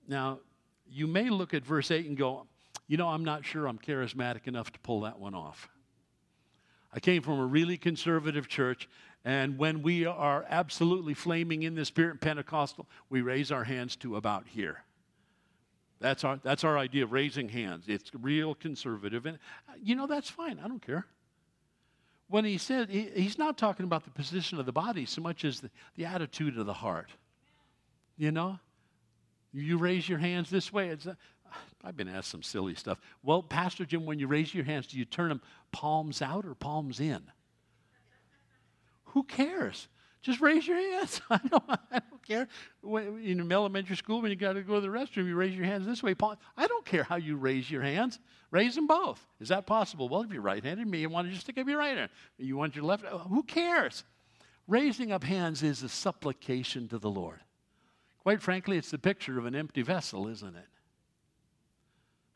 Now, 0.08 0.40
you 0.90 1.08
may 1.08 1.30
look 1.30 1.54
at 1.54 1.66
verse 1.66 1.92
8 1.92 2.08
and 2.08 2.18
go, 2.18 2.46
you 2.88 2.98
know, 2.98 3.08
I'm 3.08 3.24
not 3.24 3.46
sure 3.46 3.68
I'm 3.68 3.80
charismatic 3.80 4.48
enough 4.48 4.72
to 4.74 4.80
pull 4.80 5.02
that 5.02 5.20
one 5.20 5.34
off. 5.34 5.70
I 6.94 7.00
came 7.00 7.22
from 7.22 7.40
a 7.40 7.46
really 7.46 7.78
conservative 7.78 8.48
church, 8.48 8.88
and 9.26 9.58
when 9.58 9.82
we 9.82 10.06
are 10.06 10.46
absolutely 10.50 11.14
flaming 11.14 11.64
in 11.64 11.76
the 11.76 11.86
Spirit 11.86 12.20
Pentecostal, 12.20 12.88
we 13.10 13.22
raise 13.22 13.52
our 13.52 13.64
hands 13.64 13.96
to 13.98 14.18
about 14.18 14.48
here. 14.48 14.84
That's 16.00 16.26
our, 16.26 16.38
that's 16.44 16.66
our 16.66 16.78
idea 16.78 17.06
of 17.06 17.14
raising 17.14 17.48
hands. 17.48 17.86
It's 17.88 18.12
real 18.14 18.54
conservative. 18.54 19.26
And, 19.26 19.38
uh, 19.70 19.74
you 19.82 19.96
know, 19.96 20.06
that's 20.06 20.30
fine. 20.30 20.60
I 20.62 20.68
don't 20.68 20.86
care. 20.86 21.06
When 22.28 22.44
he 22.44 22.58
said, 22.58 22.90
he, 22.90 23.10
he's 23.16 23.38
not 23.38 23.58
talking 23.58 23.86
about 23.86 24.04
the 24.04 24.10
position 24.10 24.60
of 24.60 24.66
the 24.66 24.74
body 24.74 25.06
so 25.06 25.22
much 25.22 25.46
as 25.46 25.62
the, 25.62 25.70
the 25.96 26.04
attitude 26.04 26.58
of 26.58 26.66
the 26.66 26.74
heart. 26.74 27.10
You 28.18 28.32
know? 28.32 28.60
You 29.54 29.78
raise 29.78 30.10
your 30.10 30.18
hands 30.18 30.50
this 30.50 30.74
way. 30.74 30.90
It's, 30.90 31.08
uh, 31.08 31.14
I've 31.86 31.96
been 31.96 32.10
asked 32.10 32.32
some 32.32 32.44
silly 32.44 32.76
stuff. 32.76 33.00
Well, 33.22 33.42
Pastor 33.42 33.86
Jim, 33.86 34.06
when 34.06 34.20
you 34.20 34.28
raise 34.28 34.54
your 34.54 34.66
hands, 34.66 34.88
do 34.88 34.98
you 34.98 35.06
turn 35.06 35.30
them 35.30 35.42
palms 35.72 36.22
out 36.22 36.46
or 36.46 36.56
palms 36.56 37.00
in? 37.00 37.22
Who 39.14 39.24
cares? 39.24 39.88
Just 40.22 40.42
raise 40.42 40.66
your 40.66 40.78
hands. 40.78 41.22
I 41.30 41.38
don't, 41.38 41.64
I 41.70 42.00
don't 42.00 42.26
care. 42.26 42.48
When, 42.82 43.22
in 43.24 43.52
elementary 43.52 43.96
school, 43.96 44.22
when 44.22 44.32
you 44.32 44.38
got 44.38 44.54
to 44.54 44.62
go 44.62 44.76
to 44.76 44.82
the 44.82 44.88
restroom, 44.88 45.28
you 45.28 45.36
raise 45.36 45.56
your 45.56 45.66
hands 45.66 45.86
this 45.86 46.02
way. 46.02 46.16
I 46.58 46.68
don't 46.68 46.86
care 46.86 47.04
how 47.04 47.18
you 47.18 47.36
raise 47.36 47.70
your 47.70 47.82
hands. 47.82 48.20
Raise 48.50 48.76
them 48.76 48.88
both. 48.88 49.26
Is 49.40 49.50
that 49.50 49.68
possible? 49.68 50.10
Well, 50.10 50.22
if 50.22 50.32
you're 50.32 50.42
right-handed, 50.42 50.88
me, 50.88 51.00
you 51.00 51.10
want 51.10 51.28
to 51.28 51.32
just 51.32 51.44
stick 51.44 51.58
up 51.58 51.68
your 51.68 51.78
right 51.78 51.98
hand. 51.98 52.10
You 52.38 52.58
want 52.58 52.76
your 52.76 52.86
left. 52.86 53.04
Uh, 53.06 53.20
who 53.20 53.44
cares? 53.44 54.04
Raising 54.68 55.12
up 55.12 55.24
hands 55.24 55.62
is 55.62 55.84
a 55.84 55.90
supplication 55.90 56.88
to 56.88 56.98
the 56.98 57.10
Lord. 57.10 57.42
Quite 58.20 58.42
frankly, 58.42 58.78
it's 58.78 58.92
the 58.92 58.98
picture 58.98 59.38
of 59.38 59.46
an 59.46 59.56
empty 59.56 59.82
vessel, 59.82 60.30
isn't 60.30 60.56
it? 60.56 60.68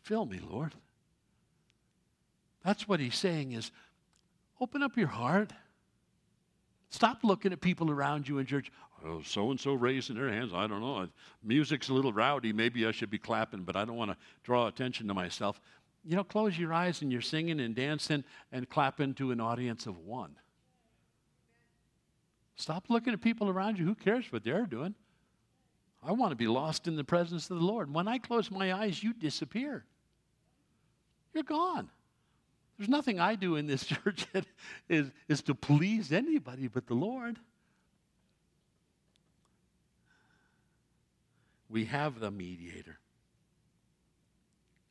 Fill 0.01 0.25
me, 0.25 0.41
Lord. 0.47 0.73
That's 2.65 2.87
what 2.87 2.99
he's 2.99 3.15
saying 3.15 3.53
is 3.53 3.71
open 4.59 4.83
up 4.83 4.97
your 4.97 5.07
heart. 5.07 5.53
Stop 6.89 7.19
looking 7.23 7.51
at 7.51 7.61
people 7.61 7.91
around 7.91 8.27
you 8.27 8.37
in 8.39 8.45
church. 8.45 8.71
Oh, 9.05 9.21
so 9.21 9.51
and 9.51 9.59
so 9.59 9.73
raising 9.73 10.15
their 10.15 10.29
hands. 10.31 10.53
I 10.53 10.67
don't 10.67 10.81
know. 10.81 11.07
Music's 11.43 11.89
a 11.89 11.93
little 11.93 12.13
rowdy. 12.13 12.53
Maybe 12.53 12.85
I 12.85 12.91
should 12.91 13.09
be 13.09 13.19
clapping, 13.19 13.63
but 13.63 13.75
I 13.75 13.85
don't 13.85 13.97
want 13.97 14.11
to 14.11 14.17
draw 14.43 14.67
attention 14.67 15.07
to 15.07 15.13
myself. 15.13 15.59
You 16.03 16.15
know, 16.15 16.23
close 16.23 16.57
your 16.57 16.73
eyes 16.73 17.01
and 17.01 17.11
you're 17.11 17.21
singing 17.21 17.59
and 17.59 17.75
dancing 17.75 18.23
and 18.51 18.69
clapping 18.69 19.13
to 19.15 19.31
an 19.31 19.41
audience 19.41 19.85
of 19.85 19.97
one. 19.99 20.35
Stop 22.55 22.85
looking 22.89 23.13
at 23.13 23.21
people 23.21 23.49
around 23.49 23.77
you. 23.77 23.85
Who 23.85 23.95
cares 23.95 24.31
what 24.31 24.43
they're 24.43 24.65
doing? 24.65 24.95
I 26.01 26.13
want 26.13 26.31
to 26.31 26.35
be 26.35 26.47
lost 26.47 26.87
in 26.87 26.95
the 26.95 27.03
presence 27.03 27.49
of 27.49 27.59
the 27.59 27.65
Lord. 27.65 27.93
When 27.93 28.07
I 28.07 28.17
close 28.17 28.49
my 28.49 28.73
eyes, 28.73 29.03
you 29.03 29.13
disappear. 29.13 29.85
You're 31.33 31.43
gone. 31.43 31.89
There's 32.77 32.89
nothing 32.89 33.19
I 33.19 33.35
do 33.35 33.55
in 33.55 33.67
this 33.67 33.85
church 34.03 34.27
that 34.33 34.45
is, 34.89 35.11
is 35.27 35.41
to 35.43 35.55
please 35.55 36.11
anybody 36.11 36.67
but 36.67 36.87
the 36.87 36.93
Lord. 36.93 37.37
We 41.69 41.85
have 41.85 42.19
the 42.19 42.31
mediator. 42.31 42.99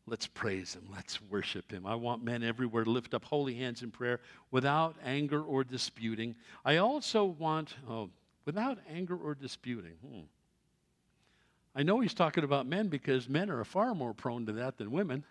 Let's 0.08 0.26
praise 0.26 0.74
him. 0.74 0.86
Let's 0.94 1.20
worship 1.22 1.70
him. 1.70 1.84
I 1.84 1.96
want 1.96 2.22
men 2.22 2.44
everywhere 2.44 2.84
to 2.84 2.90
lift 2.90 3.12
up 3.12 3.24
holy 3.24 3.54
hands 3.54 3.82
in 3.82 3.90
prayer 3.90 4.20
without 4.52 4.94
anger 5.04 5.42
or 5.42 5.64
disputing. 5.64 6.36
I 6.64 6.76
also 6.76 7.24
want, 7.24 7.74
oh, 7.88 8.10
without 8.44 8.78
anger 8.88 9.16
or 9.16 9.34
disputing. 9.34 9.94
Hmm. 10.06 10.20
I 11.74 11.82
know 11.82 12.00
he's 12.00 12.14
talking 12.14 12.44
about 12.44 12.66
men 12.66 12.88
because 12.88 13.28
men 13.28 13.50
are 13.50 13.64
far 13.64 13.94
more 13.94 14.14
prone 14.14 14.46
to 14.46 14.52
that 14.52 14.78
than 14.78 14.92
women. 14.92 15.24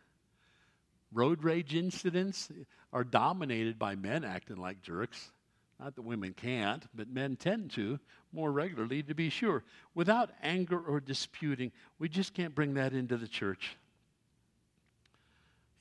Road 1.14 1.44
rage 1.44 1.76
incidents 1.76 2.50
are 2.92 3.04
dominated 3.04 3.80
by 3.80 3.96
men 3.96 4.24
acting 4.24 4.58
like 4.58 4.82
jerks. 4.82 5.32
Not 5.80 5.96
that 5.96 6.04
women 6.04 6.34
can't, 6.34 6.86
but 6.94 7.10
men 7.10 7.36
tend 7.36 7.72
to 7.72 8.00
more 8.32 8.52
regularly, 8.52 9.04
to 9.04 9.14
be 9.14 9.30
sure. 9.30 9.64
Without 9.94 10.32
anger 10.42 10.80
or 10.80 11.00
disputing, 11.00 11.72
we 12.00 12.08
just 12.08 12.34
can't 12.34 12.56
bring 12.56 12.76
that 12.76 12.94
into 12.94 13.18
the 13.18 13.28
church. 13.28 13.78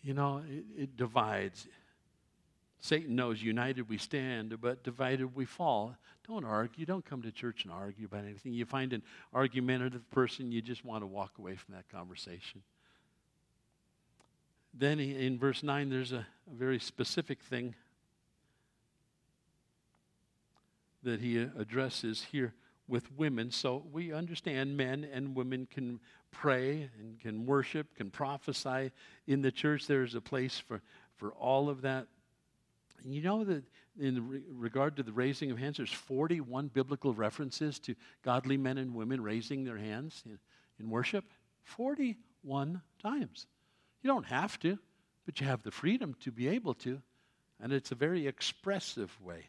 You 0.03 0.15
know, 0.15 0.43
it, 0.49 0.65
it 0.77 0.97
divides. 0.97 1.69
Satan 2.81 3.17
knows 3.17 3.43
united 3.43 3.89
we 3.89 3.99
stand, 3.99 4.61
but 4.61 4.83
divided 4.83 5.35
we 5.35 5.45
fall. 5.45 5.97
Don't 6.29 6.45
argue. 6.45 6.85
Don't 6.85 7.05
come 7.05 7.23
to 7.23 7.33
church 7.33 7.65
and 7.65 7.73
argue 7.73 8.07
about 8.07 8.25
anything. 8.25 8.53
You 8.53 8.67
find 8.67 8.93
an 8.93 9.03
argumentative 9.33 10.09
person, 10.11 10.53
you 10.53 10.61
just 10.61 10.85
want 10.85 11.03
to 11.03 11.07
walk 11.07 11.39
away 11.39 11.55
from 11.55 11.75
that 11.75 11.89
conversation. 11.89 12.63
Then 14.77 14.99
in 14.99 15.39
verse 15.39 15.63
9, 15.63 15.89
there's 15.89 16.13
a, 16.13 16.27
a 16.51 16.55
very 16.55 16.81
specific 16.81 17.41
thing 17.41 17.75
that 21.05 21.21
he 21.21 21.39
addresses 21.39 22.27
here 22.33 22.55
with 22.89 23.11
women. 23.13 23.51
So 23.51 23.85
we 23.93 24.13
understand 24.13 24.77
men 24.77 25.07
and 25.13 25.37
women 25.37 25.67
can 25.71 26.01
pray 26.31 26.91
and 26.99 27.21
can 27.21 27.47
worship, 27.47 27.95
can 27.95 28.11
prophesy 28.11 28.91
in 29.27 29.43
the 29.43 29.53
church. 29.53 29.87
There's 29.87 30.15
a 30.15 30.21
place 30.21 30.59
for, 30.59 30.83
for 31.17 31.31
all 31.33 31.69
of 31.69 31.83
that. 31.83 32.09
You 33.05 33.23
know 33.23 33.45
that 33.45 33.65
in 34.01 34.29
re- 34.29 34.43
regard 34.51 34.97
to 34.97 35.03
the 35.03 35.13
raising 35.13 35.51
of 35.51 35.59
hands, 35.59 35.77
there's 35.77 35.93
41 35.93 36.69
biblical 36.69 37.15
references 37.15 37.79
to 37.81 37.95
godly 38.23 38.57
men 38.57 38.79
and 38.79 38.95
women 38.95 39.23
raising 39.23 39.65
their 39.65 39.79
hands 39.79 40.23
in, 40.27 40.39
in 40.81 40.91
worship. 40.91 41.25
41 41.63 42.81
times. 43.01 43.47
You 44.05 44.09
don't 44.09 44.27
have 44.27 44.61
to, 44.61 44.79
but 45.25 45.41
you 45.41 45.47
have 45.47 45.63
the 45.63 45.71
freedom 45.71 46.15
to 46.21 46.31
be 46.31 46.47
able 46.49 46.75
to. 46.75 47.01
And 47.59 47.73
it's 47.73 47.91
a 47.91 47.95
very 47.95 48.27
expressive 48.27 49.11
way, 49.23 49.47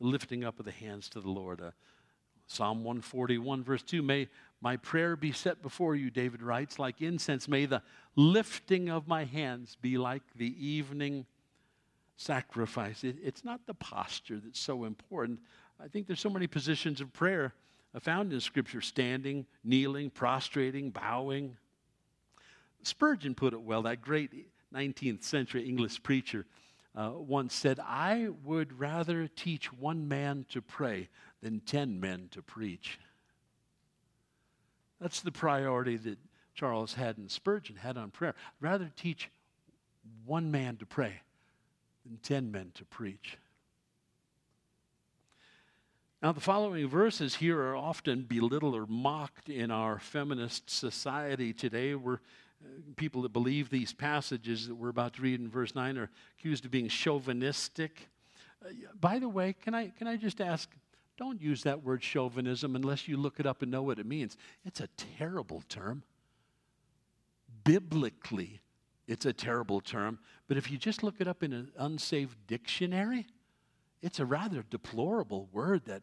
the 0.00 0.06
lifting 0.06 0.44
up 0.44 0.58
of 0.58 0.64
the 0.64 0.72
hands 0.72 1.10
to 1.10 1.20
the 1.20 1.28
Lord. 1.28 1.60
Uh, 1.60 1.72
Psalm 2.46 2.84
141, 2.84 3.62
verse 3.62 3.82
2 3.82 4.00
May 4.00 4.28
my 4.62 4.78
prayer 4.78 5.14
be 5.14 5.30
set 5.30 5.60
before 5.60 5.94
you, 5.94 6.10
David 6.10 6.42
writes, 6.42 6.78
like 6.78 7.02
incense. 7.02 7.46
May 7.46 7.66
the 7.66 7.82
lifting 8.16 8.88
of 8.88 9.06
my 9.06 9.24
hands 9.24 9.76
be 9.82 9.98
like 9.98 10.22
the 10.36 10.54
evening 10.66 11.26
sacrifice. 12.16 13.04
It, 13.04 13.16
it's 13.22 13.44
not 13.44 13.66
the 13.66 13.74
posture 13.74 14.40
that's 14.42 14.60
so 14.60 14.84
important. 14.84 15.40
I 15.78 15.88
think 15.88 16.06
there's 16.06 16.20
so 16.20 16.30
many 16.30 16.46
positions 16.46 17.02
of 17.02 17.12
prayer 17.12 17.52
found 18.00 18.32
in 18.32 18.40
Scripture 18.40 18.80
standing, 18.80 19.44
kneeling, 19.64 20.08
prostrating, 20.08 20.90
bowing. 20.90 21.58
Spurgeon 22.86 23.34
put 23.34 23.52
it 23.52 23.62
well, 23.62 23.82
that 23.82 24.02
great 24.02 24.30
19th 24.72 25.22
century 25.22 25.68
English 25.68 26.02
preacher 26.02 26.46
uh, 26.94 27.12
once 27.14 27.54
said, 27.54 27.80
I 27.80 28.28
would 28.44 28.78
rather 28.78 29.28
teach 29.28 29.72
one 29.72 30.08
man 30.08 30.46
to 30.50 30.60
pray 30.60 31.08
than 31.42 31.60
10 31.60 32.00
men 32.00 32.28
to 32.32 32.42
preach. 32.42 32.98
That's 35.00 35.20
the 35.20 35.32
priority 35.32 35.96
that 35.96 36.18
Charles 36.54 36.94
Haddon 36.94 37.28
Spurgeon 37.28 37.76
had 37.76 37.96
on 37.96 38.10
prayer. 38.10 38.34
I'd 38.36 38.64
rather 38.64 38.90
teach 38.94 39.30
one 40.24 40.50
man 40.50 40.76
to 40.76 40.86
pray 40.86 41.22
than 42.04 42.18
10 42.22 42.52
men 42.52 42.72
to 42.74 42.84
preach. 42.84 43.38
Now, 46.22 46.30
the 46.30 46.40
following 46.40 46.86
verses 46.86 47.36
here 47.36 47.60
are 47.60 47.74
often 47.74 48.22
belittled 48.22 48.76
or 48.76 48.86
mocked 48.86 49.48
in 49.48 49.72
our 49.72 49.98
feminist 49.98 50.70
society 50.70 51.52
today. 51.52 51.96
We're 51.96 52.20
people 52.96 53.22
that 53.22 53.32
believe 53.32 53.70
these 53.70 53.92
passages 53.92 54.68
that 54.68 54.74
we're 54.74 54.88
about 54.88 55.14
to 55.14 55.22
read 55.22 55.40
in 55.40 55.48
verse 55.48 55.74
9 55.74 55.98
are 55.98 56.10
accused 56.38 56.64
of 56.64 56.70
being 56.70 56.88
chauvinistic. 56.88 58.08
Uh, 58.64 58.70
by 59.00 59.18
the 59.18 59.28
way, 59.28 59.54
can 59.54 59.74
I, 59.74 59.88
can 59.88 60.06
I 60.06 60.16
just 60.16 60.40
ask, 60.40 60.70
don't 61.16 61.40
use 61.40 61.62
that 61.62 61.82
word 61.82 62.02
chauvinism 62.02 62.76
unless 62.76 63.08
you 63.08 63.16
look 63.16 63.40
it 63.40 63.46
up 63.46 63.62
and 63.62 63.70
know 63.70 63.82
what 63.82 63.98
it 63.98 64.06
means. 64.06 64.36
It's 64.64 64.80
a 64.80 64.88
terrible 65.18 65.62
term. 65.68 66.02
Biblically, 67.64 68.60
it's 69.06 69.26
a 69.26 69.32
terrible 69.32 69.80
term. 69.80 70.18
But 70.48 70.56
if 70.56 70.70
you 70.70 70.78
just 70.78 71.02
look 71.02 71.20
it 71.20 71.28
up 71.28 71.42
in 71.42 71.52
an 71.52 71.70
unsaved 71.78 72.36
dictionary, 72.46 73.26
it's 74.00 74.18
a 74.18 74.26
rather 74.26 74.64
deplorable 74.68 75.48
word 75.52 75.84
that 75.86 76.02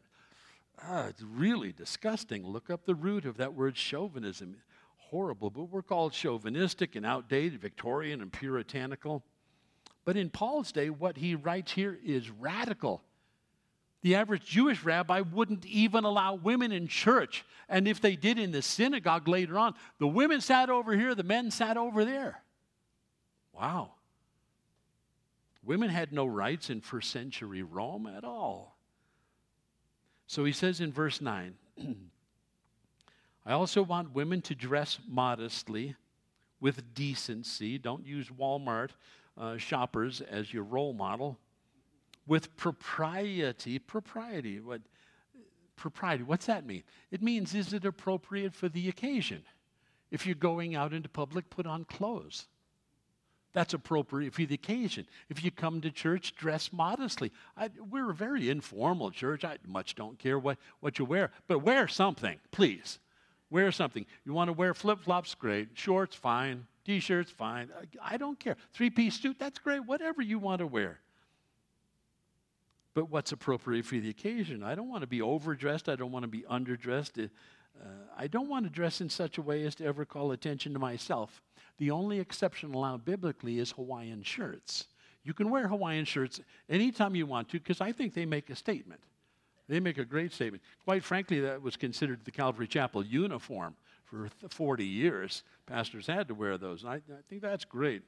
uh, 0.82 1.08
it's 1.10 1.22
really 1.22 1.72
disgusting. 1.74 2.46
Look 2.46 2.70
up 2.70 2.86
the 2.86 2.96
root 2.96 3.26
of 3.26 3.38
that 3.38 3.54
word 3.54 3.76
chauvinism 3.76 4.58
horrible, 5.10 5.50
but 5.50 5.64
we're 5.64 5.82
called 5.82 6.14
chauvinistic 6.14 6.96
and 6.96 7.06
outdated, 7.06 7.60
Victorian 7.60 8.22
and 8.22 8.32
puritanical. 8.32 9.24
But 10.06 10.18
in 10.18 10.30
Paul's 10.30 10.72
day, 10.72 10.90
what 10.90 11.18
he 11.18 11.36
writes 11.36 11.72
here 11.72 11.98
is 12.06 12.30
radical. 12.30 13.04
The 14.02 14.16
average 14.16 14.46
Jewish 14.46 14.84
rabbi 14.84 15.22
wouldn't 15.22 15.66
even 15.66 16.06
allow 16.06 16.36
women 16.36 16.72
in 16.72 16.88
church. 16.88 17.44
And 17.68 17.88
if 17.88 18.00
they 18.00 18.16
did 18.16 18.40
in 18.40 18.52
the 18.52 18.62
synagogue 18.62 19.28
later 19.28 19.58
on, 19.58 19.74
the 20.00 20.08
women 20.08 20.42
sat 20.42 20.70
over 20.70 20.96
here, 20.96 21.16
the 21.16 21.24
men 21.24 21.52
sat 21.52 21.76
over 21.76 22.06
there. 22.06 22.42
Wow. 23.54 23.92
Women 25.64 25.90
had 25.90 26.14
no 26.14 26.26
rights 26.26 26.70
in 26.70 26.82
first 26.82 27.12
century 27.12 27.62
Rome 27.62 28.08
at 28.08 28.24
all. 28.24 28.78
So 30.28 30.46
he 30.46 30.52
says 30.52 30.80
in 30.80 30.94
verse 30.94 31.20
9 31.20 31.56
I 33.46 33.54
also 33.54 33.82
want 33.82 34.14
women 34.14 34.42
to 34.44 34.56
dress 34.56 35.00
modestly 35.08 35.96
with 36.60 36.94
decency. 36.94 37.78
Don't 37.78 38.06
use 38.06 38.28
Walmart 38.30 38.90
uh, 39.38 39.58
shoppers 39.58 40.22
as 40.22 40.54
your 40.54 40.64
role 40.64 40.94
model. 40.94 41.38
With 42.28 42.56
propriety, 42.58 43.80
propriety, 43.80 44.60
what 44.60 44.82
propriety, 45.76 46.24
what's 46.24 46.46
that 46.46 46.66
mean? 46.66 46.84
It 47.10 47.22
means 47.22 47.56
is 47.56 47.74
it 47.74 47.86
appropriate 47.86 48.54
for 48.54 48.70
the 48.70 48.90
occasion? 48.90 49.44
If 50.12 50.26
you're 50.26 50.36
going 50.36 50.76
out 50.76 50.94
into 50.94 51.10
public, 51.10 51.50
put 51.50 51.66
on 51.66 51.86
clothes. 51.86 52.48
That's 53.54 53.74
appropriate 53.74 54.34
for 54.34 54.46
the 54.46 54.56
occasion. 54.56 55.08
If 55.30 55.44
you 55.44 55.50
come 55.50 55.82
to 55.82 55.90
church, 55.90 56.36
dress 56.36 56.72
modestly. 56.72 57.32
I, 57.58 57.70
we're 57.90 58.12
a 58.12 58.16
very 58.16 58.50
informal 58.50 59.10
church. 59.10 59.44
I 59.44 59.58
much 59.66 59.96
don't 59.96 60.20
care 60.20 60.38
what, 60.38 60.58
what 60.82 61.00
you 61.00 61.06
wear, 61.06 61.32
but 61.48 61.60
wear 61.60 61.88
something, 61.88 62.40
please. 62.52 63.00
Wear 63.50 63.72
something. 63.72 64.06
You 64.26 64.34
want 64.34 64.50
to 64.50 64.54
wear 64.54 64.74
flip 64.74 65.00
flops? 65.02 65.34
Great. 65.36 65.70
Shorts? 65.74 66.16
Fine. 66.16 66.68
T 66.86 67.00
shirts? 67.00 67.32
Fine. 67.32 67.70
I 68.02 68.18
don't 68.18 68.40
care. 68.40 68.56
Three 68.74 68.90
piece 68.90 69.20
suit? 69.20 69.38
That's 69.40 69.60
great. 69.60 69.86
Whatever 69.86 70.22
you 70.22 70.40
want 70.40 70.60
to 70.60 70.68
wear. 70.68 71.00
But 72.94 73.10
what's 73.10 73.32
appropriate 73.32 73.86
for 73.86 73.96
the 73.96 74.10
occasion? 74.10 74.64
I 74.64 74.76
don't 74.76 74.90
want 74.90 75.02
to 75.02 75.08
be 75.08 75.22
overdressed. 75.22 75.90
I 75.90 75.96
don't 75.96 76.12
want 76.12 76.24
to 76.24 76.28
be 76.28 76.42
underdressed. 76.44 77.30
Uh, 77.80 77.86
I 78.18 78.28
don't 78.28 78.50
want 78.50 78.66
to 78.66 78.70
dress 78.70 79.02
in 79.02 79.10
such 79.10 79.38
a 79.38 79.42
way 79.42 79.66
as 79.66 79.76
to 79.76 79.86
ever 79.86 80.06
call 80.06 80.32
attention 80.32 80.74
to 80.74 80.80
myself. 80.80 81.42
The 81.78 81.92
only 81.92 82.20
exception 82.20 82.74
allowed 82.74 83.06
biblically 83.06 83.60
is 83.60 83.72
Hawaiian 83.72 84.24
shirts. 84.24 84.88
You 85.24 85.34
can 85.34 85.50
wear 85.50 85.68
Hawaiian 85.68 86.06
shirts 86.06 86.42
anytime 86.70 87.16
you 87.16 87.26
want 87.26 87.50
to 87.50 87.60
because 87.60 87.82
I 87.82 87.92
think 87.92 88.14
they 88.14 88.26
make 88.26 88.50
a 88.50 88.56
statement. 88.56 89.02
They 89.70 89.80
make 89.80 90.00
a 90.00 90.06
great 90.06 90.34
statement. 90.34 90.64
Quite 90.84 91.04
frankly, 91.04 91.40
that 91.42 91.62
was 91.62 91.78
considered 91.78 92.26
the 92.26 92.32
Calvary 92.32 92.68
Chapel 92.68 93.06
uniform 93.06 93.76
for 94.04 94.30
40 94.50 94.84
years. 94.84 95.44
Pastors 95.68 96.08
had 96.08 96.28
to 96.28 96.34
wear 96.34 96.58
those. 96.58 96.82
And 96.82 96.92
I, 96.92 96.96
I 96.96 97.22
think 97.30 97.44
that's 97.44 97.66
great. 97.66 98.02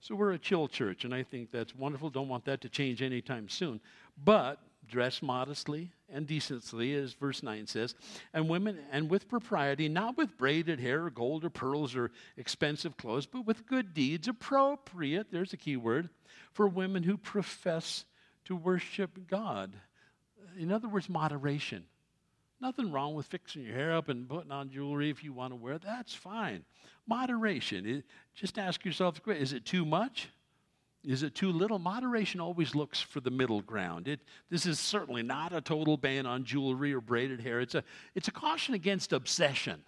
So 0.00 0.14
we're 0.14 0.32
a 0.32 0.38
chill 0.38 0.68
church, 0.68 1.04
and 1.04 1.14
I 1.14 1.22
think 1.22 1.50
that's 1.50 1.74
wonderful. 1.74 2.10
Don't 2.10 2.28
want 2.28 2.44
that 2.44 2.60
to 2.60 2.68
change 2.68 3.02
anytime 3.02 3.48
soon. 3.48 3.80
But 4.22 4.60
dress 4.86 5.22
modestly 5.22 5.90
and 6.12 6.26
decently, 6.26 6.94
as 6.94 7.14
verse 7.14 7.42
9 7.42 7.66
says, 7.66 7.94
and 8.32 8.48
women, 8.48 8.78
and 8.92 9.10
with 9.10 9.28
propriety, 9.28 9.88
not 9.88 10.16
with 10.16 10.36
braided 10.36 10.78
hair 10.78 11.06
or 11.06 11.10
gold 11.10 11.44
or 11.44 11.50
pearls 11.50 11.96
or 11.96 12.10
expensive 12.36 12.96
clothes, 12.98 13.26
but 13.26 13.46
with 13.46 13.66
good 13.66 13.94
deeds, 13.94 14.28
appropriate, 14.28 15.28
there's 15.32 15.52
a 15.52 15.58
key 15.58 15.76
word, 15.76 16.10
for 16.52 16.68
women 16.68 17.02
who 17.02 17.16
profess 17.16 18.04
to 18.44 18.54
worship 18.54 19.26
God 19.26 19.72
in 20.58 20.72
other 20.72 20.88
words, 20.88 21.08
moderation. 21.08 21.84
Nothing 22.60 22.90
wrong 22.90 23.14
with 23.14 23.26
fixing 23.26 23.62
your 23.62 23.74
hair 23.74 23.94
up 23.94 24.08
and 24.08 24.28
putting 24.28 24.50
on 24.50 24.70
jewelry 24.70 25.10
if 25.10 25.22
you 25.22 25.32
want 25.32 25.52
to 25.52 25.56
wear 25.56 25.74
it. 25.74 25.82
That's 25.82 26.14
fine. 26.14 26.64
Moderation. 27.06 27.86
It, 27.86 28.04
just 28.34 28.58
ask 28.58 28.84
yourself 28.84 29.20
is 29.28 29.52
it 29.52 29.64
too 29.64 29.84
much? 29.84 30.28
Is 31.04 31.22
it 31.22 31.34
too 31.34 31.52
little? 31.52 31.78
Moderation 31.78 32.40
always 32.40 32.74
looks 32.74 33.00
for 33.00 33.20
the 33.20 33.30
middle 33.30 33.62
ground. 33.62 34.08
It, 34.08 34.20
this 34.50 34.66
is 34.66 34.80
certainly 34.80 35.22
not 35.22 35.52
a 35.52 35.60
total 35.60 35.96
ban 35.96 36.26
on 36.26 36.44
jewelry 36.44 36.92
or 36.92 37.00
braided 37.00 37.40
hair. 37.40 37.60
It's 37.60 37.76
a, 37.76 37.84
it's 38.16 38.26
a 38.26 38.32
caution 38.32 38.74
against 38.74 39.12
obsession. 39.12 39.84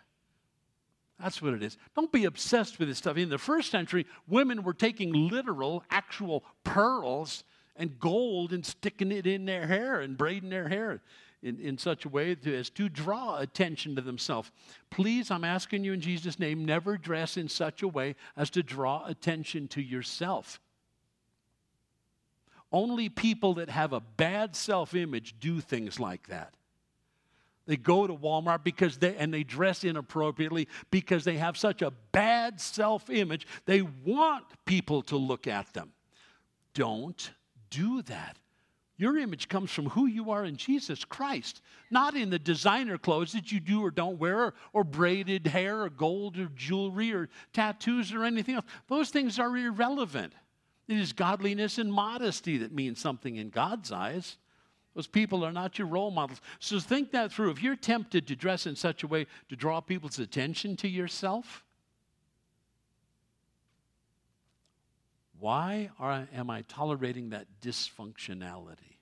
That's 1.20 1.42
what 1.42 1.52
it 1.52 1.62
is. 1.62 1.76
Don't 1.94 2.12
be 2.12 2.24
obsessed 2.24 2.78
with 2.78 2.88
this 2.88 2.98
stuff. 2.98 3.16
In 3.16 3.28
the 3.28 3.38
first 3.38 3.70
century, 3.70 4.06
women 4.28 4.62
were 4.62 4.72
taking 4.72 5.12
literal, 5.12 5.84
actual 5.90 6.44
pearls 6.64 7.44
and 7.76 7.98
gold 7.98 8.52
and 8.52 8.64
sticking 8.64 9.12
it 9.12 9.26
in 9.26 9.44
their 9.44 9.66
hair 9.66 10.00
and 10.00 10.16
braiding 10.16 10.50
their 10.50 10.68
hair 10.68 11.00
in, 11.42 11.58
in 11.58 11.78
such 11.78 12.04
a 12.04 12.08
way 12.08 12.36
as 12.44 12.70
to 12.70 12.88
draw 12.88 13.38
attention 13.38 13.96
to 13.96 14.02
themselves. 14.02 14.50
Please, 14.90 15.30
I'm 15.30 15.44
asking 15.44 15.84
you 15.84 15.92
in 15.92 16.00
Jesus' 16.00 16.38
name, 16.38 16.64
never 16.64 16.96
dress 16.96 17.36
in 17.36 17.48
such 17.48 17.82
a 17.82 17.88
way 17.88 18.16
as 18.36 18.50
to 18.50 18.62
draw 18.62 19.06
attention 19.06 19.68
to 19.68 19.82
yourself. 19.82 20.60
Only 22.72 23.08
people 23.08 23.54
that 23.54 23.68
have 23.70 23.92
a 23.92 24.00
bad 24.00 24.54
self 24.54 24.94
image 24.94 25.34
do 25.40 25.60
things 25.60 25.98
like 25.98 26.28
that. 26.28 26.54
They 27.66 27.76
go 27.76 28.06
to 28.06 28.14
Walmart 28.14 28.64
because 28.64 28.98
they 28.98 29.14
and 29.16 29.32
they 29.32 29.44
dress 29.44 29.84
inappropriately 29.84 30.66
because 30.90 31.24
they 31.24 31.36
have 31.36 31.56
such 31.56 31.82
a 31.82 31.92
bad 32.10 32.60
self-image. 32.60 33.46
They 33.64 33.82
want 33.82 34.44
people 34.64 35.02
to 35.02 35.16
look 35.16 35.46
at 35.46 35.72
them. 35.72 35.92
Don't 36.74 37.30
do 37.70 38.02
that. 38.02 38.36
Your 38.96 39.16
image 39.16 39.48
comes 39.48 39.70
from 39.70 39.86
who 39.86 40.04
you 40.04 40.30
are 40.30 40.44
in 40.44 40.56
Jesus 40.56 41.06
Christ, 41.06 41.62
not 41.90 42.14
in 42.14 42.28
the 42.28 42.38
designer 42.38 42.98
clothes 42.98 43.32
that 43.32 43.50
you 43.50 43.58
do 43.58 43.82
or 43.82 43.90
don't 43.90 44.18
wear, 44.18 44.44
or, 44.44 44.54
or, 44.74 44.84
braided 44.84 45.46
hair, 45.46 45.84
or 45.84 45.88
gold, 45.88 46.36
or 46.38 46.50
jewelry, 46.54 47.10
or 47.10 47.30
tattoos, 47.54 48.12
or 48.12 48.24
anything 48.24 48.56
else. 48.56 48.66
Those 48.88 49.08
things 49.08 49.38
are 49.38 49.56
irrelevant. 49.56 50.34
It 50.86 50.98
is 50.98 51.14
godliness 51.14 51.78
and 51.78 51.90
modesty 51.90 52.58
that 52.58 52.74
means 52.74 53.00
something 53.00 53.36
in 53.36 53.48
God's 53.48 53.90
eyes. 53.90 54.36
Those 54.94 55.06
people 55.06 55.46
are 55.46 55.52
not 55.52 55.78
your 55.78 55.88
role 55.88 56.10
models. 56.10 56.42
So 56.58 56.78
think 56.78 57.12
that 57.12 57.32
through. 57.32 57.52
If 57.52 57.62
you're 57.62 57.76
tempted 57.76 58.26
to 58.26 58.36
dress 58.36 58.66
in 58.66 58.76
such 58.76 59.02
a 59.02 59.06
way 59.06 59.26
to 59.48 59.56
draw 59.56 59.80
people's 59.80 60.18
attention 60.18 60.76
to 60.76 60.88
yourself, 60.88 61.64
Why 65.40 65.90
are, 65.98 66.28
am 66.34 66.50
I 66.50 66.62
tolerating 66.62 67.30
that 67.30 67.46
dysfunctionality? 67.62 68.98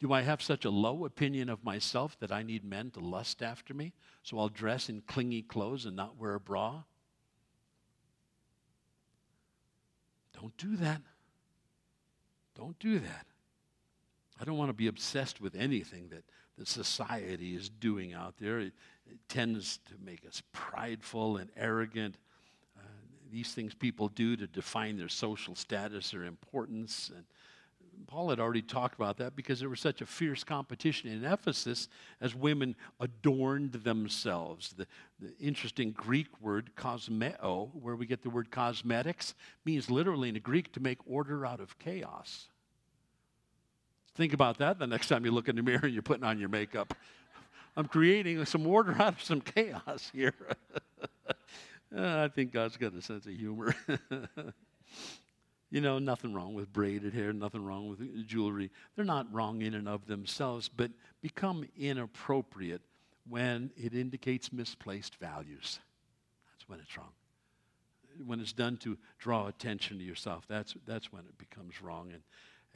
Do 0.00 0.12
I 0.12 0.20
have 0.20 0.42
such 0.42 0.66
a 0.66 0.70
low 0.70 1.06
opinion 1.06 1.48
of 1.48 1.64
myself 1.64 2.18
that 2.20 2.30
I 2.30 2.42
need 2.42 2.62
men 2.62 2.90
to 2.90 3.00
lust 3.00 3.42
after 3.42 3.72
me? 3.72 3.94
So 4.22 4.38
I'll 4.38 4.50
dress 4.50 4.90
in 4.90 5.00
clingy 5.00 5.40
clothes 5.40 5.86
and 5.86 5.96
not 5.96 6.18
wear 6.18 6.34
a 6.34 6.40
bra? 6.40 6.82
Don't 10.38 10.54
do 10.58 10.76
that. 10.76 11.00
Don't 12.54 12.78
do 12.78 12.98
that. 12.98 13.26
I 14.38 14.44
don't 14.44 14.58
want 14.58 14.68
to 14.68 14.74
be 14.74 14.88
obsessed 14.88 15.40
with 15.40 15.54
anything 15.54 16.08
that, 16.10 16.24
that 16.58 16.68
society 16.68 17.56
is 17.56 17.70
doing 17.70 18.12
out 18.12 18.34
there. 18.38 18.58
It, 18.58 18.74
it 19.10 19.18
tends 19.28 19.78
to 19.88 19.94
make 20.04 20.26
us 20.26 20.42
prideful 20.52 21.38
and 21.38 21.50
arrogant 21.56 22.18
these 23.34 23.52
things 23.52 23.74
people 23.74 24.08
do 24.08 24.36
to 24.36 24.46
define 24.46 24.96
their 24.96 25.08
social 25.08 25.56
status 25.56 26.14
or 26.14 26.24
importance. 26.24 27.10
And 27.14 27.24
Paul 28.06 28.30
had 28.30 28.38
already 28.38 28.62
talked 28.62 28.94
about 28.94 29.16
that 29.18 29.34
because 29.34 29.58
there 29.58 29.68
was 29.68 29.80
such 29.80 30.00
a 30.00 30.06
fierce 30.06 30.44
competition 30.44 31.10
in 31.10 31.24
Ephesus 31.24 31.88
as 32.20 32.34
women 32.34 32.76
adorned 33.00 33.72
themselves. 33.72 34.72
The, 34.76 34.86
the 35.20 35.36
interesting 35.38 35.90
Greek 35.90 36.28
word 36.40 36.70
cosmeo, 36.76 37.70
where 37.74 37.96
we 37.96 38.06
get 38.06 38.22
the 38.22 38.30
word 38.30 38.50
cosmetics, 38.52 39.34
means 39.64 39.90
literally 39.90 40.28
in 40.28 40.34
the 40.34 40.40
Greek 40.40 40.72
to 40.72 40.80
make 40.80 40.98
order 41.04 41.44
out 41.44 41.60
of 41.60 41.78
chaos. 41.78 42.46
Think 44.14 44.32
about 44.32 44.58
that 44.58 44.78
the 44.78 44.86
next 44.86 45.08
time 45.08 45.24
you 45.24 45.32
look 45.32 45.48
in 45.48 45.56
the 45.56 45.62
mirror 45.62 45.80
and 45.82 45.92
you're 45.92 46.02
putting 46.02 46.24
on 46.24 46.38
your 46.38 46.48
makeup. 46.48 46.94
I'm 47.76 47.86
creating 47.86 48.44
some 48.44 48.64
order 48.64 48.92
out 48.92 49.14
of 49.14 49.22
some 49.22 49.40
chaos 49.40 50.10
here. 50.14 50.34
Uh, 51.96 52.24
I 52.24 52.28
think 52.28 52.52
God's 52.52 52.76
got 52.76 52.94
a 52.94 53.02
sense 53.02 53.26
of 53.26 53.32
humor. 53.32 53.74
you 55.70 55.80
know, 55.80 55.98
nothing 55.98 56.32
wrong 56.32 56.54
with 56.54 56.72
braided 56.72 57.14
hair, 57.14 57.32
nothing 57.32 57.64
wrong 57.64 57.88
with 57.88 58.26
jewelry. 58.26 58.70
They're 58.94 59.04
not 59.04 59.32
wrong 59.32 59.62
in 59.62 59.74
and 59.74 59.88
of 59.88 60.06
themselves, 60.06 60.68
but 60.68 60.90
become 61.20 61.64
inappropriate 61.78 62.82
when 63.28 63.70
it 63.76 63.94
indicates 63.94 64.52
misplaced 64.52 65.16
values. 65.16 65.80
That's 66.52 66.68
when 66.68 66.80
it's 66.80 66.96
wrong. 66.96 67.12
When 68.24 68.38
it's 68.40 68.52
done 68.52 68.76
to 68.78 68.96
draw 69.18 69.48
attention 69.48 69.98
to 69.98 70.04
yourself, 70.04 70.44
that's, 70.48 70.74
that's 70.86 71.12
when 71.12 71.22
it 71.22 71.36
becomes 71.38 71.82
wrong. 71.82 72.10
And, 72.12 72.22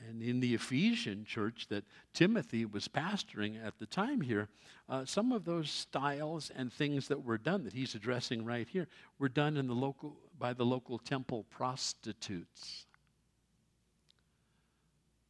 and 0.06 0.22
in 0.22 0.40
the 0.40 0.54
Ephesian 0.54 1.24
church 1.24 1.66
that 1.68 1.84
Timothy 2.12 2.64
was 2.64 2.88
pastoring 2.88 3.64
at 3.64 3.78
the 3.78 3.86
time 3.86 4.20
here, 4.20 4.48
uh, 4.88 5.04
some 5.04 5.32
of 5.32 5.44
those 5.44 5.70
styles 5.70 6.50
and 6.54 6.72
things 6.72 7.08
that 7.08 7.24
were 7.24 7.38
done 7.38 7.64
that 7.64 7.72
he's 7.72 7.94
addressing 7.94 8.44
right 8.44 8.68
here 8.68 8.86
were 9.18 9.28
done 9.28 9.56
in 9.56 9.66
the 9.66 9.74
local, 9.74 10.16
by 10.38 10.52
the 10.52 10.64
local 10.64 10.98
temple 10.98 11.44
prostitutes. 11.50 12.86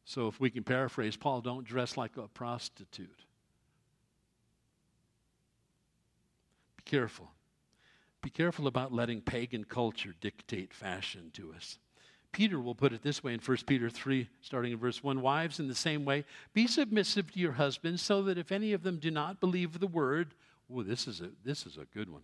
So, 0.05 0.27
if 0.27 0.39
we 0.39 0.49
can 0.49 0.63
paraphrase 0.63 1.15
Paul, 1.15 1.41
don't 1.41 1.65
dress 1.65 1.95
like 1.95 2.17
a 2.17 2.27
prostitute. 2.27 3.25
Be 6.77 6.83
careful. 6.83 7.29
Be 8.21 8.29
careful 8.29 8.67
about 8.67 8.91
letting 8.91 9.21
pagan 9.21 9.63
culture 9.63 10.15
dictate 10.19 10.73
fashion 10.73 11.29
to 11.33 11.53
us. 11.53 11.77
Peter 12.31 12.59
will 12.59 12.75
put 12.75 12.93
it 12.93 13.01
this 13.01 13.23
way 13.23 13.33
in 13.33 13.39
1 13.39 13.57
Peter 13.65 13.89
3, 13.89 14.29
starting 14.41 14.71
in 14.71 14.77
verse 14.77 15.03
1 15.03 15.21
Wives, 15.21 15.59
in 15.59 15.67
the 15.67 15.75
same 15.75 16.05
way, 16.05 16.23
be 16.53 16.67
submissive 16.67 17.31
to 17.31 17.39
your 17.39 17.53
husbands, 17.53 18.01
so 18.01 18.21
that 18.23 18.37
if 18.37 18.51
any 18.51 18.73
of 18.73 18.83
them 18.83 18.97
do 18.97 19.09
not 19.09 19.39
believe 19.39 19.79
the 19.79 19.87
word, 19.87 20.35
oh, 20.73 20.83
this 20.83 21.07
is 21.07 21.21
a, 21.21 21.29
this 21.43 21.65
is 21.65 21.77
a 21.77 21.85
good 21.93 22.09
one. 22.09 22.21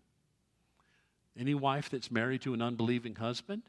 Any 1.37 1.55
wife 1.55 1.89
that's 1.89 2.11
married 2.11 2.41
to 2.43 2.53
an 2.53 2.61
unbelieving 2.61 3.15
husband, 3.15 3.63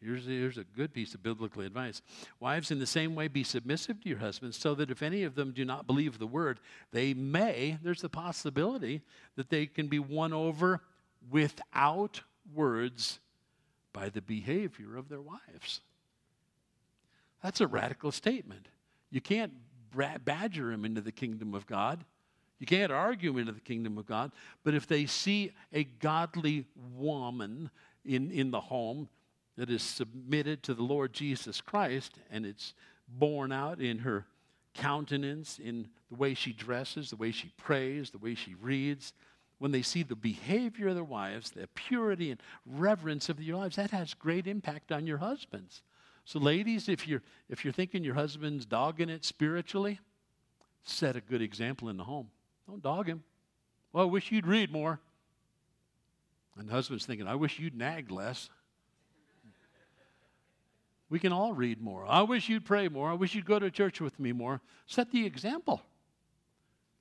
here's, 0.00 0.24
here's 0.24 0.58
a 0.58 0.64
good 0.64 0.94
piece 0.94 1.14
of 1.14 1.22
biblical 1.22 1.62
advice. 1.62 2.00
Wives, 2.40 2.70
in 2.70 2.78
the 2.78 2.86
same 2.86 3.14
way, 3.14 3.28
be 3.28 3.44
submissive 3.44 4.00
to 4.02 4.08
your 4.08 4.18
husbands, 4.18 4.56
so 4.56 4.74
that 4.74 4.90
if 4.90 5.02
any 5.02 5.22
of 5.22 5.34
them 5.34 5.52
do 5.52 5.66
not 5.66 5.86
believe 5.86 6.18
the 6.18 6.26
word, 6.26 6.60
they 6.92 7.12
may, 7.12 7.78
there's 7.82 8.02
the 8.02 8.08
possibility 8.08 9.02
that 9.36 9.50
they 9.50 9.66
can 9.66 9.88
be 9.88 9.98
won 9.98 10.32
over 10.32 10.80
without 11.30 12.22
words 12.54 13.20
by 13.94 14.10
the 14.10 14.20
behavior 14.20 14.98
of 14.98 15.08
their 15.08 15.22
wives. 15.22 15.80
That's 17.42 17.62
a 17.62 17.66
radical 17.66 18.12
statement. 18.12 18.68
You 19.10 19.22
can't 19.22 19.52
badger 20.24 20.70
them 20.70 20.84
into 20.84 21.00
the 21.00 21.12
kingdom 21.12 21.54
of 21.54 21.66
God. 21.66 22.04
You 22.58 22.66
can't 22.66 22.92
argue 22.92 23.30
them 23.30 23.40
into 23.40 23.52
the 23.52 23.60
kingdom 23.60 23.96
of 23.96 24.06
God. 24.06 24.32
But 24.64 24.74
if 24.74 24.86
they 24.86 25.06
see 25.06 25.52
a 25.72 25.84
godly 25.84 26.66
woman 26.94 27.70
in, 28.04 28.30
in 28.30 28.50
the 28.50 28.60
home 28.60 29.08
that 29.56 29.70
is 29.70 29.82
submitted 29.82 30.62
to 30.64 30.74
the 30.74 30.82
Lord 30.82 31.12
Jesus 31.12 31.60
Christ 31.60 32.18
and 32.30 32.44
it's 32.44 32.74
borne 33.08 33.52
out 33.52 33.80
in 33.80 33.98
her 33.98 34.26
countenance, 34.74 35.60
in 35.62 35.86
the 36.10 36.16
way 36.16 36.34
she 36.34 36.52
dresses, 36.52 37.10
the 37.10 37.16
way 37.16 37.30
she 37.30 37.52
prays, 37.56 38.10
the 38.10 38.18
way 38.18 38.34
she 38.34 38.54
reads, 38.60 39.12
when 39.64 39.72
they 39.72 39.80
see 39.80 40.02
the 40.02 40.14
behavior 40.14 40.88
of 40.88 40.94
their 40.94 41.02
wives, 41.02 41.52
the 41.52 41.66
purity 41.68 42.30
and 42.30 42.38
reverence 42.66 43.30
of 43.30 43.40
your 43.40 43.56
lives, 43.56 43.76
that 43.76 43.92
has 43.92 44.12
great 44.12 44.46
impact 44.46 44.92
on 44.92 45.06
your 45.06 45.16
husbands. 45.16 45.80
So, 46.26 46.38
ladies, 46.38 46.86
if 46.86 47.08
you're, 47.08 47.22
if 47.48 47.64
you're 47.64 47.72
thinking 47.72 48.04
your 48.04 48.12
husband's 48.12 48.66
dogging 48.66 49.08
it 49.08 49.24
spiritually, 49.24 50.00
set 50.82 51.16
a 51.16 51.22
good 51.22 51.40
example 51.40 51.88
in 51.88 51.96
the 51.96 52.04
home. 52.04 52.28
Don't 52.68 52.82
dog 52.82 53.08
him. 53.08 53.24
Well, 53.90 54.04
I 54.04 54.06
wish 54.06 54.30
you'd 54.30 54.46
read 54.46 54.70
more. 54.70 55.00
And 56.58 56.68
the 56.68 56.72
husband's 56.74 57.06
thinking, 57.06 57.26
I 57.26 57.34
wish 57.34 57.58
you'd 57.58 57.74
nag 57.74 58.10
less. 58.10 58.50
We 61.08 61.18
can 61.18 61.32
all 61.32 61.54
read 61.54 61.80
more. 61.80 62.04
I 62.06 62.20
wish 62.20 62.50
you'd 62.50 62.66
pray 62.66 62.88
more. 62.88 63.08
I 63.08 63.14
wish 63.14 63.34
you'd 63.34 63.46
go 63.46 63.58
to 63.58 63.70
church 63.70 63.98
with 63.98 64.20
me 64.20 64.32
more. 64.32 64.60
Set 64.84 65.10
the 65.10 65.24
example. 65.24 65.80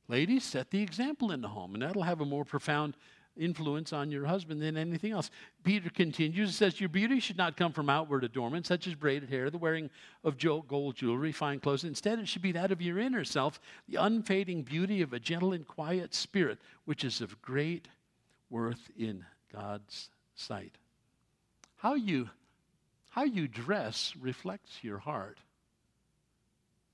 Ladies, 0.07 0.43
set 0.43 0.69
the 0.69 0.81
example 0.81 1.31
in 1.31 1.41
the 1.41 1.47
home, 1.47 1.73
and 1.73 1.81
that'll 1.81 2.03
have 2.03 2.21
a 2.21 2.25
more 2.25 2.43
profound 2.45 2.95
influence 3.35 3.93
on 3.93 4.11
your 4.11 4.25
husband 4.25 4.61
than 4.61 4.77
anything 4.77 5.11
else. 5.11 5.31
Peter 5.63 5.89
continues 5.89 6.49
and 6.49 6.55
says, 6.55 6.79
Your 6.79 6.89
beauty 6.89 7.19
should 7.19 7.37
not 7.37 7.57
come 7.57 7.71
from 7.71 7.89
outward 7.89 8.23
adornment, 8.23 8.65
such 8.65 8.87
as 8.87 8.95
braided 8.95 9.29
hair, 9.29 9.49
the 9.49 9.57
wearing 9.57 9.89
of 10.23 10.37
gold 10.37 10.95
jewelry, 10.95 11.31
fine 11.31 11.59
clothes. 11.59 11.83
Instead, 11.83 12.19
it 12.19 12.27
should 12.27 12.41
be 12.41 12.51
that 12.51 12.71
of 12.71 12.81
your 12.81 12.99
inner 12.99 13.23
self, 13.23 13.59
the 13.87 13.95
unfading 13.95 14.63
beauty 14.63 15.01
of 15.01 15.13
a 15.13 15.19
gentle 15.19 15.53
and 15.53 15.67
quiet 15.67 16.13
spirit, 16.13 16.59
which 16.85 17.03
is 17.03 17.21
of 17.21 17.41
great 17.41 17.87
worth 18.49 18.91
in 18.97 19.25
God's 19.51 20.09
sight. 20.35 20.77
How 21.77 21.95
you, 21.95 22.29
how 23.09 23.23
you 23.23 23.47
dress 23.47 24.13
reflects 24.19 24.83
your 24.83 24.99
heart 24.99 25.39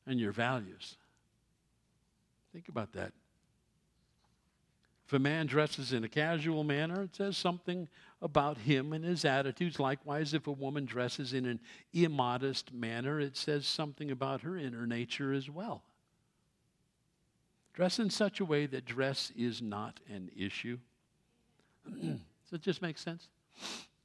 and 0.08 0.20
your 0.20 0.32
values. 0.32 0.98
Think 2.54 2.70
about 2.70 2.94
that. 2.94 3.14
If 5.08 5.14
a 5.14 5.20
man 5.20 5.48
dresses 5.48 5.92
in 5.92 6.04
a 6.04 6.08
casual 6.08 6.64
manner, 6.64 7.02
it 7.02 7.16
says 7.16 7.36
something 7.36 7.88
about 8.22 8.60
him 8.60 8.94
and 8.94 9.04
his 9.04 9.26
attitudes. 9.26 9.80
Likewise, 9.80 10.36
if 10.36 10.46
a 10.46 10.52
woman 10.52 10.86
dresses 10.86 11.34
in 11.34 11.48
an 11.48 11.60
immodest 11.94 12.72
manner, 12.72 13.20
it 13.20 13.36
says 13.36 13.66
something 13.66 14.12
about 14.12 14.42
her 14.42 14.56
inner 14.56 14.86
nature 14.86 15.34
as 15.34 15.50
well. 15.50 15.84
Dress 17.74 17.98
in 17.98 18.12
such 18.12 18.40
a 18.40 18.46
way 18.46 18.68
that 18.68 18.86
dress 18.86 19.32
is 19.36 19.64
not 19.64 20.00
an 20.10 20.30
issue. 20.38 20.78
Does 21.90 22.20
it 22.52 22.62
just 22.62 22.82
make 22.82 22.98
sense? 22.98 23.30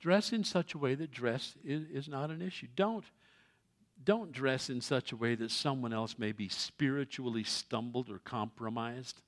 Dress 0.01 0.33
in 0.33 0.45
such 0.45 0.75
a 0.75 0.79
way 0.79 0.95
that 0.95 1.11
dress 1.11 1.55
is, 1.65 1.87
is 1.91 2.09
not 2.09 2.31
an 2.31 2.41
issue. 2.41 2.69
Don't 2.77 3.05
don't 4.05 4.33
dress 4.33 4.71
in 4.71 4.81
such 4.81 5.13
a 5.13 5.17
way 5.17 5.35
that 5.35 5.51
someone 5.51 5.93
else 5.93 6.17
may 6.19 6.33
be 6.33 6.49
spiritually 6.49 7.45
stumbled 7.45 8.11
or 8.11 8.19
compromised. 8.19 9.21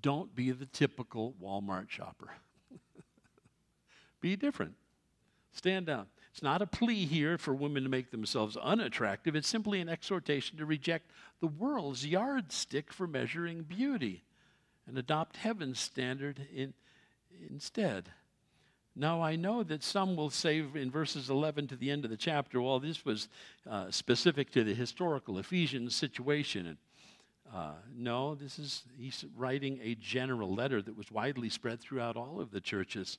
Don't 0.00 0.34
be 0.34 0.50
the 0.50 0.66
typical 0.66 1.34
Walmart 1.42 1.90
shopper. 1.90 2.30
be 4.20 4.36
different. 4.36 4.74
Stand 5.52 5.88
out. 5.88 6.08
It's 6.32 6.42
not 6.42 6.62
a 6.62 6.66
plea 6.66 7.04
here 7.04 7.36
for 7.36 7.54
women 7.54 7.82
to 7.82 7.88
make 7.88 8.10
themselves 8.10 8.56
unattractive. 8.56 9.34
It's 9.34 9.48
simply 9.48 9.80
an 9.80 9.88
exhortation 9.88 10.56
to 10.58 10.66
reject 10.66 11.10
the 11.40 11.48
world's 11.48 12.06
yardstick 12.06 12.92
for 12.92 13.06
measuring 13.06 13.62
beauty 13.62 14.22
and 14.86 14.96
adopt 14.96 15.36
heaven's 15.36 15.80
standard 15.80 16.46
in, 16.54 16.74
instead. 17.50 18.10
Now, 18.98 19.22
I 19.22 19.36
know 19.36 19.62
that 19.62 19.84
some 19.84 20.16
will 20.16 20.28
say 20.28 20.58
in 20.58 20.90
verses 20.90 21.30
11 21.30 21.68
to 21.68 21.76
the 21.76 21.88
end 21.88 22.04
of 22.04 22.10
the 22.10 22.16
chapter, 22.16 22.60
well, 22.60 22.80
this 22.80 23.04
was 23.04 23.28
uh, 23.64 23.92
specific 23.92 24.50
to 24.50 24.64
the 24.64 24.74
historical 24.74 25.38
Ephesians 25.38 25.94
situation. 25.94 26.76
Uh, 27.54 27.74
no, 27.96 28.34
this 28.34 28.58
is, 28.58 28.82
he's 28.98 29.24
writing 29.36 29.78
a 29.84 29.94
general 29.94 30.52
letter 30.52 30.82
that 30.82 30.96
was 30.96 31.12
widely 31.12 31.48
spread 31.48 31.80
throughout 31.80 32.16
all 32.16 32.40
of 32.40 32.50
the 32.50 32.60
churches. 32.60 33.18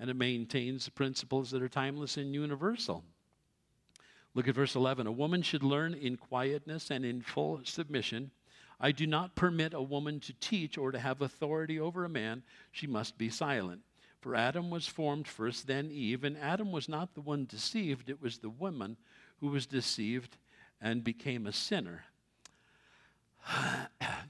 And 0.00 0.08
it 0.08 0.16
maintains 0.16 0.88
principles 0.88 1.50
that 1.50 1.60
are 1.60 1.68
timeless 1.68 2.16
and 2.16 2.34
universal. 2.34 3.04
Look 4.32 4.48
at 4.48 4.54
verse 4.54 4.74
11. 4.74 5.06
A 5.06 5.12
woman 5.12 5.42
should 5.42 5.62
learn 5.62 5.92
in 5.92 6.16
quietness 6.16 6.90
and 6.90 7.04
in 7.04 7.20
full 7.20 7.60
submission. 7.64 8.30
I 8.80 8.90
do 8.90 9.06
not 9.06 9.36
permit 9.36 9.74
a 9.74 9.82
woman 9.82 10.18
to 10.20 10.32
teach 10.40 10.78
or 10.78 10.92
to 10.92 10.98
have 10.98 11.20
authority 11.20 11.78
over 11.78 12.06
a 12.06 12.08
man. 12.08 12.42
She 12.72 12.86
must 12.86 13.18
be 13.18 13.28
silent. 13.28 13.82
For 14.24 14.34
Adam 14.34 14.70
was 14.70 14.86
formed 14.86 15.28
first, 15.28 15.66
then 15.66 15.90
Eve, 15.90 16.24
and 16.24 16.38
Adam 16.38 16.72
was 16.72 16.88
not 16.88 17.12
the 17.12 17.20
one 17.20 17.44
deceived, 17.44 18.08
it 18.08 18.22
was 18.22 18.38
the 18.38 18.48
woman 18.48 18.96
who 19.40 19.48
was 19.48 19.66
deceived 19.66 20.38
and 20.80 21.04
became 21.04 21.46
a 21.46 21.52
sinner. 21.52 22.06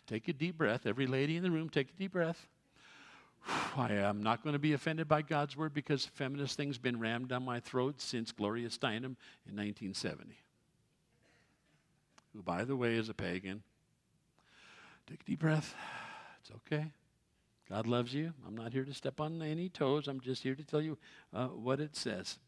take 0.08 0.26
a 0.26 0.32
deep 0.32 0.58
breath. 0.58 0.84
Every 0.84 1.06
lady 1.06 1.36
in 1.36 1.44
the 1.44 1.50
room, 1.52 1.68
take 1.68 1.90
a 1.90 1.96
deep 1.96 2.10
breath. 2.10 2.48
I 3.76 3.92
am 3.92 4.20
not 4.20 4.42
going 4.42 4.54
to 4.54 4.58
be 4.58 4.72
offended 4.72 5.06
by 5.06 5.22
God's 5.22 5.56
word 5.56 5.72
because 5.72 6.06
feminist 6.06 6.56
thing's 6.56 6.76
been 6.76 6.98
rammed 6.98 7.28
down 7.28 7.44
my 7.44 7.60
throat 7.60 8.00
since 8.00 8.32
Gloria 8.32 8.70
Steinem 8.70 9.14
in 9.46 9.54
1970. 9.54 10.36
Who, 12.32 12.42
by 12.42 12.64
the 12.64 12.74
way, 12.74 12.96
is 12.96 13.08
a 13.08 13.14
pagan. 13.14 13.62
Take 15.08 15.20
a 15.20 15.24
deep 15.24 15.38
breath. 15.38 15.72
It's 16.40 16.50
okay. 16.50 16.90
God 17.68 17.86
loves 17.86 18.12
you. 18.12 18.32
I'm 18.46 18.56
not 18.56 18.72
here 18.72 18.84
to 18.84 18.94
step 18.94 19.20
on 19.20 19.40
any 19.40 19.68
toes. 19.68 20.06
I'm 20.06 20.20
just 20.20 20.42
here 20.42 20.54
to 20.54 20.64
tell 20.64 20.82
you 20.82 20.98
uh, 21.32 21.46
what 21.46 21.80
it 21.80 21.96
says. 21.96 22.38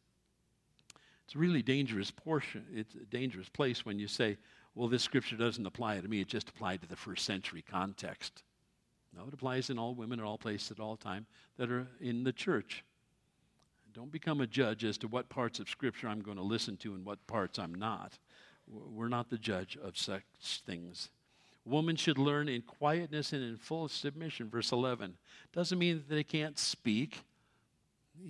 It's 1.24 1.34
a 1.34 1.38
really 1.38 1.62
dangerous 1.62 2.10
portion. 2.10 2.64
It's 2.72 2.94
a 2.94 3.06
dangerous 3.06 3.48
place 3.48 3.84
when 3.84 3.98
you 3.98 4.08
say, 4.08 4.36
well, 4.74 4.88
this 4.88 5.02
scripture 5.02 5.36
doesn't 5.36 5.66
apply 5.66 6.00
to 6.00 6.06
me. 6.08 6.20
It 6.20 6.28
just 6.28 6.50
applied 6.50 6.82
to 6.82 6.88
the 6.88 6.96
first 6.96 7.24
century 7.24 7.64
context. 7.68 8.42
No, 9.16 9.26
it 9.26 9.34
applies 9.34 9.70
in 9.70 9.78
all 9.78 9.94
women 9.94 10.20
at 10.20 10.26
all 10.26 10.38
places 10.38 10.70
at 10.70 10.80
all 10.80 10.96
time 10.96 11.26
that 11.56 11.70
are 11.70 11.88
in 12.00 12.22
the 12.22 12.32
church. 12.32 12.84
Don't 13.94 14.12
become 14.12 14.42
a 14.42 14.46
judge 14.46 14.84
as 14.84 14.98
to 14.98 15.08
what 15.08 15.30
parts 15.30 15.58
of 15.58 15.70
scripture 15.70 16.06
I'm 16.06 16.20
going 16.20 16.36
to 16.36 16.42
listen 16.42 16.76
to 16.78 16.92
and 16.92 17.04
what 17.04 17.26
parts 17.26 17.58
I'm 17.58 17.74
not. 17.74 18.18
We're 18.68 19.08
not 19.08 19.30
the 19.30 19.38
judge 19.38 19.78
of 19.82 19.96
such 19.96 20.22
things. 20.66 21.08
Woman 21.66 21.96
should 21.96 22.16
learn 22.16 22.48
in 22.48 22.62
quietness 22.62 23.32
and 23.32 23.42
in 23.42 23.56
full 23.56 23.88
submission. 23.88 24.48
Verse 24.48 24.70
11. 24.70 25.16
Doesn't 25.52 25.78
mean 25.78 25.96
that 25.96 26.14
they 26.14 26.22
can't 26.22 26.58
speak. 26.58 27.18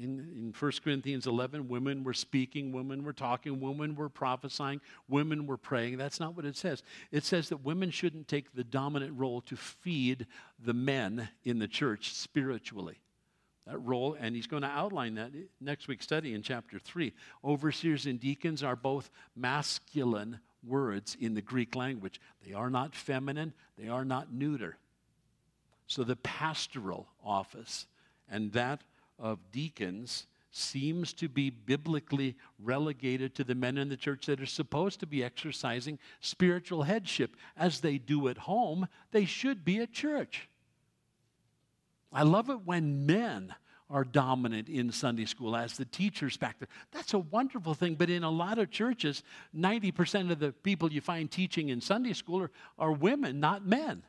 In, 0.01 0.18
in 0.18 0.55
1 0.59 0.72
Corinthians 0.82 1.26
11, 1.26 1.68
women 1.68 2.03
were 2.03 2.14
speaking, 2.14 2.72
women 2.72 3.05
were 3.05 3.12
talking, 3.12 3.61
women 3.61 3.95
were 3.95 4.09
prophesying, 4.09 4.80
women 5.07 5.47
were 5.47 5.59
praying. 5.59 5.97
That's 5.97 6.18
not 6.18 6.34
what 6.34 6.45
it 6.45 6.57
says. 6.57 6.82
It 7.12 7.24
says 7.24 7.51
that 7.51 7.59
women 7.59 7.91
shouldn't 7.91 8.26
take 8.26 8.53
the 8.53 8.64
dominant 8.64 9.16
role 9.16 9.43
to 9.43 9.55
feed 9.55 10.26
the 10.59 10.74
men 10.74 11.28
in 11.45 11.61
the 11.61 11.68
church 11.68 12.14
spiritually. 12.14 12.99
That 13.66 13.78
role, 13.78 14.16
and 14.18 14.34
he's 14.34 14.47
going 14.47 14.62
to 14.62 14.68
outline 14.68 15.16
that 15.16 15.32
next 15.61 15.89
week's 15.89 16.05
study 16.05 16.34
in 16.34 16.43
chapter 16.43 16.78
3. 16.78 17.12
Overseers 17.45 18.07
and 18.07 18.18
deacons 18.18 18.62
are 18.62 18.76
both 18.76 19.11
masculine 19.37 20.41
words 20.67 21.17
in 21.21 21.35
the 21.35 21.43
Greek 21.43 21.75
language. 21.75 22.21
They 22.47 22.53
are 22.53 22.71
not 22.71 22.95
feminine, 22.95 23.53
they 23.79 23.89
are 23.89 24.05
not 24.05 24.33
neuter. 24.33 24.77
So 25.87 26.03
the 26.03 26.17
pastoral 26.17 27.07
office 27.25 27.87
and 28.29 28.53
that 28.53 28.83
of 29.19 29.39
deacons 29.53 30.27
seems 30.51 31.12
to 31.12 31.29
be 31.29 31.51
biblically 31.51 32.35
relegated 32.62 33.35
to 33.35 33.45
the 33.45 33.55
men 33.55 33.77
in 33.77 33.89
the 33.89 33.97
church 33.97 34.27
that 34.27 34.41
are 34.41 34.47
supposed 34.47 35.01
to 35.01 35.07
be 35.07 35.23
exercising 35.23 35.99
spiritual 36.21 36.83
headship. 36.83 37.37
As 37.57 37.81
they 37.81 37.99
do 37.99 38.29
at 38.29 38.39
home, 38.39 38.89
they 39.12 39.27
should 39.27 39.64
be 39.64 39.81
at 39.81 39.93
church. 39.93 40.49
I 42.12 42.23
love 42.23 42.49
it 42.49 42.64
when 42.64 43.05
men 43.05 43.55
are 43.89 44.05
dominant 44.05 44.68
in 44.68 44.91
Sunday 44.91 45.26
school 45.26 45.55
as 45.55 45.76
the 45.76 45.84
teachers 45.84 46.37
back 46.37 46.59
there. 46.59 46.68
That's 46.91 47.14
a 47.14 47.18
wonderful 47.18 47.74
thing. 47.74 47.95
But 47.95 48.11
in 48.11 48.24
a 48.24 48.30
lot 48.30 48.59
of 48.59 48.70
churches, 48.70 49.22
90% 49.57 50.32
of 50.32 50.41
the 50.41 50.53
people 50.53 50.93
you 50.93 51.01
find 51.01 51.30
teaching 51.30 51.68
in 51.68 51.80
Sunday 51.80 52.12
school 52.12 52.43
are, 52.43 52.51
are 52.78 52.93
women, 52.93 53.39
not 53.39 53.64
men. 53.64 54.03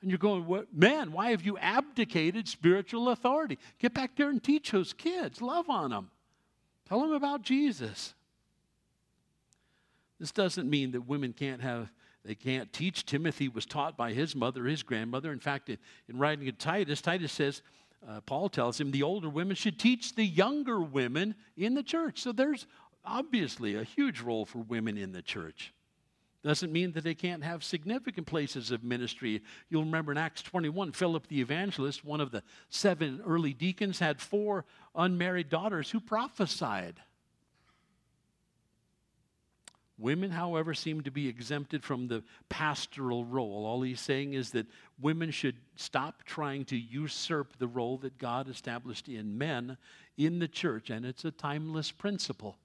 And 0.00 0.10
you're 0.10 0.18
going, 0.18 0.46
what, 0.46 0.74
man, 0.74 1.12
why 1.12 1.30
have 1.30 1.42
you 1.42 1.58
abdicated 1.58 2.48
spiritual 2.48 3.10
authority? 3.10 3.58
Get 3.78 3.94
back 3.94 4.16
there 4.16 4.30
and 4.30 4.42
teach 4.42 4.70
those 4.70 4.92
kids. 4.92 5.40
Love 5.42 5.68
on 5.68 5.90
them. 5.90 6.10
Tell 6.88 7.00
them 7.00 7.12
about 7.12 7.42
Jesus. 7.42 8.14
This 10.18 10.32
doesn't 10.32 10.68
mean 10.68 10.92
that 10.92 11.02
women 11.02 11.32
can't 11.32 11.60
have, 11.60 11.90
they 12.24 12.34
can't 12.34 12.72
teach. 12.72 13.04
Timothy 13.04 13.48
was 13.48 13.66
taught 13.66 13.96
by 13.96 14.12
his 14.12 14.36
mother, 14.36 14.64
his 14.64 14.82
grandmother. 14.82 15.32
In 15.32 15.40
fact, 15.40 15.68
in, 15.68 15.78
in 16.08 16.18
writing 16.18 16.46
to 16.46 16.52
Titus, 16.52 17.00
Titus 17.00 17.32
says, 17.32 17.62
uh, 18.08 18.20
Paul 18.22 18.48
tells 18.48 18.80
him 18.80 18.90
the 18.90 19.02
older 19.02 19.28
women 19.28 19.56
should 19.56 19.78
teach 19.78 20.14
the 20.14 20.24
younger 20.24 20.80
women 20.80 21.34
in 21.56 21.74
the 21.74 21.82
church. 21.82 22.20
So 22.20 22.32
there's 22.32 22.66
obviously 23.04 23.76
a 23.76 23.84
huge 23.84 24.20
role 24.20 24.44
for 24.44 24.58
women 24.58 24.96
in 24.96 25.12
the 25.12 25.22
church. 25.22 25.72
Doesn't 26.42 26.72
mean 26.72 26.92
that 26.92 27.04
they 27.04 27.14
can't 27.14 27.42
have 27.42 27.64
significant 27.64 28.26
places 28.26 28.70
of 28.70 28.84
ministry. 28.84 29.42
You'll 29.70 29.84
remember 29.84 30.12
in 30.12 30.18
Acts 30.18 30.42
21, 30.42 30.92
Philip 30.92 31.26
the 31.28 31.40
evangelist, 31.40 32.04
one 32.04 32.20
of 32.20 32.32
the 32.32 32.42
seven 32.68 33.22
early 33.24 33.54
deacons, 33.54 33.98
had 33.98 34.20
four 34.20 34.66
unmarried 34.94 35.48
daughters 35.48 35.90
who 35.90 36.00
prophesied. 36.00 37.00
Women, 39.96 40.32
however, 40.32 40.74
seem 40.74 41.02
to 41.02 41.10
be 41.10 41.28
exempted 41.28 41.84
from 41.84 42.08
the 42.08 42.24
pastoral 42.48 43.24
role. 43.24 43.64
All 43.64 43.82
he's 43.82 44.00
saying 44.00 44.32
is 44.32 44.50
that 44.50 44.66
women 45.00 45.30
should 45.30 45.56
stop 45.76 46.24
trying 46.24 46.64
to 46.66 46.76
usurp 46.76 47.56
the 47.58 47.68
role 47.68 47.98
that 47.98 48.18
God 48.18 48.48
established 48.48 49.08
in 49.08 49.38
men 49.38 49.76
in 50.16 50.40
the 50.40 50.48
church, 50.48 50.90
and 50.90 51.06
it's 51.06 51.24
a 51.24 51.30
timeless 51.30 51.92
principle. 51.92 52.58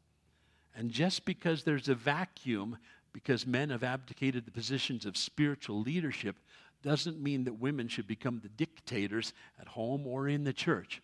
And 0.75 0.89
just 0.89 1.23
because 1.23 1.63
there's 1.63 1.87
a 1.87 1.95
vacuum, 1.95 2.77
because 3.13 3.45
men 3.45 3.69
have 3.69 3.83
abdicated 3.83 4.45
the 4.45 4.51
positions 4.51 5.05
of 5.05 5.15
spiritual 5.15 5.81
leadership, 5.81 6.35
doesn't 6.81 7.21
mean 7.21 7.43
that 7.43 7.59
women 7.59 7.87
should 7.87 8.07
become 8.07 8.39
the 8.41 8.49
dictators 8.49 9.33
at 9.59 9.67
home 9.67 10.07
or 10.07 10.27
in 10.27 10.43
the 10.43 10.53
church. 10.53 11.01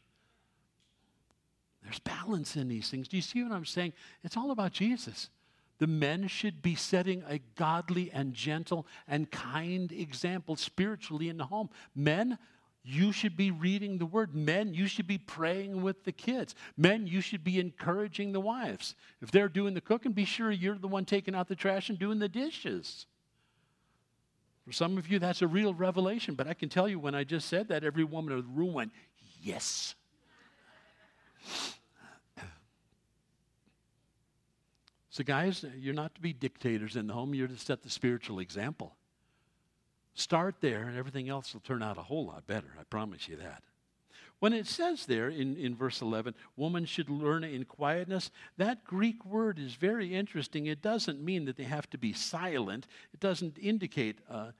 There's 1.83 1.99
balance 1.99 2.55
in 2.55 2.67
these 2.67 2.89
things. 2.89 3.07
Do 3.07 3.15
you 3.15 3.21
see 3.21 3.43
what 3.43 3.51
I'm 3.51 3.65
saying? 3.65 3.93
It's 4.23 4.37
all 4.37 4.49
about 4.49 4.71
Jesus. 4.71 5.29
The 5.77 5.87
men 5.87 6.27
should 6.27 6.61
be 6.61 6.75
setting 6.75 7.23
a 7.27 7.39
godly 7.55 8.11
and 8.11 8.33
gentle 8.33 8.87
and 9.07 9.29
kind 9.29 9.91
example 9.91 10.55
spiritually 10.55 11.29
in 11.29 11.37
the 11.37 11.45
home. 11.45 11.69
Men, 11.93 12.37
you 12.83 13.11
should 13.11 13.35
be 13.35 13.51
reading 13.51 13.97
the 13.97 14.05
word. 14.05 14.35
Men, 14.35 14.73
you 14.73 14.87
should 14.87 15.07
be 15.07 15.17
praying 15.17 15.81
with 15.81 16.03
the 16.03 16.11
kids. 16.11 16.55
Men, 16.77 17.07
you 17.07 17.19
should 17.19 17.43
be 17.43 17.59
encouraging 17.59 18.31
the 18.31 18.39
wives. 18.39 18.95
If 19.21 19.31
they're 19.31 19.49
doing 19.49 19.73
the 19.73 19.81
cooking, 19.81 20.13
be 20.13 20.25
sure 20.25 20.51
you're 20.51 20.77
the 20.77 20.87
one 20.87 21.05
taking 21.05 21.35
out 21.35 21.47
the 21.47 21.55
trash 21.55 21.89
and 21.89 21.97
doing 21.97 22.19
the 22.19 22.29
dishes. 22.29 23.07
For 24.65 24.71
some 24.71 24.97
of 24.97 25.07
you, 25.07 25.19
that's 25.19 25.41
a 25.41 25.47
real 25.47 25.73
revelation, 25.73 26.35
but 26.35 26.47
I 26.47 26.53
can 26.53 26.69
tell 26.69 26.87
you 26.87 26.99
when 26.99 27.15
I 27.15 27.23
just 27.23 27.47
said 27.47 27.67
that, 27.67 27.83
every 27.83 28.03
woman 28.03 28.33
in 28.33 28.39
the 28.39 28.47
room 28.47 28.73
went, 28.73 28.91
Yes. 29.41 29.93
So, 35.15 35.23
guys, 35.23 35.63
you're 35.77 35.93
not 35.93 36.13
to 36.15 36.19
be 36.21 36.33
dictators 36.33 36.97
in 36.97 37.07
the 37.07 37.13
home, 37.13 37.33
you're 37.33 37.47
to 37.47 37.57
set 37.57 37.81
the 37.81 37.89
spiritual 37.89 38.39
example. 38.39 38.97
Start 40.13 40.55
there, 40.59 40.89
and 40.89 40.97
everything 40.97 41.29
else 41.29 41.53
will 41.53 41.61
turn 41.61 41.81
out 41.81 41.97
a 41.97 42.01
whole 42.01 42.25
lot 42.25 42.45
better. 42.47 42.67
I 42.77 42.83
promise 42.83 43.29
you 43.29 43.37
that. 43.37 43.63
When 44.39 44.51
it 44.51 44.67
says 44.67 45.05
there 45.05 45.29
in, 45.29 45.55
in 45.55 45.73
verse 45.73 46.01
11, 46.01 46.35
woman 46.57 46.83
should 46.83 47.09
learn 47.09 47.45
in 47.45 47.63
quietness, 47.63 48.29
that 48.57 48.83
Greek 48.83 49.23
word 49.23 49.57
is 49.57 49.75
very 49.75 50.13
interesting. 50.13 50.65
It 50.65 50.81
doesn't 50.81 51.23
mean 51.23 51.45
that 51.45 51.55
they 51.55 51.63
have 51.63 51.89
to 51.91 51.97
be 51.97 52.11
silent, 52.11 52.85
it 53.13 53.21
doesn't 53.21 53.57
indicate 53.57 54.19
uh, 54.29 54.51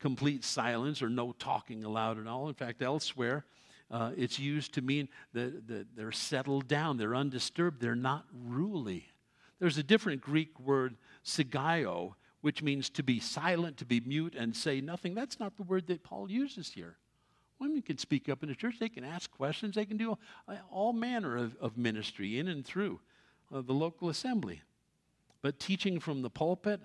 complete 0.00 0.42
silence 0.42 1.02
or 1.02 1.08
no 1.08 1.36
talking 1.38 1.84
aloud 1.84 2.18
at 2.18 2.26
all. 2.26 2.48
In 2.48 2.54
fact, 2.54 2.82
elsewhere, 2.82 3.44
uh, 3.92 4.10
it's 4.16 4.40
used 4.40 4.74
to 4.74 4.82
mean 4.82 5.08
that, 5.34 5.68
that 5.68 5.86
they're 5.94 6.10
settled 6.10 6.66
down, 6.66 6.96
they're 6.96 7.14
undisturbed, 7.14 7.80
they're 7.80 7.94
not 7.94 8.24
ruly. 8.34 9.06
There's 9.60 9.78
a 9.78 9.82
different 9.82 10.22
Greek 10.22 10.58
word, 10.58 10.96
sigaio, 11.24 12.14
which 12.40 12.62
means 12.62 12.88
to 12.90 13.02
be 13.02 13.20
silent, 13.20 13.76
to 13.76 13.84
be 13.84 14.00
mute, 14.00 14.34
and 14.34 14.56
say 14.56 14.80
nothing. 14.80 15.14
That's 15.14 15.38
not 15.38 15.56
the 15.56 15.62
word 15.62 15.86
that 15.88 16.02
Paul 16.02 16.30
uses 16.30 16.70
here. 16.70 16.96
Women 17.58 17.82
can 17.82 17.98
speak 17.98 18.30
up 18.30 18.42
in 18.42 18.48
the 18.48 18.54
church, 18.54 18.76
they 18.80 18.88
can 18.88 19.04
ask 19.04 19.30
questions, 19.30 19.74
they 19.74 19.84
can 19.84 19.98
do 19.98 20.16
all 20.70 20.94
manner 20.94 21.36
of, 21.36 21.54
of 21.60 21.76
ministry 21.76 22.38
in 22.38 22.48
and 22.48 22.64
through 22.64 23.00
uh, 23.54 23.60
the 23.60 23.74
local 23.74 24.08
assembly. 24.08 24.62
But 25.42 25.58
teaching 25.58 26.00
from 26.00 26.22
the 26.22 26.30
pulpit 26.30 26.80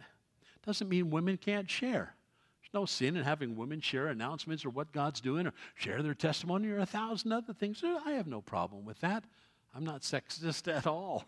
doesn't 0.65 0.89
mean 0.89 1.09
women 1.09 1.37
can't 1.37 1.69
share. 1.69 2.15
There's 2.61 2.73
no 2.73 2.85
sin 2.85 3.15
in 3.15 3.23
having 3.23 3.55
women 3.55 3.79
share 3.79 4.07
announcements 4.07 4.65
or 4.65 4.69
what 4.69 4.91
God's 4.91 5.21
doing 5.21 5.47
or 5.47 5.53
share 5.75 6.01
their 6.01 6.13
testimony 6.13 6.67
or 6.67 6.79
a 6.79 6.85
thousand 6.85 7.31
other 7.31 7.53
things. 7.53 7.81
I 7.83 8.11
have 8.11 8.27
no 8.27 8.41
problem 8.41 8.83
with 8.83 8.99
that. 8.99 9.23
I'm 9.73 9.85
not 9.85 10.01
sexist 10.01 10.73
at 10.73 10.87
all. 10.87 11.23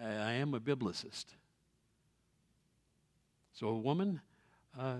I 0.00 0.32
am 0.32 0.54
a 0.54 0.60
biblicist. 0.60 1.26
So 3.52 3.68
a 3.68 3.78
woman 3.78 4.20
uh, 4.78 4.98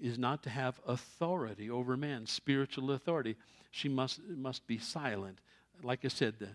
is 0.00 0.18
not 0.18 0.42
to 0.44 0.50
have 0.50 0.80
authority 0.86 1.70
over 1.70 1.96
man, 1.96 2.26
spiritual 2.26 2.92
authority. 2.92 3.36
She 3.70 3.88
must, 3.88 4.20
must 4.28 4.66
be 4.66 4.78
silent. 4.78 5.38
Like 5.82 6.04
I 6.04 6.08
said, 6.08 6.34
the 6.38 6.48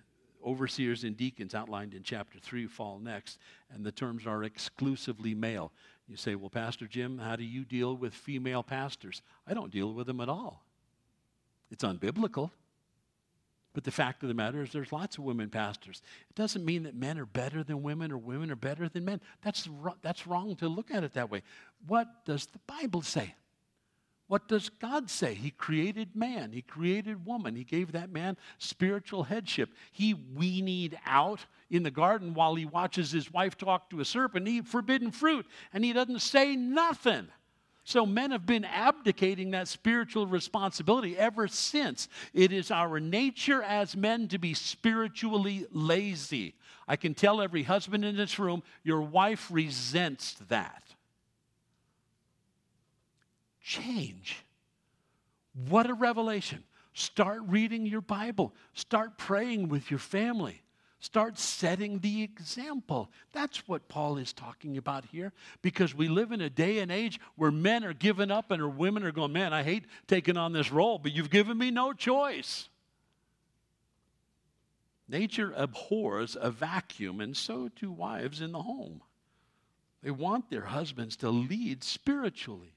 overseers 0.45 1.03
and 1.03 1.15
deacons 1.15 1.53
outlined 1.53 1.93
in 1.93 2.03
chapter 2.03 2.39
3 2.39 2.67
fall 2.67 2.99
next, 2.99 3.39
and 3.73 3.85
the 3.85 3.91
terms 3.91 4.25
are 4.25 4.43
exclusively 4.43 5.35
male. 5.35 5.71
You 6.07 6.15
say, 6.15 6.35
Well, 6.35 6.49
Pastor 6.49 6.87
Jim, 6.87 7.17
how 7.17 7.35
do 7.35 7.43
you 7.43 7.65
deal 7.65 7.95
with 7.95 8.13
female 8.13 8.63
pastors? 8.63 9.21
I 9.45 9.53
don't 9.53 9.71
deal 9.71 9.93
with 9.93 10.07
them 10.07 10.21
at 10.21 10.29
all. 10.29 10.63
It's 11.69 11.83
unbiblical. 11.83 12.51
But 13.77 13.83
the 13.83 13.91
fact 13.91 14.23
of 14.23 14.27
the 14.27 14.33
matter 14.33 14.63
is, 14.63 14.71
there's 14.71 14.91
lots 14.91 15.19
of 15.19 15.23
women 15.23 15.51
pastors. 15.51 16.01
It 16.31 16.35
doesn't 16.35 16.65
mean 16.65 16.81
that 16.81 16.95
men 16.95 17.19
are 17.19 17.27
better 17.27 17.63
than 17.63 17.83
women 17.83 18.11
or 18.11 18.17
women 18.17 18.49
are 18.49 18.55
better 18.55 18.89
than 18.89 19.05
men. 19.05 19.21
That's, 19.43 19.69
that's 20.01 20.25
wrong 20.25 20.55
to 20.55 20.67
look 20.67 20.89
at 20.89 21.03
it 21.03 21.13
that 21.13 21.29
way. 21.29 21.43
What 21.85 22.25
does 22.25 22.47
the 22.47 22.57
Bible 22.65 23.03
say? 23.03 23.35
What 24.25 24.47
does 24.47 24.69
God 24.69 25.11
say? 25.11 25.35
He 25.35 25.51
created 25.51 26.15
man, 26.15 26.53
He 26.53 26.63
created 26.63 27.23
woman, 27.23 27.55
He 27.55 27.63
gave 27.63 27.91
that 27.91 28.11
man 28.11 28.35
spiritual 28.57 29.21
headship. 29.21 29.69
He 29.91 30.15
weaned 30.15 30.97
out 31.05 31.45
in 31.69 31.83
the 31.83 31.91
garden 31.91 32.33
while 32.33 32.55
he 32.55 32.65
watches 32.65 33.11
his 33.11 33.31
wife 33.31 33.59
talk 33.59 33.91
to 33.91 33.99
a 33.99 34.05
serpent, 34.05 34.47
eat 34.47 34.65
forbidden 34.65 35.11
fruit, 35.11 35.45
and 35.71 35.85
he 35.85 35.93
doesn't 35.93 36.21
say 36.21 36.55
nothing. 36.55 37.27
So 37.87 38.05
men 38.05 38.31
have 38.31 38.45
been 38.45 38.65
abdicating 38.65 39.51
that 39.51 39.69
spiritual 39.69 40.27
responsibility 40.27 41.17
ever 41.17 41.47
since. 41.47 42.09
It 42.33 42.51
is 42.51 42.69
our 42.69 42.99
nature 42.99 43.63
as 43.63 43.95
men 43.95 44.27
to 44.27 44.37
be 44.37 44.53
spiritually 44.53 45.65
lazy. 45.71 46.55
I 46.85 46.97
can 46.97 47.13
tell 47.13 47.41
every 47.41 47.63
husband 47.63 48.03
in 48.03 48.17
this 48.17 48.39
room, 48.39 48.61
your 48.83 48.99
wife 48.99 49.47
resents 49.49 50.33
that. 50.49 50.83
Change. 53.63 54.43
What 55.69 55.89
a 55.89 55.93
revelation. 55.93 56.65
Start 56.91 57.39
reading 57.47 57.85
your 57.85 58.01
Bible. 58.01 58.53
Start 58.73 59.17
praying 59.17 59.69
with 59.69 59.89
your 59.89 60.01
family. 60.01 60.61
Start 60.99 61.37
setting 61.37 61.99
the 61.99 62.23
example. 62.23 63.11
That's 63.31 63.67
what 63.67 63.87
Paul 63.87 64.17
is 64.17 64.33
talking 64.33 64.77
about 64.77 65.05
here 65.05 65.31
because 65.61 65.93
we 65.93 66.07
live 66.07 66.31
in 66.31 66.41
a 66.41 66.49
day 66.49 66.79
and 66.79 66.91
age 66.91 67.19
where 67.35 67.51
men 67.51 67.83
are 67.83 67.93
giving 67.93 68.31
up 68.31 68.49
and 68.49 68.77
women 68.77 69.03
are 69.03 69.11
going, 69.11 69.31
Man, 69.31 69.53
I 69.53 69.61
hate 69.61 69.85
taking 70.07 70.37
on 70.37 70.53
this 70.53 70.71
role, 70.71 70.97
but 70.97 71.11
you've 71.11 71.29
given 71.29 71.57
me 71.57 71.69
no 71.69 71.93
choice. 71.93 72.69
Nature 75.07 75.53
abhors 75.55 76.35
a 76.39 76.49
vacuum, 76.49 77.21
and 77.21 77.37
so 77.37 77.69
do 77.75 77.91
wives 77.91 78.41
in 78.41 78.51
the 78.51 78.63
home. 78.63 79.01
They 80.01 80.11
want 80.11 80.49
their 80.49 80.65
husbands 80.65 81.15
to 81.17 81.29
lead 81.29 81.83
spiritually, 81.83 82.73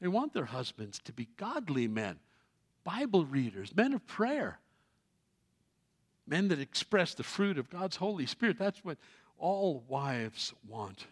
they 0.00 0.08
want 0.08 0.32
their 0.32 0.44
husbands 0.44 1.00
to 1.00 1.12
be 1.12 1.28
godly 1.36 1.88
men, 1.88 2.20
Bible 2.84 3.24
readers, 3.24 3.74
men 3.74 3.94
of 3.94 4.06
prayer 4.06 4.60
men 6.26 6.48
that 6.48 6.60
express 6.60 7.14
the 7.14 7.22
fruit 7.22 7.58
of 7.58 7.70
God's 7.70 7.96
Holy 7.96 8.26
Spirit. 8.26 8.58
That's 8.58 8.84
what 8.84 8.98
all 9.38 9.84
wives 9.88 10.52
want. 10.68 11.06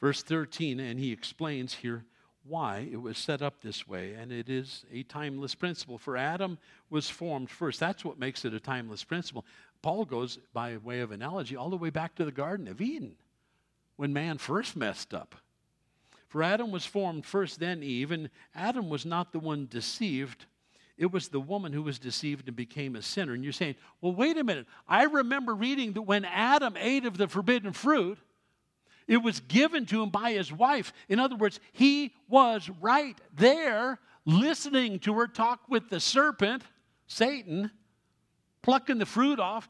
Verse 0.00 0.22
13, 0.22 0.80
and 0.80 0.98
he 0.98 1.12
explains 1.12 1.74
here 1.74 2.04
why 2.46 2.86
it 2.92 3.00
was 3.00 3.16
set 3.16 3.40
up 3.40 3.62
this 3.62 3.88
way, 3.88 4.12
and 4.12 4.30
it 4.30 4.50
is 4.50 4.84
a 4.92 5.02
timeless 5.04 5.54
principle. 5.54 5.96
For 5.96 6.16
Adam 6.16 6.58
was 6.90 7.08
formed 7.08 7.48
first. 7.48 7.80
That's 7.80 8.04
what 8.04 8.18
makes 8.18 8.44
it 8.44 8.52
a 8.52 8.60
timeless 8.60 9.02
principle. 9.02 9.46
Paul 9.80 10.04
goes, 10.04 10.38
by 10.52 10.76
way 10.76 11.00
of 11.00 11.10
analogy, 11.10 11.56
all 11.56 11.70
the 11.70 11.76
way 11.76 11.90
back 11.90 12.14
to 12.16 12.24
the 12.24 12.32
Garden 12.32 12.68
of 12.68 12.80
Eden 12.80 13.16
when 13.96 14.12
man 14.12 14.38
first 14.38 14.76
messed 14.76 15.14
up. 15.14 15.36
For 16.28 16.42
Adam 16.42 16.70
was 16.70 16.84
formed 16.84 17.24
first, 17.24 17.60
then 17.60 17.82
Eve, 17.82 18.10
and 18.10 18.28
Adam 18.54 18.88
was 18.88 19.06
not 19.06 19.32
the 19.32 19.38
one 19.38 19.68
deceived 19.70 20.46
It 20.96 21.10
was 21.10 21.28
the 21.28 21.40
woman 21.40 21.72
who 21.72 21.82
was 21.82 21.98
deceived 21.98 22.46
and 22.46 22.56
became 22.56 22.94
a 22.94 23.02
sinner. 23.02 23.34
And 23.34 23.42
you're 23.42 23.52
saying, 23.52 23.74
well, 24.00 24.14
wait 24.14 24.38
a 24.38 24.44
minute. 24.44 24.66
I 24.86 25.04
remember 25.04 25.54
reading 25.54 25.92
that 25.94 26.02
when 26.02 26.24
Adam 26.24 26.76
ate 26.78 27.04
of 27.04 27.16
the 27.16 27.26
forbidden 27.26 27.72
fruit, 27.72 28.18
it 29.08 29.18
was 29.18 29.40
given 29.40 29.86
to 29.86 30.02
him 30.02 30.10
by 30.10 30.32
his 30.32 30.52
wife. 30.52 30.92
In 31.08 31.18
other 31.18 31.36
words, 31.36 31.58
he 31.72 32.14
was 32.28 32.70
right 32.80 33.18
there 33.34 33.98
listening 34.24 35.00
to 35.00 35.14
her 35.14 35.26
talk 35.26 35.60
with 35.68 35.90
the 35.90 36.00
serpent, 36.00 36.62
Satan, 37.06 37.70
plucking 38.62 38.98
the 38.98 39.06
fruit 39.06 39.40
off. 39.40 39.68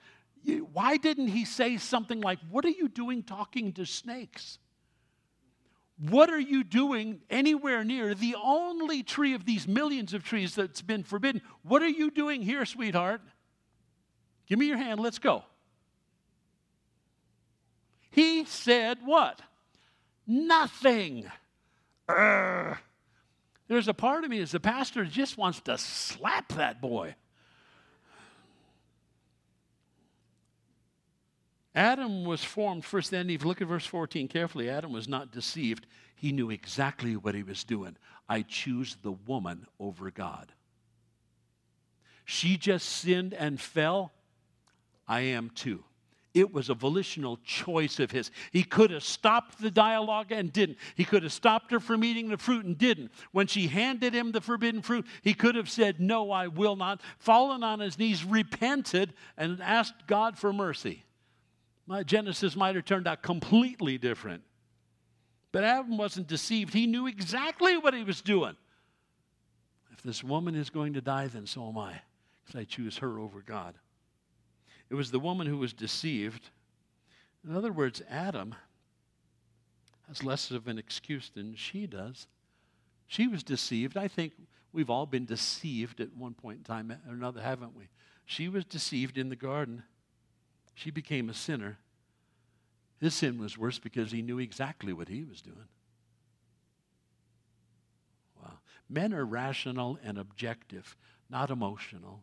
Why 0.72 0.98
didn't 0.98 1.28
he 1.28 1.46
say 1.46 1.78
something 1.78 2.20
like, 2.20 2.38
What 2.50 2.64
are 2.64 2.70
you 2.70 2.88
doing 2.88 3.22
talking 3.22 3.72
to 3.72 3.86
snakes? 3.86 4.58
What 5.98 6.28
are 6.30 6.40
you 6.40 6.64
doing 6.64 7.20
anywhere 7.30 7.84
near 7.84 8.14
the 8.14 8.36
only 8.42 9.02
tree 9.02 9.34
of 9.34 9.44
these 9.44 9.68
millions 9.68 10.12
of 10.12 10.24
trees 10.24 10.54
that's 10.54 10.82
been 10.82 11.04
forbidden? 11.04 11.40
What 11.62 11.82
are 11.82 11.88
you 11.88 12.10
doing 12.10 12.42
here, 12.42 12.64
sweetheart? 12.64 13.20
Give 14.46 14.58
me 14.58 14.66
your 14.66 14.76
hand, 14.76 15.00
let's 15.00 15.18
go. 15.18 15.44
He 18.10 18.44
said 18.44 18.98
what? 19.04 19.40
Nothing. 20.26 21.30
Urgh. 22.08 22.78
There's 23.68 23.88
a 23.88 23.94
part 23.94 24.24
of 24.24 24.30
me 24.30 24.40
as 24.40 24.54
a 24.54 24.60
pastor 24.60 25.04
just 25.04 25.38
wants 25.38 25.60
to 25.62 25.78
slap 25.78 26.48
that 26.54 26.80
boy. 26.80 27.14
Adam 31.74 32.24
was 32.24 32.44
formed 32.44 32.84
first, 32.84 33.10
then 33.10 33.28
Eve. 33.30 33.44
Look 33.44 33.60
at 33.60 33.68
verse 33.68 33.86
14 33.86 34.28
carefully. 34.28 34.70
Adam 34.70 34.92
was 34.92 35.08
not 35.08 35.32
deceived. 35.32 35.86
He 36.14 36.30
knew 36.30 36.50
exactly 36.50 37.16
what 37.16 37.34
he 37.34 37.42
was 37.42 37.64
doing. 37.64 37.96
I 38.28 38.42
choose 38.42 38.96
the 39.02 39.12
woman 39.12 39.66
over 39.80 40.10
God. 40.10 40.52
She 42.24 42.56
just 42.56 42.88
sinned 42.88 43.34
and 43.34 43.60
fell. 43.60 44.12
I 45.06 45.20
am 45.20 45.50
too. 45.50 45.84
It 46.32 46.52
was 46.52 46.68
a 46.68 46.74
volitional 46.74 47.38
choice 47.44 48.00
of 48.00 48.10
his. 48.10 48.30
He 48.50 48.64
could 48.64 48.90
have 48.90 49.04
stopped 49.04 49.60
the 49.60 49.70
dialogue 49.70 50.32
and 50.32 50.52
didn't. 50.52 50.78
He 50.96 51.04
could 51.04 51.22
have 51.22 51.32
stopped 51.32 51.70
her 51.70 51.78
from 51.78 52.02
eating 52.02 52.28
the 52.28 52.36
fruit 52.36 52.64
and 52.64 52.76
didn't. 52.76 53.12
When 53.30 53.46
she 53.46 53.68
handed 53.68 54.14
him 54.14 54.32
the 54.32 54.40
forbidden 54.40 54.82
fruit, 54.82 55.06
he 55.22 55.32
could 55.32 55.54
have 55.54 55.70
said, 55.70 56.00
No, 56.00 56.32
I 56.32 56.48
will 56.48 56.74
not, 56.74 57.02
fallen 57.18 57.62
on 57.62 57.78
his 57.78 57.98
knees, 57.98 58.24
repented, 58.24 59.12
and 59.36 59.62
asked 59.62 60.08
God 60.08 60.36
for 60.36 60.52
mercy. 60.52 61.04
My 61.86 62.02
Genesis 62.02 62.56
might 62.56 62.74
have 62.76 62.84
turned 62.84 63.06
out 63.06 63.22
completely 63.22 63.98
different. 63.98 64.42
But 65.52 65.64
Adam 65.64 65.96
wasn't 65.96 66.26
deceived. 66.26 66.74
He 66.74 66.86
knew 66.86 67.06
exactly 67.06 67.76
what 67.76 67.94
he 67.94 68.02
was 68.02 68.20
doing. 68.20 68.56
If 69.92 70.02
this 70.02 70.24
woman 70.24 70.54
is 70.54 70.70
going 70.70 70.94
to 70.94 71.00
die, 71.00 71.28
then 71.28 71.46
so 71.46 71.68
am 71.68 71.78
I, 71.78 72.00
because 72.44 72.60
I 72.60 72.64
choose 72.64 72.98
her 72.98 73.18
over 73.18 73.40
God. 73.40 73.74
It 74.90 74.94
was 74.94 75.10
the 75.10 75.20
woman 75.20 75.46
who 75.46 75.58
was 75.58 75.72
deceived. 75.72 76.50
In 77.46 77.54
other 77.54 77.72
words, 77.72 78.02
Adam 78.10 78.54
has 80.08 80.24
less 80.24 80.50
of 80.50 80.66
an 80.66 80.78
excuse 80.78 81.30
than 81.30 81.54
she 81.54 81.86
does. 81.86 82.26
She 83.06 83.28
was 83.28 83.42
deceived. 83.42 83.96
I 83.96 84.08
think 84.08 84.32
we've 84.72 84.90
all 84.90 85.06
been 85.06 85.24
deceived 85.24 86.00
at 86.00 86.14
one 86.16 86.34
point 86.34 86.58
in 86.58 86.64
time 86.64 86.90
or 86.90 87.14
another, 87.14 87.40
haven't 87.40 87.76
we? 87.76 87.88
She 88.26 88.48
was 88.48 88.64
deceived 88.64 89.18
in 89.18 89.28
the 89.28 89.36
garden. 89.36 89.84
She 90.74 90.90
became 90.90 91.28
a 91.28 91.34
sinner. 91.34 91.78
His 93.00 93.14
sin 93.14 93.38
was 93.38 93.56
worse 93.56 93.78
because 93.78 94.10
he 94.10 94.22
knew 94.22 94.38
exactly 94.38 94.92
what 94.92 95.08
he 95.08 95.24
was 95.24 95.40
doing. 95.40 95.68
Wow. 98.42 98.58
Men 98.88 99.14
are 99.14 99.24
rational 99.24 99.98
and 100.02 100.18
objective, 100.18 100.96
not 101.30 101.50
emotional. 101.50 102.22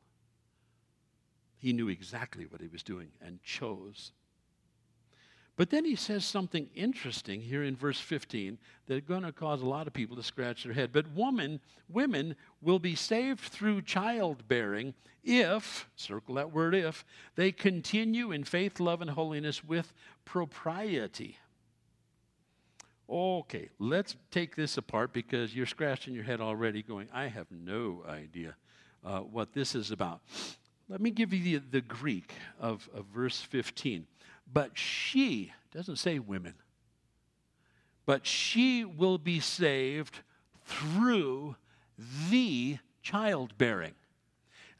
He 1.57 1.73
knew 1.73 1.87
exactly 1.87 2.45
what 2.45 2.61
he 2.61 2.67
was 2.67 2.83
doing 2.83 3.09
and 3.21 3.41
chose. 3.43 4.11
But 5.61 5.69
then 5.69 5.85
he 5.85 5.95
says 5.95 6.25
something 6.25 6.71
interesting 6.73 7.39
here 7.39 7.61
in 7.61 7.75
verse 7.75 7.99
15 7.99 8.57
that's 8.87 9.07
going 9.07 9.21
to 9.21 9.31
cause 9.31 9.61
a 9.61 9.67
lot 9.67 9.85
of 9.85 9.93
people 9.93 10.15
to 10.15 10.23
scratch 10.23 10.63
their 10.63 10.73
head. 10.73 10.89
But 10.91 11.11
woman, 11.11 11.59
women 11.87 12.35
will 12.63 12.79
be 12.79 12.95
saved 12.95 13.41
through 13.41 13.83
childbearing 13.83 14.95
if, 15.23 15.87
circle 15.95 16.33
that 16.33 16.51
word 16.51 16.73
if, 16.73 17.05
they 17.35 17.51
continue 17.51 18.31
in 18.31 18.43
faith, 18.43 18.79
love, 18.79 19.01
and 19.01 19.11
holiness 19.11 19.63
with 19.63 19.93
propriety. 20.25 21.37
Okay, 23.07 23.69
let's 23.77 24.15
take 24.31 24.55
this 24.55 24.77
apart 24.77 25.13
because 25.13 25.55
you're 25.55 25.67
scratching 25.67 26.15
your 26.15 26.23
head 26.23 26.41
already, 26.41 26.81
going, 26.81 27.07
I 27.13 27.27
have 27.27 27.51
no 27.51 28.03
idea 28.09 28.55
uh, 29.05 29.19
what 29.19 29.53
this 29.53 29.75
is 29.75 29.91
about. 29.91 30.21
Let 30.89 31.01
me 31.01 31.11
give 31.11 31.31
you 31.31 31.59
the, 31.59 31.65
the 31.69 31.81
Greek 31.81 32.33
of, 32.59 32.89
of 32.95 33.05
verse 33.13 33.39
15. 33.39 34.07
But 34.53 34.77
she, 34.77 35.53
doesn't 35.71 35.97
say 35.97 36.19
women, 36.19 36.55
but 38.05 38.25
she 38.25 38.83
will 38.83 39.17
be 39.17 39.39
saved 39.39 40.19
through 40.65 41.55
the 42.29 42.77
childbearing. 43.01 43.93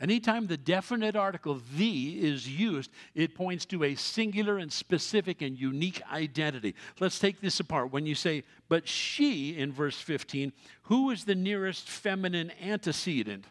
Anytime 0.02 0.48
the 0.48 0.58
definite 0.58 1.16
article 1.16 1.62
the 1.76 2.26
is 2.26 2.50
used, 2.50 2.90
it 3.14 3.36
points 3.36 3.66
to 3.66 3.84
a 3.84 3.94
singular 3.94 4.58
and 4.58 4.74
specific 4.74 5.44
and 5.44 5.60
unique 5.60 6.02
identity. 6.12 6.74
Let's 7.00 7.20
take 7.20 7.40
this 7.40 7.60
apart. 7.60 7.92
When 7.92 8.08
you 8.08 8.16
say, 8.16 8.44
but 8.68 8.88
she 8.88 9.56
in 9.56 9.72
verse 9.72 10.02
15, 10.02 10.54
who 10.84 11.12
is 11.12 11.26
the 11.26 11.36
nearest 11.36 11.88
feminine 11.88 12.52
antecedent? 12.60 13.46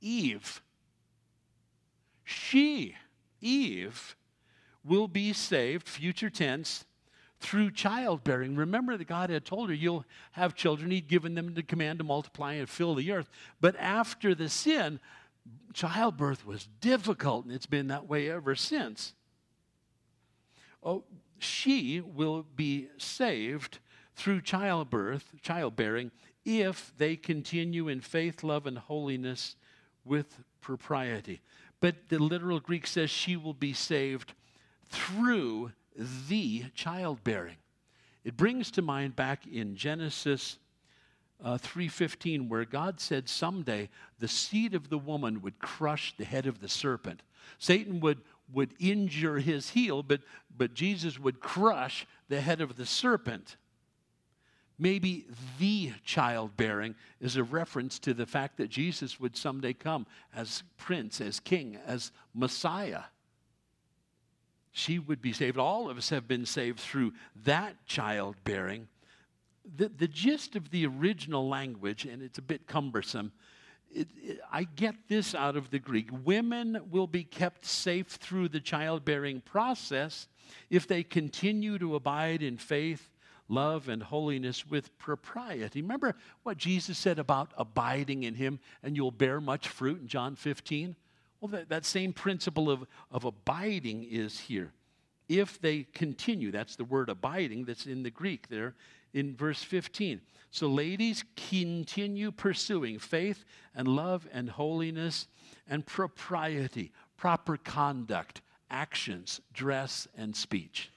Eve. 0.00 0.62
She, 2.24 2.96
Eve, 3.42 4.16
will 4.84 5.08
be 5.08 5.32
saved, 5.32 5.88
future 5.88 6.30
tense, 6.30 6.84
through 7.40 7.70
childbearing. 7.70 8.54
Remember 8.54 8.96
that 8.96 9.06
God 9.06 9.30
had 9.30 9.44
told 9.44 9.70
her, 9.70 9.74
You'll 9.74 10.04
have 10.32 10.54
children. 10.54 10.90
He'd 10.90 11.08
given 11.08 11.34
them 11.34 11.54
the 11.54 11.62
command 11.62 11.98
to 11.98 12.04
multiply 12.04 12.54
and 12.54 12.68
fill 12.68 12.94
the 12.94 13.12
earth. 13.12 13.30
But 13.60 13.76
after 13.76 14.34
the 14.34 14.48
sin, 14.48 15.00
childbirth 15.72 16.46
was 16.46 16.68
difficult, 16.80 17.46
and 17.46 17.54
it's 17.54 17.66
been 17.66 17.88
that 17.88 18.08
way 18.08 18.30
ever 18.30 18.54
since. 18.54 19.14
Oh, 20.82 21.04
she 21.38 22.00
will 22.00 22.44
be 22.56 22.88
saved 22.98 23.78
through 24.14 24.42
childbirth, 24.42 25.32
childbearing, 25.42 26.10
if 26.44 26.92
they 26.98 27.16
continue 27.16 27.88
in 27.88 28.00
faith, 28.00 28.42
love, 28.42 28.66
and 28.66 28.76
holiness 28.76 29.56
with 30.04 30.40
propriety. 30.60 31.40
But 31.80 32.08
the 32.08 32.18
literal 32.18 32.60
Greek 32.60 32.86
says 32.86 33.10
she 33.10 33.36
will 33.36 33.54
be 33.54 33.72
saved 33.72 34.34
through 34.90 35.72
the 36.28 36.64
childbearing. 36.74 37.56
It 38.24 38.36
brings 38.36 38.70
to 38.72 38.82
mind 38.82 39.16
back 39.16 39.46
in 39.46 39.76
Genesis 39.76 40.58
uh, 41.42 41.56
3:15 41.56 42.48
where 42.48 42.64
God 42.64 43.00
said 43.00 43.28
someday 43.28 43.88
the 44.18 44.28
seed 44.28 44.74
of 44.74 44.90
the 44.90 44.98
woman 44.98 45.40
would 45.40 45.58
crush 45.58 46.14
the 46.16 46.24
head 46.24 46.46
of 46.46 46.60
the 46.60 46.68
serpent. 46.68 47.22
Satan 47.58 48.00
would 48.00 48.20
would 48.52 48.74
injure 48.78 49.38
his 49.38 49.70
heel, 49.70 50.02
but 50.02 50.20
but 50.56 50.74
Jesus 50.74 51.18
would 51.18 51.40
crush 51.40 52.06
the 52.28 52.40
head 52.40 52.60
of 52.60 52.76
the 52.76 52.86
serpent. 52.86 53.56
Maybe 54.78 55.26
the 55.58 55.92
childbearing 56.04 56.94
is 57.20 57.36
a 57.36 57.44
reference 57.44 57.98
to 58.00 58.14
the 58.14 58.24
fact 58.24 58.56
that 58.56 58.70
Jesus 58.70 59.20
would 59.20 59.36
someday 59.36 59.74
come 59.74 60.06
as 60.34 60.62
prince, 60.78 61.20
as 61.20 61.38
king, 61.38 61.76
as 61.86 62.12
Messiah. 62.34 63.02
She 64.72 64.98
would 64.98 65.20
be 65.20 65.32
saved. 65.32 65.58
All 65.58 65.90
of 65.90 65.98
us 65.98 66.10
have 66.10 66.28
been 66.28 66.46
saved 66.46 66.78
through 66.78 67.12
that 67.44 67.86
childbearing. 67.86 68.88
The, 69.76 69.88
the 69.88 70.08
gist 70.08 70.56
of 70.56 70.70
the 70.70 70.86
original 70.86 71.48
language, 71.48 72.04
and 72.04 72.22
it's 72.22 72.38
a 72.38 72.42
bit 72.42 72.66
cumbersome, 72.66 73.32
it, 73.92 74.08
it, 74.16 74.40
I 74.50 74.64
get 74.64 74.94
this 75.08 75.34
out 75.34 75.56
of 75.56 75.70
the 75.70 75.78
Greek. 75.78 76.08
Women 76.24 76.80
will 76.90 77.08
be 77.08 77.24
kept 77.24 77.64
safe 77.64 78.06
through 78.06 78.48
the 78.48 78.60
childbearing 78.60 79.40
process 79.40 80.28
if 80.70 80.86
they 80.86 81.02
continue 81.02 81.78
to 81.78 81.96
abide 81.96 82.42
in 82.42 82.56
faith 82.56 83.10
love 83.48 83.88
and 83.88 84.02
holiness 84.02 84.66
with 84.66 84.96
propriety. 84.98 85.82
Remember 85.82 86.14
what 86.44 86.56
Jesus 86.56 86.96
said 86.96 87.18
about 87.18 87.52
abiding 87.58 88.22
in 88.22 88.34
him 88.34 88.60
and 88.82 88.96
you'll 88.96 89.10
bear 89.10 89.40
much 89.40 89.68
fruit 89.68 90.00
in 90.00 90.06
John 90.06 90.36
15? 90.36 90.94
Well, 91.40 91.50
that, 91.50 91.68
that 91.70 91.84
same 91.84 92.12
principle 92.12 92.70
of, 92.70 92.86
of 93.10 93.24
abiding 93.24 94.04
is 94.04 94.38
here. 94.38 94.72
If 95.28 95.60
they 95.60 95.84
continue, 95.94 96.50
that's 96.50 96.76
the 96.76 96.84
word 96.84 97.08
abiding 97.08 97.64
that's 97.64 97.86
in 97.86 98.02
the 98.02 98.10
Greek 98.10 98.48
there 98.48 98.74
in 99.14 99.36
verse 99.36 99.62
15. 99.62 100.20
So, 100.50 100.66
ladies, 100.66 101.24
continue 101.36 102.32
pursuing 102.32 102.98
faith 102.98 103.44
and 103.74 103.86
love 103.86 104.26
and 104.32 104.50
holiness 104.50 105.28
and 105.68 105.86
propriety, 105.86 106.92
proper 107.16 107.56
conduct, 107.56 108.42
actions, 108.70 109.40
dress, 109.52 110.08
and 110.16 110.34
speech. 110.34 110.90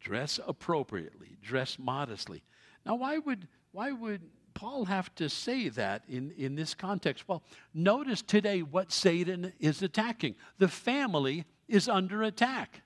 Dress 0.00 0.38
appropriately, 0.46 1.36
dress 1.42 1.78
modestly. 1.78 2.42
Now, 2.86 2.94
why 2.94 3.18
would, 3.18 3.48
why 3.72 3.90
would 3.92 4.22
Paul 4.54 4.86
have 4.86 5.14
to 5.16 5.28
say 5.28 5.68
that 5.70 6.02
in, 6.08 6.32
in 6.36 6.54
this 6.54 6.74
context? 6.74 7.28
Well, 7.28 7.42
notice 7.74 8.22
today 8.22 8.62
what 8.62 8.92
Satan 8.92 9.52
is 9.60 9.82
attacking. 9.82 10.34
The 10.58 10.68
family 10.68 11.44
is 11.68 11.88
under 11.88 12.22
attack. 12.22 12.82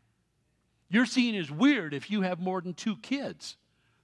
You're 0.89 1.07
seen 1.07 1.35
as 1.35 1.51
weird 1.51 1.95
if 1.95 2.11
you 2.11 2.23
have 2.23 2.39
more 2.39 2.61
than 2.61 2.75
two 2.75 2.97
kids, 2.97 3.57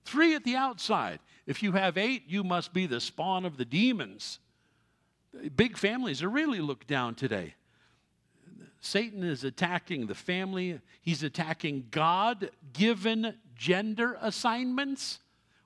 three 0.04 0.34
at 0.34 0.44
the 0.44 0.56
outside. 0.56 1.20
If 1.46 1.62
you 1.62 1.72
have 1.72 1.96
eight, 1.96 2.24
you 2.26 2.42
must 2.42 2.72
be 2.72 2.86
the 2.86 3.00
spawn 3.00 3.44
of 3.44 3.56
the 3.56 3.64
demons. 3.64 4.38
Big 5.54 5.76
families 5.76 6.22
are 6.22 6.28
really 6.28 6.60
looked 6.60 6.88
down 6.88 7.14
today. 7.14 7.54
Satan 8.80 9.22
is 9.22 9.44
attacking 9.44 10.06
the 10.06 10.14
family, 10.14 10.80
he's 11.02 11.22
attacking 11.22 11.88
God 11.90 12.50
given 12.72 13.34
gender 13.54 14.16
assignments. 14.20 15.18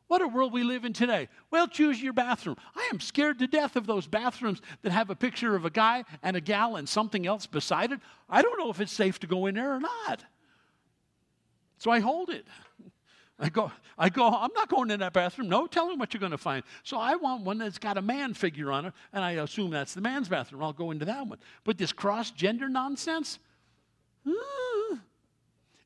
What 0.07 0.23
a 0.23 0.29
world 0.29 0.53
we 0.53 0.63
live 0.63 0.85
in 0.85 0.93
today. 0.93 1.29
Well, 1.51 1.67
choose 1.67 2.03
your 2.03 2.13
bathroom. 2.13 2.57
I 2.77 2.89
am 2.93 3.01
scared 3.01 3.39
to 3.39 3.47
death 3.47 3.75
of 3.75 3.87
those 3.87 4.07
bathrooms 4.07 4.61
that 4.83 4.93
have 4.93 5.09
a 5.11 5.17
picture 5.17 5.57
of 5.57 5.65
a 5.65 5.71
guy 5.71 6.05
and 6.23 6.37
a 6.37 6.41
gal 6.41 6.77
and 6.77 6.89
something 6.89 7.27
else 7.27 7.47
beside 7.47 7.91
it. 7.91 8.01
I 8.29 8.43
don't 8.43 8.59
know 8.59 8.71
if 8.71 8.81
it's 8.81 8.93
safe 8.93 9.19
to 9.21 9.27
go 9.27 9.47
in 9.47 9.55
there 9.55 9.75
or 9.75 9.81
not. 9.81 10.25
So 11.79 11.91
I 11.91 12.01
hold 12.01 12.31
it. 12.31 12.47
I 13.39 13.49
go, 13.49 13.73
I 13.99 14.11
go, 14.11 14.29
I'm 14.29 14.53
not 14.55 14.69
going 14.69 14.91
in 14.91 15.01
that 15.01 15.13
bathroom. 15.13 15.49
No, 15.49 15.67
tell 15.67 15.89
me 15.89 15.97
what 15.97 16.15
you're 16.15 16.21
going 16.21 16.33
to 16.33 16.39
find. 16.39 16.63
So 16.85 16.99
I 16.99 17.17
want 17.17 17.43
one 17.43 17.59
that's 17.59 17.79
got 17.79 17.99
a 17.99 18.03
man 18.03 18.33
figure 18.33 18.71
on 18.71 18.87
it, 18.87 18.93
and 19.13 19.25
I 19.25 19.33
assume 19.33 19.71
that's 19.71 19.93
the 19.93 20.01
man's 20.01 20.29
bathroom. 20.29 20.63
I'll 20.63 20.73
go 20.73 20.93
into 20.93 21.05
that 21.07 21.27
one. 21.27 21.39
But 21.65 21.77
this 21.77 21.93
cross 21.93 22.31
gender 22.31 22.69
nonsense, 22.69 23.41
uh, 24.27 24.97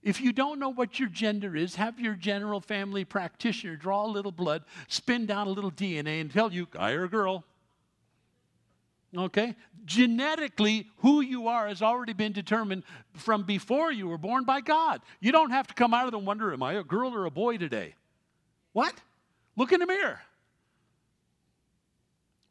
if 0.09 0.23
you 0.23 0.33
don't 0.33 0.59
know 0.59 0.71
what 0.71 0.99
your 0.99 1.11
gender 1.11 1.55
is, 1.55 1.75
have 1.75 2.01
your 2.01 2.15
general 2.15 2.61
family 2.61 3.05
practitioner 3.05 3.77
draw 3.77 4.07
a 4.07 4.09
little 4.09 4.33
blood, 4.33 4.65
spin 4.89 5.27
down 5.27 5.47
a 5.47 5.51
little 5.51 5.71
DNA, 5.71 6.23
and 6.23 6.33
tell 6.33 6.51
you, 6.51 6.67
guy 6.71 6.93
or 6.93 7.07
girl. 7.09 7.45
Okay? 9.15 9.55
Genetically, 9.85 10.87
who 10.99 11.21
you 11.21 11.49
are 11.49 11.69
has 11.69 11.83
already 11.83 12.15
been 12.15 12.33
determined 12.33 12.85
from 13.13 13.43
before 13.43 13.93
you 13.93 14.09
were 14.09 14.17
born 14.17 14.45
by 14.45 14.63
God. 14.63 15.03
You 15.21 15.31
don't 15.31 15.51
have 15.51 15.67
to 15.67 15.75
come 15.75 15.93
out 15.93 16.07
of 16.07 16.13
the 16.13 16.19
wonder, 16.19 16.55
am 16.55 16.63
I 16.63 16.75
a 16.75 16.83
girl 16.83 17.15
or 17.15 17.27
a 17.27 17.31
boy 17.31 17.59
today? 17.59 17.95
What? 18.73 18.95
Look 19.57 19.73
in 19.73 19.81
the 19.81 19.87
mirror. 19.87 20.23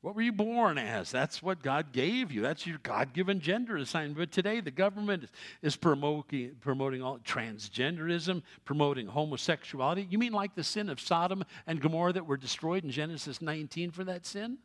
What 0.08 0.16
were 0.16 0.22
you 0.22 0.32
born 0.32 0.78
as? 0.78 1.12
That's 1.12 1.43
what 1.43 1.62
God 1.62 1.91
gave 1.91 2.32
you. 2.32 2.41
That's 2.41 2.66
your 2.66 2.78
God 2.78 3.12
given 3.12 3.41
gender 3.41 3.76
assignment. 3.76 4.18
But 4.18 4.32
today, 4.32 4.62
the 4.62 4.72
government 4.72 5.26
is 5.62 5.76
promoting, 5.76 6.55
promoting 6.62 7.01
all 7.01 7.20
transgenderism, 7.20 8.41
promoting 8.64 9.08
homosexuality. 9.08 10.08
You 10.10 10.18
mean 10.18 10.32
like 10.32 10.55
the 10.55 10.64
sin 10.64 10.88
of 10.89 11.01
Sodom 11.01 11.43
and 11.68 11.82
Gomorrah 11.82 12.14
that 12.14 12.26
were 12.26 12.38
destroyed 12.38 12.86
in 12.86 12.89
Genesis 12.89 13.41
19 13.41 13.91
for 13.91 14.05
that 14.05 14.26
sin? 14.26 14.60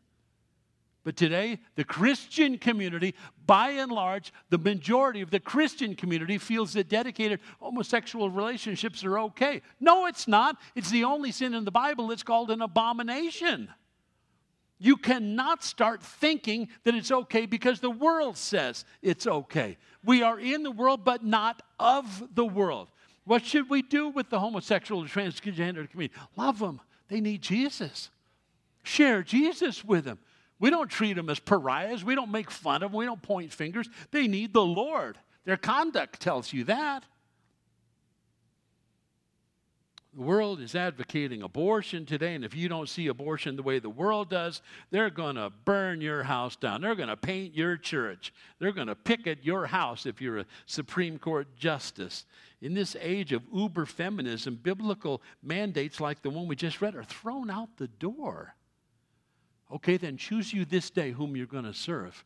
But 1.03 1.17
today, 1.17 1.59
the 1.75 1.83
Christian 1.83 2.57
community, 2.57 3.17
by 3.45 3.71
and 3.71 3.91
large, 3.91 4.33
the 4.51 4.59
majority 4.59 5.23
of 5.23 5.33
the 5.33 5.41
Christian 5.41 5.97
community 5.97 6.39
feels 6.39 6.73
that 6.75 6.89
dedicated 6.89 7.41
homosexual 7.59 8.31
relationships 8.31 9.03
are 9.03 9.19
okay. 9.19 9.63
No, 9.81 10.07
it's 10.07 10.29
not. 10.29 10.57
It's 10.77 10.93
the 10.93 11.03
only 11.03 11.33
sin 11.33 11.53
in 11.53 11.65
the 11.65 11.73
Bible 11.73 12.07
that's 12.07 12.23
called 12.23 12.53
an 12.53 12.63
abomination. 12.63 13.71
You 14.83 14.97
cannot 14.97 15.63
start 15.63 16.03
thinking 16.03 16.69
that 16.83 16.97
it's 16.97 17.13
okay 17.13 17.47
because 17.47 17.79
the 17.79 17.89
world 17.89 18.37
says 18.37 18.85
it's 19.01 19.29
okay. 19.29 19.79
We 20.05 20.25
are 20.25 20.41
in 20.41 20.65
the 20.65 20.73
world, 20.73 21.05
but 21.05 21.25
not 21.25 21.63
of 21.79 22.35
the 22.35 22.45
world. 22.45 22.89
What 23.25 23.45
should 23.45 23.71
we 23.71 23.83
do 23.83 24.09
with 24.09 24.29
the 24.29 24.41
homosexual 24.41 25.05
or 25.05 25.07
transgender 25.07 25.89
community? 25.89 26.11
Love 26.37 26.59
them. 26.59 26.81
They 27.07 27.21
need 27.21 27.43
Jesus. 27.43 28.11
Share 28.83 29.23
Jesus 29.23 29.85
with 29.85 30.05
them. 30.05 30.19
We 30.59 30.69
don't 30.69 30.91
treat 30.91 31.13
them 31.13 31.31
as 31.31 31.39
pariahs. 31.39 32.03
We 32.03 32.17
don't 32.17 32.33
make 32.33 32.51
fun 32.51 32.83
of 32.83 32.91
them. 32.91 32.99
We 32.99 33.05
don't 33.05 33.23
point 33.23 33.53
fingers. 33.53 33.89
They 34.11 34.27
need 34.27 34.53
the 34.53 34.65
Lord. 34.65 35.17
Their 35.45 35.57
conduct 35.57 36.19
tells 36.19 36.53
you 36.53 36.65
that. 36.65 37.05
The 40.15 40.21
world 40.21 40.61
is 40.61 40.75
advocating 40.75 41.41
abortion 41.41 42.05
today, 42.05 42.35
and 42.35 42.45
if 42.45 42.55
you 42.55 42.69
don't 42.69 42.89
see 42.89 43.07
abortion 43.07 43.57
the 43.57 43.63
way 43.63 43.79
the 43.79 43.89
world 43.89 44.29
does, 44.29 44.61
they're 44.91 45.09
going 45.09 45.37
to 45.37 45.51
burn 45.65 46.03
your 46.03 46.23
house 46.23 46.55
down. 46.55 46.83
They're 46.83 46.95
going 46.95 47.09
to 47.09 47.17
paint 47.17 47.55
your 47.55 47.79
church. 47.79 48.35
They're 48.59 48.73
going 48.73 48.89
to 48.89 48.95
picket 48.95 49.39
your 49.43 49.67
house 49.67 50.05
if 50.05 50.21
you're 50.21 50.41
a 50.41 50.47
Supreme 50.67 51.19
Court 51.19 51.49
justice. 51.57 52.27
In 52.61 52.75
this 52.75 52.95
age 53.01 53.33
of 53.33 53.43
uber 53.55 53.87
feminism, 53.87 54.61
biblical 54.63 55.23
mandates 55.43 55.99
like 55.99 56.21
the 56.21 56.29
one 56.29 56.47
we 56.47 56.57
just 56.57 56.83
read 56.83 56.95
are 56.95 57.05
thrown 57.05 57.51
out 57.51 57.79
the 57.79 57.89
door. 57.89 58.55
Okay, 59.73 59.97
then 59.97 60.19
choose 60.19 60.53
you 60.53 60.67
this 60.67 60.91
day 60.91 61.13
whom 61.13 61.37
you're 61.37 61.47
going 61.47 61.65
to 61.65 61.73
serve. 61.73 62.23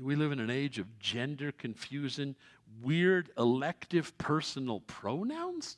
We 0.00 0.16
live 0.16 0.32
in 0.32 0.40
an 0.40 0.50
age 0.50 0.78
of 0.78 0.98
gender 0.98 1.52
confusion, 1.52 2.34
weird 2.82 3.30
elective 3.36 4.16
personal 4.18 4.80
pronouns. 4.80 5.76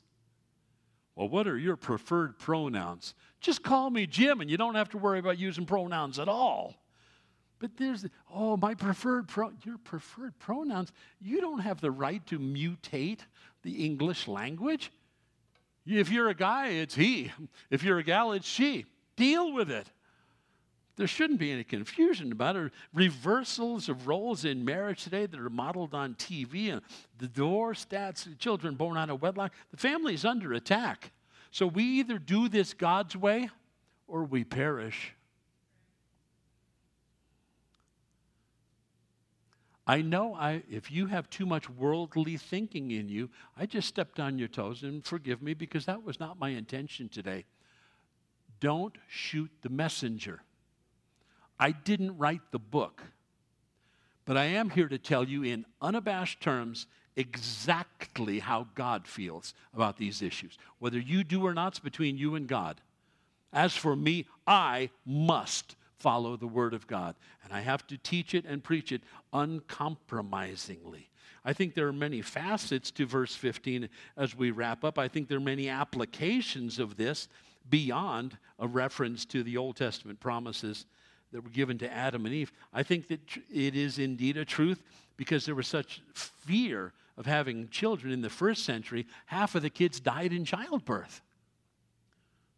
Well, 1.16 1.28
what 1.28 1.46
are 1.46 1.58
your 1.58 1.76
preferred 1.76 2.38
pronouns? 2.38 3.14
Just 3.40 3.62
call 3.62 3.90
me 3.90 4.06
Jim 4.06 4.40
and 4.40 4.50
you 4.50 4.56
don't 4.56 4.74
have 4.74 4.88
to 4.90 4.98
worry 4.98 5.18
about 5.18 5.38
using 5.38 5.66
pronouns 5.66 6.18
at 6.18 6.28
all. 6.28 6.74
But 7.58 7.76
there's, 7.76 8.04
oh, 8.32 8.56
my 8.56 8.74
preferred, 8.74 9.28
pro, 9.28 9.50
your 9.64 9.78
preferred 9.78 10.38
pronouns. 10.38 10.92
You 11.20 11.40
don't 11.40 11.60
have 11.60 11.80
the 11.80 11.90
right 11.90 12.24
to 12.26 12.38
mutate 12.38 13.20
the 13.62 13.84
English 13.84 14.28
language. 14.28 14.92
If 15.86 16.10
you're 16.10 16.28
a 16.28 16.34
guy, 16.34 16.68
it's 16.68 16.94
he. 16.94 17.32
If 17.70 17.82
you're 17.82 17.98
a 17.98 18.04
gal, 18.04 18.32
it's 18.32 18.46
she. 18.46 18.86
Deal 19.16 19.52
with 19.52 19.70
it. 19.70 19.88
There 20.97 21.07
shouldn't 21.09 21.40
be 21.40 21.51
any 21.51 21.64
confusion 21.64 22.30
about 22.30 22.55
it. 22.55 22.72
Reversals 22.92 23.88
of 23.88 24.07
roles 24.07 24.45
in 24.45 24.64
marriage 24.64 25.03
today 25.03 25.26
that 25.26 25.40
are 25.40 25.51
modeled 25.51 25.92
on 25.92 26.14
TV 26.14 26.70
and 26.70 26.80
uh, 26.80 26.84
the 27.18 27.26
divorce 27.26 27.84
stats, 27.84 28.38
children 28.38 28.76
born 28.76 28.97
out 28.97 29.11
of 29.11 29.20
wedlock. 29.20 29.53
The 29.72 29.76
family 29.76 30.14
is 30.14 30.24
under 30.24 30.53
attack. 30.53 31.11
So 31.51 31.66
we 31.66 31.84
either 31.84 32.18
do 32.18 32.49
this 32.49 32.74
God's 32.74 33.16
way 33.16 33.51
or 34.07 34.24
we 34.24 34.45
perish. 34.45 35.14
I 39.86 40.01
know 40.01 40.34
I, 40.34 40.62
if 40.70 40.90
you 40.90 41.07
have 41.07 41.28
too 41.28 41.45
much 41.45 41.68
worldly 41.68 42.36
thinking 42.36 42.92
in 42.92 43.09
you, 43.09 43.30
I 43.57 43.66
just 43.66 43.88
stepped 43.88 44.18
on 44.18 44.38
your 44.38 44.49
toes 44.49 44.82
and 44.82 45.05
forgive 45.05 45.42
me 45.42 45.55
because 45.55 45.86
that 45.86 46.03
was 46.03 46.18
not 46.18 46.38
my 46.38 46.51
intention 46.51 47.09
today. 47.09 47.45
Don't 48.61 48.97
shoot 49.09 49.51
the 49.61 49.68
messenger. 49.68 50.40
I 51.59 51.72
didn't 51.72 52.18
write 52.18 52.42
the 52.50 52.59
book, 52.59 53.02
but 54.24 54.36
I 54.36 54.44
am 54.44 54.70
here 54.70 54.88
to 54.88 54.98
tell 54.98 55.24
you 55.24 55.42
in 55.42 55.64
unabashed 55.80 56.40
terms 56.40 56.86
exactly 57.16 58.40
how 58.40 58.66
God 58.74 59.07
feels 59.07 59.55
about 59.72 59.96
these 59.96 60.22
issues. 60.22 60.59
Whether 60.78 60.99
you 60.99 61.22
do 61.24 61.46
or 61.46 61.54
not, 61.54 61.68
it's 61.68 61.79
between 61.79 62.18
you 62.18 62.34
and 62.34 62.46
God. 62.46 62.80
As 63.53 63.76
for 63.76 63.95
me, 63.95 64.26
I 64.46 64.91
must 65.07 65.76
follow 65.99 66.37
the 66.37 66.46
Word 66.46 66.74
of 66.74 66.87
God, 66.87 67.14
and 67.45 67.53
I 67.53 67.61
have 67.61 67.87
to 67.87 67.96
teach 67.96 68.34
it 68.34 68.45
and 68.45 68.62
preach 68.62 68.91
it 68.91 69.03
uncompromisingly. 69.33 71.08
I 71.45 71.53
think 71.53 71.74
there 71.74 71.87
are 71.87 71.92
many 71.92 72.20
facets 72.20 72.91
to 72.92 73.07
verse 73.07 73.34
15 73.34 73.88
as 74.16 74.34
we 74.37 74.50
wrap 74.50 74.83
up. 74.83 74.99
I 74.99 75.08
think 75.08 75.29
there 75.29 75.38
are 75.38 75.41
many 75.41 75.68
applications 75.68 76.79
of 76.79 76.96
this 76.96 77.29
beyond 77.70 78.37
a 78.58 78.66
reference 78.66 79.24
to 79.26 79.42
the 79.42 79.57
Old 79.57 79.76
Testament 79.76 80.20
promises 80.20 80.87
that 81.34 81.42
were 81.42 81.50
given 81.50 81.76
to 81.76 81.92
Adam 81.92 82.26
and 82.26 82.34
Eve. 82.34 82.52
I 82.72 82.84
think 82.84 83.08
that 83.08 83.18
it 83.52 83.74
is 83.74 83.98
indeed 83.98 84.36
a 84.36 84.44
truth 84.44 84.80
because 85.16 85.44
there 85.44 85.56
was 85.56 85.66
such 85.66 86.00
fear 86.14 86.92
of 87.16 87.26
having 87.26 87.68
children 87.70 88.12
in 88.12 88.22
the 88.22 88.30
first 88.30 88.64
century, 88.64 89.04
half 89.26 89.56
of 89.56 89.62
the 89.62 89.70
kids 89.70 89.98
died 89.98 90.32
in 90.32 90.44
childbirth. 90.44 91.22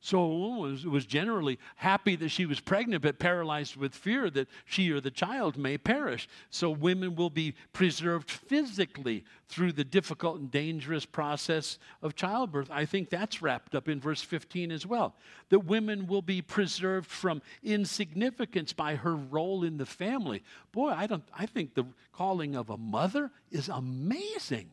So 0.00 0.20
a 0.20 0.28
woman 0.28 0.60
was, 0.60 0.86
was 0.86 1.06
generally 1.06 1.58
happy 1.76 2.16
that 2.16 2.28
she 2.28 2.46
was 2.46 2.60
pregnant, 2.60 3.02
but 3.02 3.18
paralyzed 3.18 3.76
with 3.76 3.94
fear 3.94 4.30
that 4.30 4.46
she 4.64 4.90
or 4.90 5.00
the 5.00 5.10
child 5.10 5.56
may 5.56 5.78
perish. 5.78 6.28
So 6.50 6.70
women 6.70 7.16
will 7.16 7.30
be 7.30 7.54
preserved 7.72 8.30
physically 8.30 9.24
through 9.48 9.72
the 9.72 9.84
difficult 9.84 10.38
and 10.38 10.50
dangerous 10.50 11.06
process 11.06 11.78
of 12.02 12.14
childbirth. 12.14 12.70
I 12.70 12.84
think 12.84 13.10
that's 13.10 13.42
wrapped 13.42 13.74
up 13.74 13.88
in 13.88 14.00
verse 14.00 14.22
15 14.22 14.70
as 14.70 14.86
well. 14.86 15.16
That 15.48 15.60
women 15.60 16.06
will 16.06 16.22
be 16.22 16.42
preserved 16.42 17.10
from 17.10 17.42
insignificance 17.64 18.72
by 18.72 18.96
her 18.96 19.16
role 19.16 19.64
in 19.64 19.76
the 19.76 19.86
family. 19.86 20.42
Boy, 20.72 20.90
I, 20.90 21.06
don't, 21.06 21.24
I 21.36 21.46
think 21.46 21.74
the 21.74 21.86
calling 22.12 22.54
of 22.54 22.70
a 22.70 22.76
mother 22.76 23.30
is 23.50 23.68
amazing. 23.68 24.70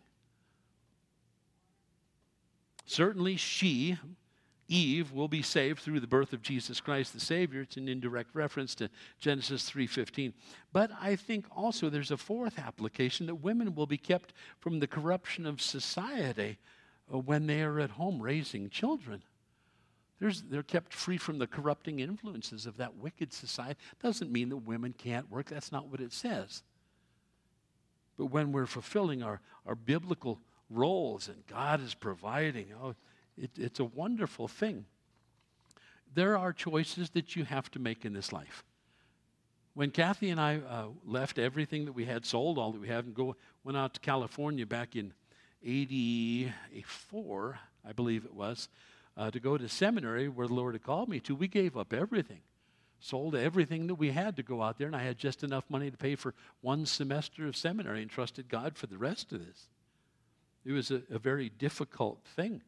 Certainly, 2.85 3.37
she, 3.37 3.97
Eve 4.73 5.11
will 5.11 5.27
be 5.27 5.43
saved 5.43 5.79
through 5.79 5.99
the 5.99 6.07
birth 6.07 6.33
of 6.33 6.41
Jesus 6.41 6.81
Christ 6.81 7.13
the 7.13 7.19
Savior. 7.19 7.61
It's 7.61 7.77
an 7.77 7.87
indirect 7.87 8.33
reference 8.33 8.73
to 8.75 8.89
Genesis 9.19 9.69
3:15. 9.69 10.33
But 10.71 10.91
I 10.99 11.15
think 11.15 11.45
also 11.55 11.89
there's 11.89 12.09
a 12.09 12.17
fourth 12.17 12.57
application 12.57 13.27
that 13.27 13.35
women 13.35 13.75
will 13.75 13.85
be 13.85 13.97
kept 13.97 14.33
from 14.59 14.79
the 14.79 14.87
corruption 14.87 15.45
of 15.45 15.61
society 15.61 16.57
uh, 17.13 17.19
when 17.19 17.45
they 17.45 17.61
are 17.61 17.79
at 17.79 17.91
home 17.91 18.19
raising 18.19 18.69
children. 18.69 19.21
There's, 20.19 20.41
they're 20.43 20.63
kept 20.63 20.93
free 20.93 21.17
from 21.17 21.37
the 21.37 21.47
corrupting 21.47 21.99
influences 21.99 22.65
of 22.65 22.77
that 22.77 22.95
wicked 22.95 23.31
society. 23.31 23.79
Doesn't 24.01 24.31
mean 24.31 24.49
that 24.49 24.57
women 24.57 24.93
can't 24.93 25.29
work. 25.29 25.47
That's 25.49 25.71
not 25.71 25.89
what 25.89 25.99
it 25.99 26.13
says. 26.13 26.63
But 28.17 28.27
when 28.27 28.51
we're 28.51 28.65
fulfilling 28.65 29.21
our, 29.21 29.41
our 29.65 29.75
biblical 29.75 30.39
roles 30.69 31.27
and 31.27 31.45
God 31.45 31.81
is 31.81 31.93
providing, 31.93 32.67
oh, 32.81 32.95
it, 33.37 33.51
it's 33.57 33.79
a 33.79 33.85
wonderful 33.85 34.47
thing. 34.47 34.85
There 36.13 36.37
are 36.37 36.53
choices 36.53 37.09
that 37.11 37.35
you 37.35 37.45
have 37.45 37.71
to 37.71 37.79
make 37.79 38.05
in 38.05 38.13
this 38.13 38.31
life. 38.31 38.63
When 39.73 39.89
Kathy 39.89 40.29
and 40.29 40.39
I 40.39 40.57
uh, 40.57 40.85
left 41.03 41.39
everything 41.39 41.85
that 41.85 41.93
we 41.93 42.05
had 42.05 42.25
sold, 42.25 42.59
all 42.59 42.71
that 42.71 42.81
we 42.81 42.87
had, 42.87 43.05
and 43.05 43.15
go, 43.15 43.35
went 43.63 43.77
out 43.77 43.95
to 43.95 43.99
California 43.99 44.67
back 44.67 44.95
in 44.95 45.13
84, 45.65 47.59
I 47.87 47.91
believe 47.91 48.25
it 48.25 48.33
was, 48.33 48.69
uh, 49.17 49.31
to 49.31 49.39
go 49.39 49.57
to 49.57 49.67
seminary 49.67 50.27
where 50.27 50.47
the 50.47 50.53
Lord 50.53 50.75
had 50.75 50.83
called 50.83 51.09
me 51.09 51.19
to, 51.21 51.35
we 51.35 51.47
gave 51.47 51.75
up 51.75 51.91
everything. 51.91 52.41
Sold 52.99 53.35
everything 53.35 53.87
that 53.87 53.95
we 53.95 54.11
had 54.11 54.35
to 54.35 54.43
go 54.43 54.61
out 54.61 54.77
there, 54.77 54.87
and 54.87 54.95
I 54.95 55.03
had 55.03 55.17
just 55.17 55.43
enough 55.43 55.65
money 55.69 55.89
to 55.89 55.97
pay 55.97 56.15
for 56.15 56.35
one 56.61 56.85
semester 56.85 57.47
of 57.47 57.57
seminary 57.57 58.01
and 58.01 58.11
trusted 58.11 58.47
God 58.47 58.77
for 58.77 58.87
the 58.87 58.97
rest 58.97 59.33
of 59.33 59.45
this. 59.45 59.67
It 60.63 60.71
was 60.71 60.91
a, 60.91 61.01
a 61.09 61.19
very 61.19 61.49
difficult 61.49 62.19
thing. 62.35 62.61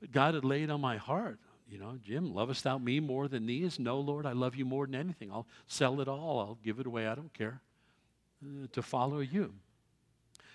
But 0.00 0.12
God 0.12 0.34
had 0.34 0.44
laid 0.44 0.70
on 0.70 0.80
my 0.80 0.96
heart, 0.96 1.38
you 1.68 1.78
know, 1.78 1.98
Jim, 2.02 2.32
lovest 2.32 2.64
thou 2.64 2.78
me 2.78 3.00
more 3.00 3.28
than 3.28 3.46
these? 3.46 3.78
No, 3.78 3.98
Lord, 3.98 4.24
I 4.24 4.32
love 4.32 4.54
you 4.54 4.64
more 4.64 4.86
than 4.86 4.94
anything. 4.94 5.32
I'll 5.32 5.46
sell 5.66 6.00
it 6.00 6.08
all, 6.08 6.38
I'll 6.38 6.58
give 6.62 6.78
it 6.78 6.86
away, 6.86 7.06
I 7.06 7.14
don't 7.14 7.32
care, 7.34 7.60
uh, 8.44 8.66
to 8.72 8.82
follow 8.82 9.20
you. 9.20 9.52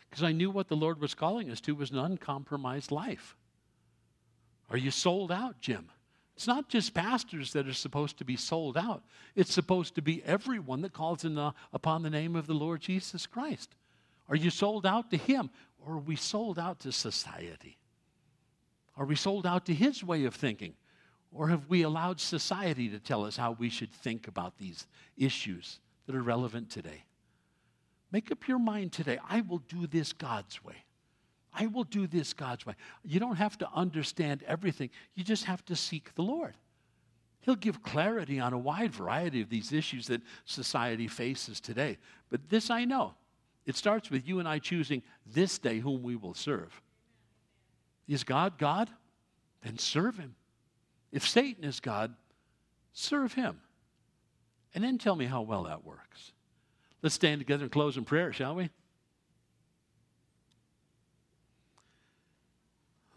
Because 0.09 0.23
I 0.23 0.31
knew 0.31 0.51
what 0.51 0.67
the 0.67 0.75
Lord 0.75 0.99
was 0.99 1.13
calling 1.13 1.49
us 1.49 1.61
to 1.61 1.75
was 1.75 1.91
an 1.91 1.97
uncompromised 1.97 2.91
life. 2.91 3.35
Are 4.69 4.77
you 4.77 4.91
sold 4.91 5.31
out, 5.31 5.59
Jim? 5.59 5.89
It's 6.35 6.47
not 6.47 6.69
just 6.69 6.93
pastors 6.93 7.53
that 7.53 7.67
are 7.67 7.73
supposed 7.73 8.17
to 8.17 8.25
be 8.25 8.35
sold 8.35 8.77
out. 8.77 9.03
It's 9.35 9.53
supposed 9.53 9.95
to 9.95 10.01
be 10.01 10.23
everyone 10.23 10.81
that 10.81 10.93
calls 10.93 11.25
in 11.25 11.35
the, 11.35 11.53
upon 11.73 12.03
the 12.03 12.09
name 12.09 12.35
of 12.35 12.47
the 12.47 12.53
Lord 12.53 12.81
Jesus 12.81 13.27
Christ. 13.27 13.75
Are 14.29 14.35
you 14.35 14.49
sold 14.49 14.85
out 14.85 15.11
to 15.11 15.17
Him, 15.17 15.49
or 15.85 15.95
are 15.95 15.99
we 15.99 16.15
sold 16.15 16.57
out 16.57 16.79
to 16.79 16.91
society? 16.91 17.77
Are 18.97 19.05
we 19.05 19.15
sold 19.15 19.45
out 19.45 19.65
to 19.65 19.73
His 19.73 20.03
way 20.03 20.25
of 20.25 20.35
thinking? 20.35 20.75
Or 21.33 21.47
have 21.47 21.67
we 21.67 21.83
allowed 21.83 22.19
society 22.19 22.89
to 22.89 22.99
tell 22.99 23.25
us 23.25 23.37
how 23.37 23.53
we 23.53 23.69
should 23.69 23.91
think 23.91 24.27
about 24.27 24.57
these 24.57 24.85
issues 25.17 25.79
that 26.05 26.15
are 26.15 26.21
relevant 26.21 26.69
today? 26.69 27.05
Make 28.11 28.31
up 28.31 28.47
your 28.47 28.59
mind 28.59 28.91
today. 28.91 29.17
I 29.29 29.41
will 29.41 29.59
do 29.59 29.87
this 29.87 30.11
God's 30.11 30.63
way. 30.63 30.83
I 31.53 31.67
will 31.67 31.85
do 31.85 32.07
this 32.07 32.33
God's 32.33 32.65
way. 32.65 32.75
You 33.03 33.19
don't 33.19 33.37
have 33.37 33.57
to 33.59 33.69
understand 33.73 34.43
everything, 34.47 34.89
you 35.15 35.23
just 35.23 35.45
have 35.45 35.63
to 35.65 35.75
seek 35.75 36.13
the 36.15 36.21
Lord. 36.21 36.55
He'll 37.41 37.55
give 37.55 37.81
clarity 37.81 38.39
on 38.39 38.53
a 38.53 38.57
wide 38.57 38.93
variety 38.93 39.41
of 39.41 39.49
these 39.49 39.73
issues 39.73 40.07
that 40.07 40.21
society 40.45 41.07
faces 41.07 41.59
today. 41.59 41.97
But 42.29 42.49
this 42.49 42.69
I 42.69 42.85
know 42.85 43.15
it 43.65 43.75
starts 43.75 44.11
with 44.11 44.27
you 44.27 44.39
and 44.39 44.47
I 44.47 44.59
choosing 44.59 45.01
this 45.25 45.57
day 45.57 45.79
whom 45.79 46.03
we 46.03 46.15
will 46.15 46.33
serve. 46.33 46.81
Is 48.11 48.25
God 48.25 48.57
God? 48.57 48.89
Then 49.63 49.77
serve 49.77 50.17
Him. 50.17 50.35
If 51.13 51.25
Satan 51.25 51.63
is 51.63 51.79
God, 51.79 52.13
serve 52.91 53.33
Him. 53.33 53.61
And 54.75 54.83
then 54.83 54.97
tell 54.97 55.15
me 55.15 55.25
how 55.25 55.41
well 55.43 55.63
that 55.63 55.85
works. 55.85 56.33
Let's 57.01 57.15
stand 57.15 57.39
together 57.39 57.63
and 57.63 57.71
close 57.71 57.95
in 57.95 58.03
prayer, 58.03 58.33
shall 58.33 58.55
we? 58.55 58.69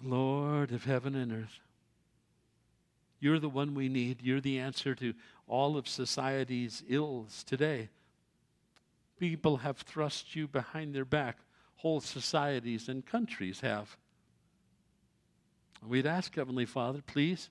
Lord 0.01 0.71
of 0.71 0.85
heaven 0.85 1.17
and 1.17 1.33
earth, 1.33 1.59
you're 3.19 3.41
the 3.41 3.49
one 3.49 3.75
we 3.75 3.89
need. 3.89 4.23
You're 4.23 4.41
the 4.41 4.61
answer 4.61 4.95
to 4.95 5.15
all 5.49 5.77
of 5.77 5.89
society's 5.89 6.85
ills 6.89 7.43
today. 7.43 7.89
People 9.19 9.57
have 9.57 9.79
thrust 9.79 10.37
you 10.37 10.47
behind 10.47 10.95
their 10.95 11.05
back, 11.05 11.39
whole 11.77 12.01
societies 12.01 12.89
and 12.89 13.05
countries 13.05 13.61
have. 13.61 13.97
We'd 15.87 16.07
ask, 16.07 16.35
Heavenly 16.35 16.67
Father, 16.67 17.03
please 17.07 17.51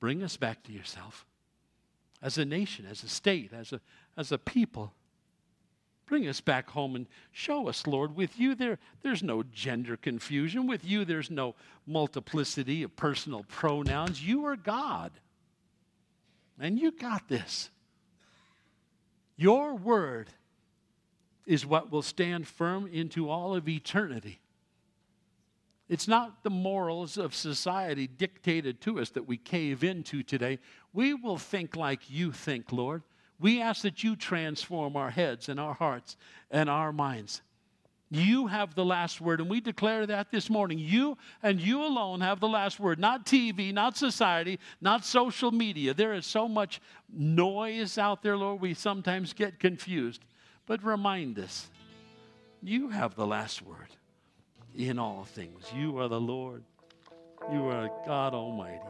bring 0.00 0.22
us 0.22 0.36
back 0.36 0.62
to 0.64 0.72
yourself 0.72 1.26
as 2.22 2.38
a 2.38 2.44
nation, 2.44 2.86
as 2.90 3.02
a 3.02 3.08
state, 3.08 3.52
as 3.52 3.72
a, 3.72 3.80
as 4.16 4.32
a 4.32 4.38
people. 4.38 4.92
Bring 6.06 6.28
us 6.28 6.40
back 6.40 6.70
home 6.70 6.96
and 6.96 7.06
show 7.32 7.68
us, 7.68 7.86
Lord. 7.86 8.14
With 8.14 8.38
you, 8.38 8.54
there, 8.54 8.78
there's 9.02 9.22
no 9.22 9.42
gender 9.42 9.96
confusion. 9.96 10.66
With 10.66 10.84
you, 10.84 11.04
there's 11.04 11.30
no 11.30 11.54
multiplicity 11.86 12.82
of 12.82 12.94
personal 12.96 13.44
pronouns. 13.44 14.22
You 14.22 14.44
are 14.46 14.56
God. 14.56 15.12
And 16.58 16.78
you 16.78 16.92
got 16.92 17.28
this. 17.28 17.70
Your 19.36 19.74
word 19.74 20.28
is 21.46 21.66
what 21.66 21.90
will 21.90 22.02
stand 22.02 22.46
firm 22.46 22.86
into 22.86 23.28
all 23.28 23.54
of 23.54 23.68
eternity. 23.68 24.40
It's 25.88 26.08
not 26.08 26.42
the 26.42 26.50
morals 26.50 27.18
of 27.18 27.34
society 27.34 28.06
dictated 28.06 28.80
to 28.82 29.00
us 29.00 29.10
that 29.10 29.28
we 29.28 29.36
cave 29.36 29.84
into 29.84 30.22
today. 30.22 30.58
We 30.92 31.12
will 31.12 31.36
think 31.36 31.76
like 31.76 32.08
you 32.08 32.32
think, 32.32 32.72
Lord. 32.72 33.02
We 33.38 33.60
ask 33.60 33.82
that 33.82 34.02
you 34.02 34.16
transform 34.16 34.96
our 34.96 35.10
heads 35.10 35.48
and 35.48 35.60
our 35.60 35.74
hearts 35.74 36.16
and 36.50 36.70
our 36.70 36.92
minds. 36.92 37.42
You 38.10 38.46
have 38.46 38.74
the 38.74 38.84
last 38.84 39.20
word, 39.20 39.40
and 39.40 39.50
we 39.50 39.60
declare 39.60 40.06
that 40.06 40.30
this 40.30 40.48
morning. 40.48 40.78
You 40.78 41.18
and 41.42 41.60
you 41.60 41.82
alone 41.84 42.20
have 42.20 42.38
the 42.38 42.48
last 42.48 42.78
word, 42.78 42.98
not 42.98 43.26
TV, 43.26 43.72
not 43.74 43.96
society, 43.96 44.60
not 44.80 45.04
social 45.04 45.50
media. 45.50 45.92
There 45.92 46.14
is 46.14 46.24
so 46.24 46.46
much 46.46 46.80
noise 47.12 47.98
out 47.98 48.22
there, 48.22 48.36
Lord, 48.36 48.60
we 48.60 48.72
sometimes 48.72 49.32
get 49.32 49.58
confused. 49.58 50.24
But 50.66 50.84
remind 50.84 51.38
us, 51.38 51.68
you 52.62 52.88
have 52.90 53.16
the 53.16 53.26
last 53.26 53.60
word 53.62 53.88
in 54.76 54.98
all 54.98 55.24
things. 55.24 55.64
You 55.74 55.98
are 55.98 56.08
the 56.08 56.20
Lord, 56.20 56.62
you 57.52 57.66
are 57.66 57.90
God 58.06 58.34
Almighty. 58.34 58.80